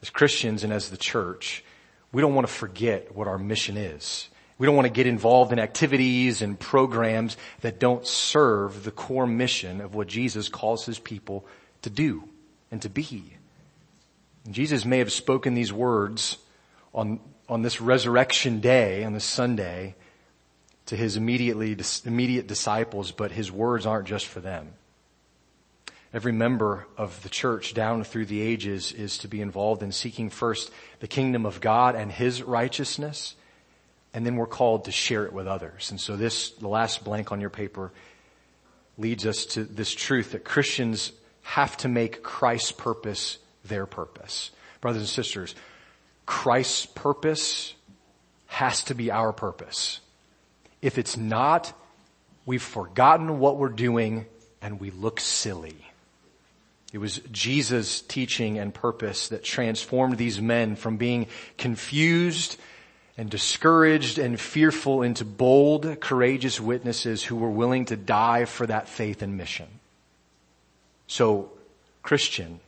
As 0.02 0.10
Christians 0.10 0.64
and 0.64 0.72
as 0.72 0.90
the 0.90 0.98
church, 0.98 1.64
we 2.12 2.22
don't 2.22 2.34
want 2.36 2.48
to 2.48 2.54
forget 2.54 3.14
what 3.16 3.28
our 3.28 3.38
mission 3.38 3.78
is 3.78 4.30
We 4.58 4.66
don't 4.66 4.76
want 4.76 4.88
to 4.88 4.94
get 4.94 5.06
involved 5.06 5.52
in 5.52 5.60
activities 5.60 6.42
and 6.42 6.60
programs 6.60 7.38
that 7.62 7.80
don't 7.80 8.06
serve 8.08 8.84
the 8.84 8.92
core 8.92 9.28
mission 9.28 9.82
of 9.82 9.94
what 9.94 10.08
Jesus 10.08 10.50
calls 10.50 10.86
his 10.86 10.98
people 10.98 11.46
to 11.84 11.90
do 11.90 12.24
and 12.72 12.82
to 12.82 12.90
be. 12.90 13.34
And 14.46 14.54
Jesus 14.56 14.84
may 14.84 14.98
have 14.98 15.12
spoken 15.12 15.54
these 15.54 15.72
words 15.72 16.38
on, 16.94 17.20
on 17.48 17.62
this 17.62 17.80
resurrection 17.80 18.60
day, 18.60 19.04
on 19.04 19.14
this 19.14 19.26
Sunday, 19.26 19.96
to 20.88 20.96
his 20.96 21.18
immediately, 21.18 21.78
immediate 22.06 22.48
disciples, 22.48 23.12
but 23.12 23.32
his 23.32 23.52
words 23.52 23.86
aren't 23.86 24.08
just 24.08 24.26
for 24.26 24.40
them. 24.40 24.74
Every 26.14 26.32
member 26.32 26.88
of 26.98 27.22
the 27.22 27.30
church 27.30 27.74
down 27.74 28.04
through 28.06 28.26
the 28.26 28.42
ages 28.42 28.92
is 28.94 29.20
to 29.20 29.28
be 29.28 29.42
involved 29.42 29.84
in 29.84 29.92
seeking 29.92 30.30
first 30.30 30.72
the 31.00 31.08
kingdom 31.08 31.46
of 31.46 31.62
God 31.62 31.96
and 31.96 32.12
his 32.12 32.42
righteousness 32.42 33.36
and 34.14 34.26
then 34.26 34.36
we're 34.36 34.48
called 34.48 34.86
to 34.86 34.92
share 34.92 35.26
it 35.26 35.34
with 35.34 35.48
others. 35.48 35.92
And 35.92 36.00
so 36.00 36.16
this, 36.16 36.52
the 36.52 36.68
last 36.68 37.04
blank 37.04 37.32
on 37.32 37.42
your 37.42 37.50
paper 37.50 37.92
leads 38.98 39.26
us 39.26 39.46
to 39.46 39.64
this 39.64 39.92
truth 39.92 40.32
that 40.32 40.44
Christians 40.44 41.12
have 41.44 41.78
to 41.78 41.88
make 41.88 42.24
Christ's 42.24 42.72
purpose 42.72 43.38
their 43.66 43.86
purpose. 43.86 44.52
Brothers 44.82 45.02
and 45.04 45.10
sisters, 45.10 45.56
Christ's 46.26 46.86
purpose 46.86 47.74
has 48.48 48.84
to 48.86 48.96
be 48.96 49.12
our 49.12 49.34
purpose. 49.34 50.00
If 50.82 50.98
it's 50.98 51.18
not, 51.18 51.74
we've 52.46 52.62
forgotten 52.62 53.40
what 53.40 53.58
we're 53.58 53.70
doing 53.70 54.26
and 54.62 54.80
we 54.80 54.92
look 54.92 55.20
silly. 55.20 55.78
It 56.94 57.00
was 57.00 57.20
Jesus' 57.32 58.02
teaching 58.02 58.58
and 58.58 58.74
purpose 58.74 59.30
that 59.30 59.44
transformed 59.44 60.18
these 60.18 60.42
men 60.42 60.76
from 60.76 60.98
being 60.98 61.28
confused 61.58 62.58
and 63.18 63.32
discouraged 63.32 64.20
and 64.20 64.40
fearful 64.40 65.02
into 65.02 65.26
bold, 65.26 66.00
courageous 66.00 66.62
witnesses 66.62 67.24
who 67.24 67.36
were 67.36 67.50
willing 67.50 67.86
to 67.86 67.98
die 67.98 68.46
for 68.46 68.68
that 68.68 68.88
faith 68.88 69.24
and 69.24 69.36
mission. 69.36 69.68
So, 71.08 71.52
Christian, 72.04 72.60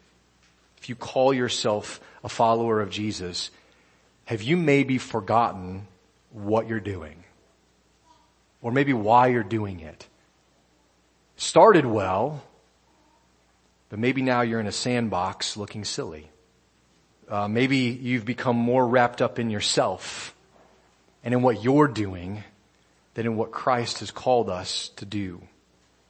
if 0.80 0.90
you 0.90 0.96
call 0.96 1.34
yourself 1.34 2.02
a 2.24 2.30
follower 2.30 2.82
of 2.82 2.90
Jesus, 2.90 3.52
have 4.26 4.42
you 4.42 4.58
maybe 4.58 4.98
forgotten 4.98 5.88
what 6.32 6.68
you're 6.68 6.80
doing? 6.80 7.24
Or 8.62 8.72
maybe 8.72 8.92
why 8.92 9.28
you're 9.28 9.44
doing 9.44 9.82
it? 9.82 10.08
Started 11.38 11.86
well, 11.86 12.42
but 13.90 14.00
maybe 14.00 14.24
now 14.24 14.42
you're 14.42 14.60
in 14.60 14.68
a 14.68 14.72
sandbox 14.72 15.58
looking 15.58 15.86
silly. 15.86 16.30
Uh, 17.30 17.48
maybe 17.48 17.78
you've 17.78 18.26
become 18.26 18.56
more 18.56 18.86
wrapped 18.86 19.22
up 19.22 19.38
in 19.38 19.52
yourself 19.52 20.34
and 21.30 21.36
in 21.36 21.44
what 21.44 21.64
you're 21.64 21.88
doing 21.88 22.44
than 23.14 23.28
in 23.28 23.38
what 23.38 23.52
Christ 23.52 24.00
has 24.00 24.10
called 24.10 24.50
us 24.50 24.90
to 24.96 25.06
do 25.06 25.44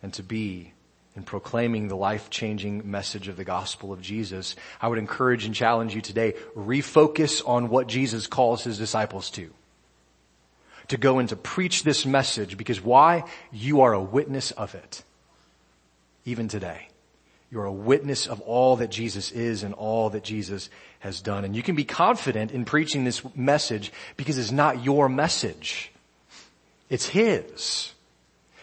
and 0.02 0.14
to 0.14 0.24
be 0.24 0.72
in 1.14 1.24
proclaiming 1.24 1.90
the 1.90 1.98
life-changing 1.98 2.90
message 2.90 3.28
of 3.28 3.36
the 3.36 3.44
gospel 3.44 3.92
of 3.92 4.02
Jesus. 4.02 4.56
I 4.82 4.88
would 4.88 4.98
encourage 4.98 5.44
and 5.44 5.54
challenge 5.54 5.94
you 5.94 6.00
today, 6.00 6.36
refocus 6.56 7.46
on 7.46 7.68
what 7.68 7.88
Jesus 7.88 8.28
calls 8.28 8.64
his 8.64 8.78
disciples 8.78 9.30
to. 9.32 9.54
To 10.88 10.96
go 10.96 11.20
and 11.20 11.28
to 11.28 11.36
preach 11.36 11.84
this 11.84 12.06
message 12.06 12.56
because 12.56 12.80
why? 12.80 13.26
You 13.52 13.82
are 13.82 13.92
a 13.92 14.02
witness 14.02 14.52
of 14.52 14.74
it. 14.74 15.04
Even 16.24 16.48
today. 16.48 16.88
You're 17.52 17.66
a 17.66 17.72
witness 17.72 18.28
of 18.28 18.42
all 18.42 18.76
that 18.78 18.92
Jesus 18.92 19.32
is 19.32 19.64
and 19.64 19.74
all 19.74 20.12
that 20.12 20.24
Jesus 20.24 20.70
has 21.00 21.22
done. 21.22 21.46
And 21.46 21.56
you 21.56 21.64
can 21.64 21.76
be 21.76 21.84
confident 21.84 22.52
in 22.52 22.64
preaching 22.64 23.04
this 23.06 23.24
message 23.36 23.92
because 24.18 24.38
it's 24.38 24.52
not 24.52 24.84
your 24.84 25.10
message. 25.10 25.92
It's 26.90 27.08
His. 27.08 27.94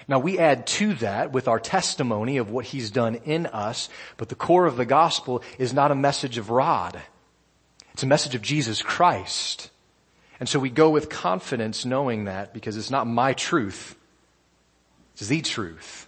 Now 0.09 0.21
we 0.21 0.39
add 0.39 0.69
to 0.69 0.95
that 0.95 1.33
with 1.33 1.49
our 1.49 1.59
testimony 1.59 2.37
of 2.37 2.51
what 2.51 2.67
He's 2.67 2.91
done 2.91 3.17
in 3.25 3.47
us, 3.47 3.89
but 4.17 4.29
the 4.29 4.37
core 4.37 4.67
of 4.67 4.77
the 4.77 4.85
gospel 4.85 5.43
is 5.59 5.73
not 5.73 5.91
a 5.91 5.97
message 5.97 6.39
of 6.39 6.51
Rod. 6.51 7.01
It's 7.93 8.05
a 8.05 8.07
message 8.07 8.35
of 8.37 8.43
Jesus 8.43 8.83
Christ. 8.83 9.71
And 10.39 10.49
so 10.49 10.61
we 10.61 10.71
go 10.71 10.91
with 10.91 11.09
confidence 11.09 11.85
knowing 11.85 12.27
that 12.27 12.53
because 12.53 12.77
it's 12.77 12.91
not 12.91 13.07
my 13.07 13.33
truth. 13.33 13.97
It's 15.15 15.27
the 15.27 15.41
truth. 15.41 16.06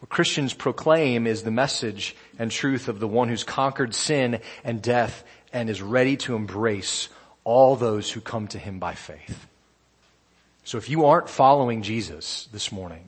What 0.00 0.08
Christians 0.08 0.54
proclaim 0.54 1.26
is 1.26 1.42
the 1.42 1.50
message 1.50 2.16
and 2.38 2.50
truth 2.50 2.88
of 2.88 3.00
the 3.00 3.08
one 3.08 3.28
who's 3.28 3.44
conquered 3.44 3.94
sin 3.94 4.40
and 4.64 4.80
death 4.80 5.22
and 5.52 5.68
is 5.68 5.82
ready 5.82 6.16
to 6.18 6.34
embrace 6.34 7.10
all 7.44 7.76
those 7.76 8.10
who 8.10 8.22
come 8.22 8.48
to 8.48 8.58
him 8.58 8.78
by 8.78 8.94
faith. 8.94 9.46
So 10.64 10.78
if 10.78 10.88
you 10.88 11.04
aren't 11.04 11.28
following 11.28 11.82
Jesus 11.82 12.48
this 12.50 12.72
morning, 12.72 13.04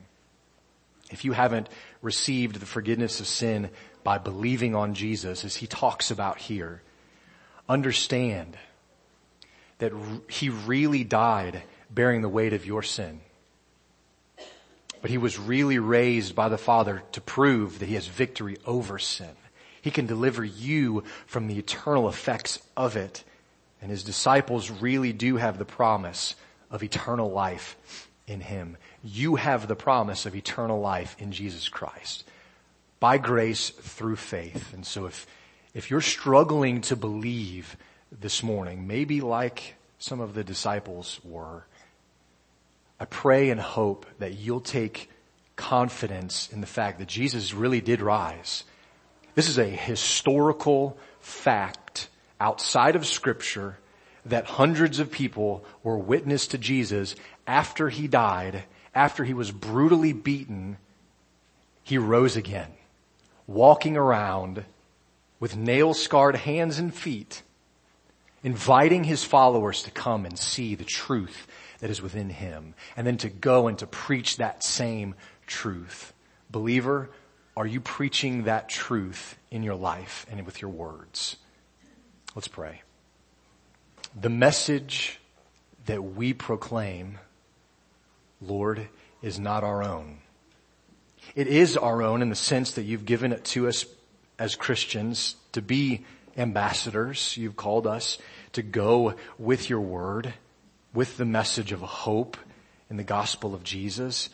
if 1.09 1.25
you 1.25 1.31
haven't 1.31 1.67
received 2.03 2.59
the 2.59 2.65
forgiveness 2.65 3.19
of 3.19 3.27
sin 3.27 3.71
by 4.03 4.19
believing 4.19 4.75
on 4.75 4.93
Jesus 4.93 5.43
as 5.43 5.55
he 5.55 5.65
talks 5.65 6.11
about 6.11 6.37
here, 6.37 6.81
understand 7.67 8.55
that 9.79 9.93
he 10.29 10.49
really 10.49 11.03
died 11.03 11.63
bearing 11.89 12.21
the 12.21 12.29
weight 12.29 12.53
of 12.53 12.67
your 12.67 12.83
sin 12.83 13.21
but 15.03 15.11
he 15.11 15.17
was 15.17 15.37
really 15.37 15.79
raised 15.79 16.33
by 16.33 16.47
the 16.47 16.57
Father 16.57 17.03
to 17.11 17.19
prove 17.19 17.79
that 17.79 17.89
he 17.89 17.95
has 17.95 18.07
victory 18.07 18.55
over 18.65 18.97
sin. 18.97 19.35
He 19.81 19.91
can 19.91 20.05
deliver 20.05 20.45
you 20.45 21.03
from 21.27 21.47
the 21.47 21.59
eternal 21.59 22.07
effects 22.07 22.59
of 22.77 22.95
it. 22.95 23.25
And 23.81 23.91
his 23.91 24.05
disciples 24.05 24.71
really 24.71 25.11
do 25.11 25.35
have 25.35 25.57
the 25.57 25.65
promise 25.65 26.35
of 26.71 26.83
eternal 26.83 27.29
life 27.29 28.07
in 28.27 28.39
him. 28.39 28.77
You 29.03 29.35
have 29.35 29.67
the 29.67 29.75
promise 29.75 30.25
of 30.25 30.37
eternal 30.37 30.79
life 30.79 31.17
in 31.19 31.33
Jesus 31.33 31.67
Christ 31.67 32.23
by 33.01 33.17
grace 33.17 33.71
through 33.71 34.15
faith. 34.15 34.73
And 34.73 34.85
so 34.85 35.07
if, 35.07 35.27
if 35.73 35.91
you're 35.91 35.99
struggling 35.99 36.79
to 36.83 36.95
believe 36.95 37.75
this 38.09 38.41
morning, 38.41 38.87
maybe 38.87 39.19
like 39.19 39.75
some 39.99 40.21
of 40.21 40.33
the 40.33 40.45
disciples 40.45 41.19
were, 41.25 41.65
I 42.99 43.05
pray 43.05 43.49
and 43.49 43.59
hope 43.59 44.05
that 44.19 44.37
you'll 44.37 44.61
take 44.61 45.09
confidence 45.55 46.49
in 46.51 46.61
the 46.61 46.67
fact 46.67 46.99
that 46.99 47.07
Jesus 47.07 47.53
really 47.53 47.81
did 47.81 48.01
rise. 48.01 48.63
This 49.35 49.49
is 49.49 49.57
a 49.57 49.65
historical 49.65 50.97
fact 51.19 52.09
outside 52.39 52.95
of 52.95 53.05
scripture 53.05 53.77
that 54.25 54.45
hundreds 54.45 54.99
of 54.99 55.11
people 55.11 55.65
were 55.83 55.97
witness 55.97 56.47
to 56.47 56.57
Jesus 56.57 57.15
after 57.45 57.89
he 57.89 58.07
died, 58.07 58.63
after 58.95 59.23
he 59.23 59.33
was 59.33 59.51
brutally 59.51 60.13
beaten, 60.13 60.77
he 61.83 61.97
rose 61.97 62.35
again, 62.37 62.71
walking 63.47 63.97
around 63.97 64.63
with 65.39 65.57
nail 65.57 65.93
scarred 65.93 66.37
hands 66.37 66.79
and 66.79 66.93
feet, 66.93 67.41
inviting 68.43 69.03
his 69.03 69.23
followers 69.23 69.83
to 69.83 69.91
come 69.91 70.25
and 70.25 70.39
see 70.39 70.75
the 70.75 70.85
truth 70.85 71.47
that 71.83 71.91
is 71.91 72.01
within 72.01 72.29
him 72.29 72.73
and 72.95 73.05
then 73.05 73.17
to 73.17 73.27
go 73.27 73.67
and 73.67 73.77
to 73.77 73.85
preach 73.85 74.37
that 74.37 74.63
same 74.63 75.15
truth. 75.45 76.13
Believer, 76.49 77.09
are 77.57 77.67
you 77.67 77.81
preaching 77.81 78.43
that 78.43 78.69
truth 78.69 79.37
in 79.51 79.63
your 79.63 79.75
life 79.75 80.25
and 80.31 80.45
with 80.45 80.61
your 80.61 80.71
words? 80.71 81.35
Let's 82.35 82.47
pray. 82.47 82.83
The 84.17 84.29
message 84.29 85.19
that 85.85 86.01
we 86.01 86.31
proclaim, 86.31 87.17
Lord, 88.41 88.87
is 89.21 89.37
not 89.37 89.65
our 89.65 89.83
own. 89.83 90.19
It 91.35 91.47
is 91.47 91.75
our 91.75 92.01
own 92.01 92.21
in 92.21 92.29
the 92.29 92.35
sense 92.35 92.71
that 92.75 92.83
you've 92.83 93.03
given 93.03 93.33
it 93.33 93.43
to 93.43 93.67
us 93.67 93.85
as 94.39 94.55
Christians 94.55 95.35
to 95.51 95.61
be 95.61 96.05
ambassadors. 96.37 97.35
You've 97.35 97.57
called 97.57 97.87
us 97.87 98.19
to 98.53 98.61
go 98.61 99.15
with 99.37 99.69
your 99.69 99.81
word 99.81 100.33
with 100.93 101.17
the 101.17 101.25
message 101.25 101.71
of 101.71 101.81
hope 101.81 102.37
in 102.89 102.97
the 102.97 103.03
gospel 103.03 103.55
of 103.55 103.63
Jesus, 103.63 104.29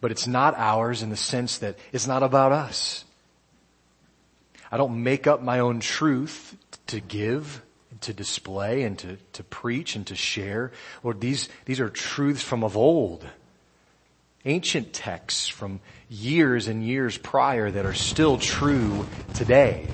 but 0.00 0.10
it's 0.10 0.26
not 0.26 0.54
ours 0.56 1.02
in 1.02 1.10
the 1.10 1.16
sense 1.16 1.58
that 1.58 1.78
it's 1.92 2.06
not 2.06 2.22
about 2.22 2.52
us. 2.52 3.04
I 4.70 4.76
don't 4.76 5.02
make 5.02 5.26
up 5.26 5.42
my 5.42 5.60
own 5.60 5.80
truth 5.80 6.56
to 6.88 7.00
give, 7.00 7.62
to 8.02 8.12
display, 8.12 8.82
and 8.82 8.98
to, 8.98 9.16
to 9.34 9.44
preach 9.44 9.96
and 9.96 10.06
to 10.08 10.14
share. 10.14 10.72
Lord, 11.02 11.20
these, 11.20 11.48
these 11.64 11.80
are 11.80 11.88
truths 11.88 12.42
from 12.42 12.62
of 12.62 12.76
old. 12.76 13.24
Ancient 14.44 14.92
texts 14.92 15.48
from 15.48 15.80
years 16.08 16.68
and 16.68 16.84
years 16.86 17.16
prior 17.16 17.70
that 17.70 17.86
are 17.86 17.94
still 17.94 18.36
true 18.36 19.06
today. 19.32 19.86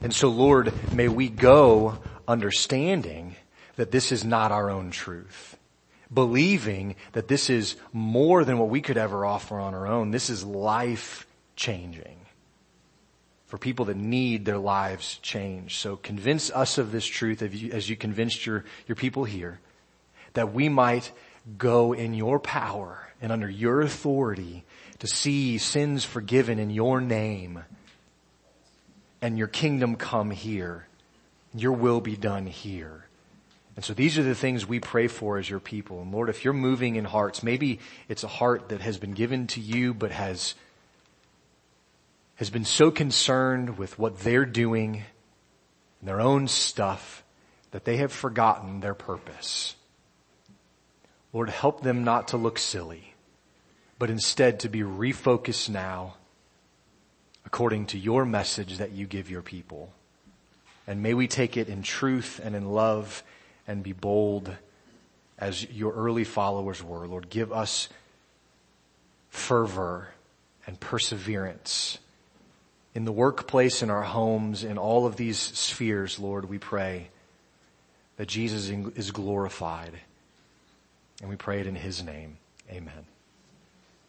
And 0.00 0.14
so 0.14 0.28
Lord, 0.28 0.72
may 0.92 1.08
we 1.08 1.28
go 1.28 1.98
understanding 2.28 3.36
that 3.76 3.90
this 3.90 4.12
is 4.12 4.24
not 4.24 4.52
our 4.52 4.70
own 4.70 4.90
truth. 4.90 5.56
Believing 6.12 6.96
that 7.12 7.28
this 7.28 7.48
is 7.48 7.76
more 7.92 8.44
than 8.44 8.58
what 8.58 8.68
we 8.68 8.80
could 8.80 8.98
ever 8.98 9.24
offer 9.24 9.58
on 9.58 9.74
our 9.74 9.86
own. 9.86 10.10
This 10.10 10.28
is 10.28 10.44
life 10.44 11.26
changing 11.56 12.18
for 13.52 13.58
people 13.58 13.84
that 13.84 13.98
need 13.98 14.46
their 14.46 14.56
lives 14.56 15.18
changed. 15.18 15.76
So 15.78 15.96
convince 15.96 16.50
us 16.50 16.78
of 16.78 16.90
this 16.90 17.04
truth 17.04 17.42
as 17.42 17.90
you, 17.90 17.96
convinced 17.96 18.46
your, 18.46 18.64
your 18.86 18.96
people 18.96 19.24
here 19.24 19.60
that 20.32 20.54
we 20.54 20.70
might 20.70 21.12
go 21.58 21.92
in 21.92 22.14
your 22.14 22.40
power 22.40 23.12
and 23.20 23.30
under 23.30 23.50
your 23.50 23.82
authority 23.82 24.64
to 25.00 25.06
see 25.06 25.58
sins 25.58 26.02
forgiven 26.02 26.58
in 26.58 26.70
your 26.70 27.02
name 27.02 27.62
and 29.20 29.36
your 29.36 29.48
kingdom 29.48 29.96
come 29.96 30.30
here. 30.30 30.86
Your 31.54 31.72
will 31.72 32.00
be 32.00 32.16
done 32.16 32.46
here. 32.46 33.06
And 33.74 33.84
so 33.84 33.94
these 33.94 34.18
are 34.18 34.22
the 34.22 34.34
things 34.34 34.66
we 34.66 34.80
pray 34.80 35.06
for 35.08 35.38
as 35.38 35.48
your 35.48 35.60
people. 35.60 36.02
And 36.02 36.12
Lord, 36.12 36.28
if 36.28 36.44
you're 36.44 36.52
moving 36.52 36.96
in 36.96 37.04
hearts, 37.04 37.42
maybe 37.42 37.78
it's 38.08 38.24
a 38.24 38.28
heart 38.28 38.68
that 38.68 38.82
has 38.82 38.98
been 38.98 39.12
given 39.12 39.46
to 39.48 39.60
you 39.60 39.94
but 39.94 40.10
has, 40.10 40.54
has 42.36 42.50
been 42.50 42.66
so 42.66 42.90
concerned 42.90 43.78
with 43.78 43.98
what 43.98 44.20
they're 44.20 44.44
doing 44.44 45.04
and 46.00 46.08
their 46.08 46.20
own 46.20 46.48
stuff 46.48 47.24
that 47.70 47.84
they 47.84 47.96
have 47.96 48.12
forgotten 48.12 48.80
their 48.80 48.94
purpose. 48.94 49.74
Lord, 51.32 51.48
help 51.48 51.82
them 51.82 52.04
not 52.04 52.28
to 52.28 52.36
look 52.36 52.58
silly, 52.58 53.14
but 53.98 54.10
instead 54.10 54.60
to 54.60 54.68
be 54.68 54.80
refocused 54.80 55.70
now 55.70 56.16
according 57.46 57.86
to 57.86 57.98
your 57.98 58.26
message 58.26 58.78
that 58.78 58.92
you 58.92 59.06
give 59.06 59.30
your 59.30 59.42
people. 59.42 59.92
And 60.86 61.02
may 61.02 61.14
we 61.14 61.26
take 61.26 61.56
it 61.56 61.68
in 61.68 61.82
truth 61.82 62.40
and 62.42 62.54
in 62.54 62.70
love 62.70 63.22
and 63.66 63.82
be 63.82 63.92
bold 63.92 64.54
as 65.38 65.68
your 65.70 65.92
early 65.92 66.24
followers 66.24 66.82
were. 66.82 67.06
Lord, 67.06 67.30
give 67.30 67.52
us 67.52 67.88
fervor 69.30 70.08
and 70.66 70.78
perseverance 70.78 71.98
in 72.94 73.04
the 73.04 73.12
workplace, 73.12 73.82
in 73.82 73.90
our 73.90 74.02
homes, 74.02 74.64
in 74.64 74.76
all 74.76 75.06
of 75.06 75.16
these 75.16 75.38
spheres, 75.38 76.18
Lord, 76.18 76.48
we 76.48 76.58
pray 76.58 77.08
that 78.16 78.28
Jesus 78.28 78.68
is 78.68 79.10
glorified. 79.10 79.94
And 81.20 81.30
we 81.30 81.36
pray 81.36 81.60
it 81.60 81.66
in 81.66 81.74
his 81.74 82.02
name. 82.02 82.36
Amen. 82.70 83.11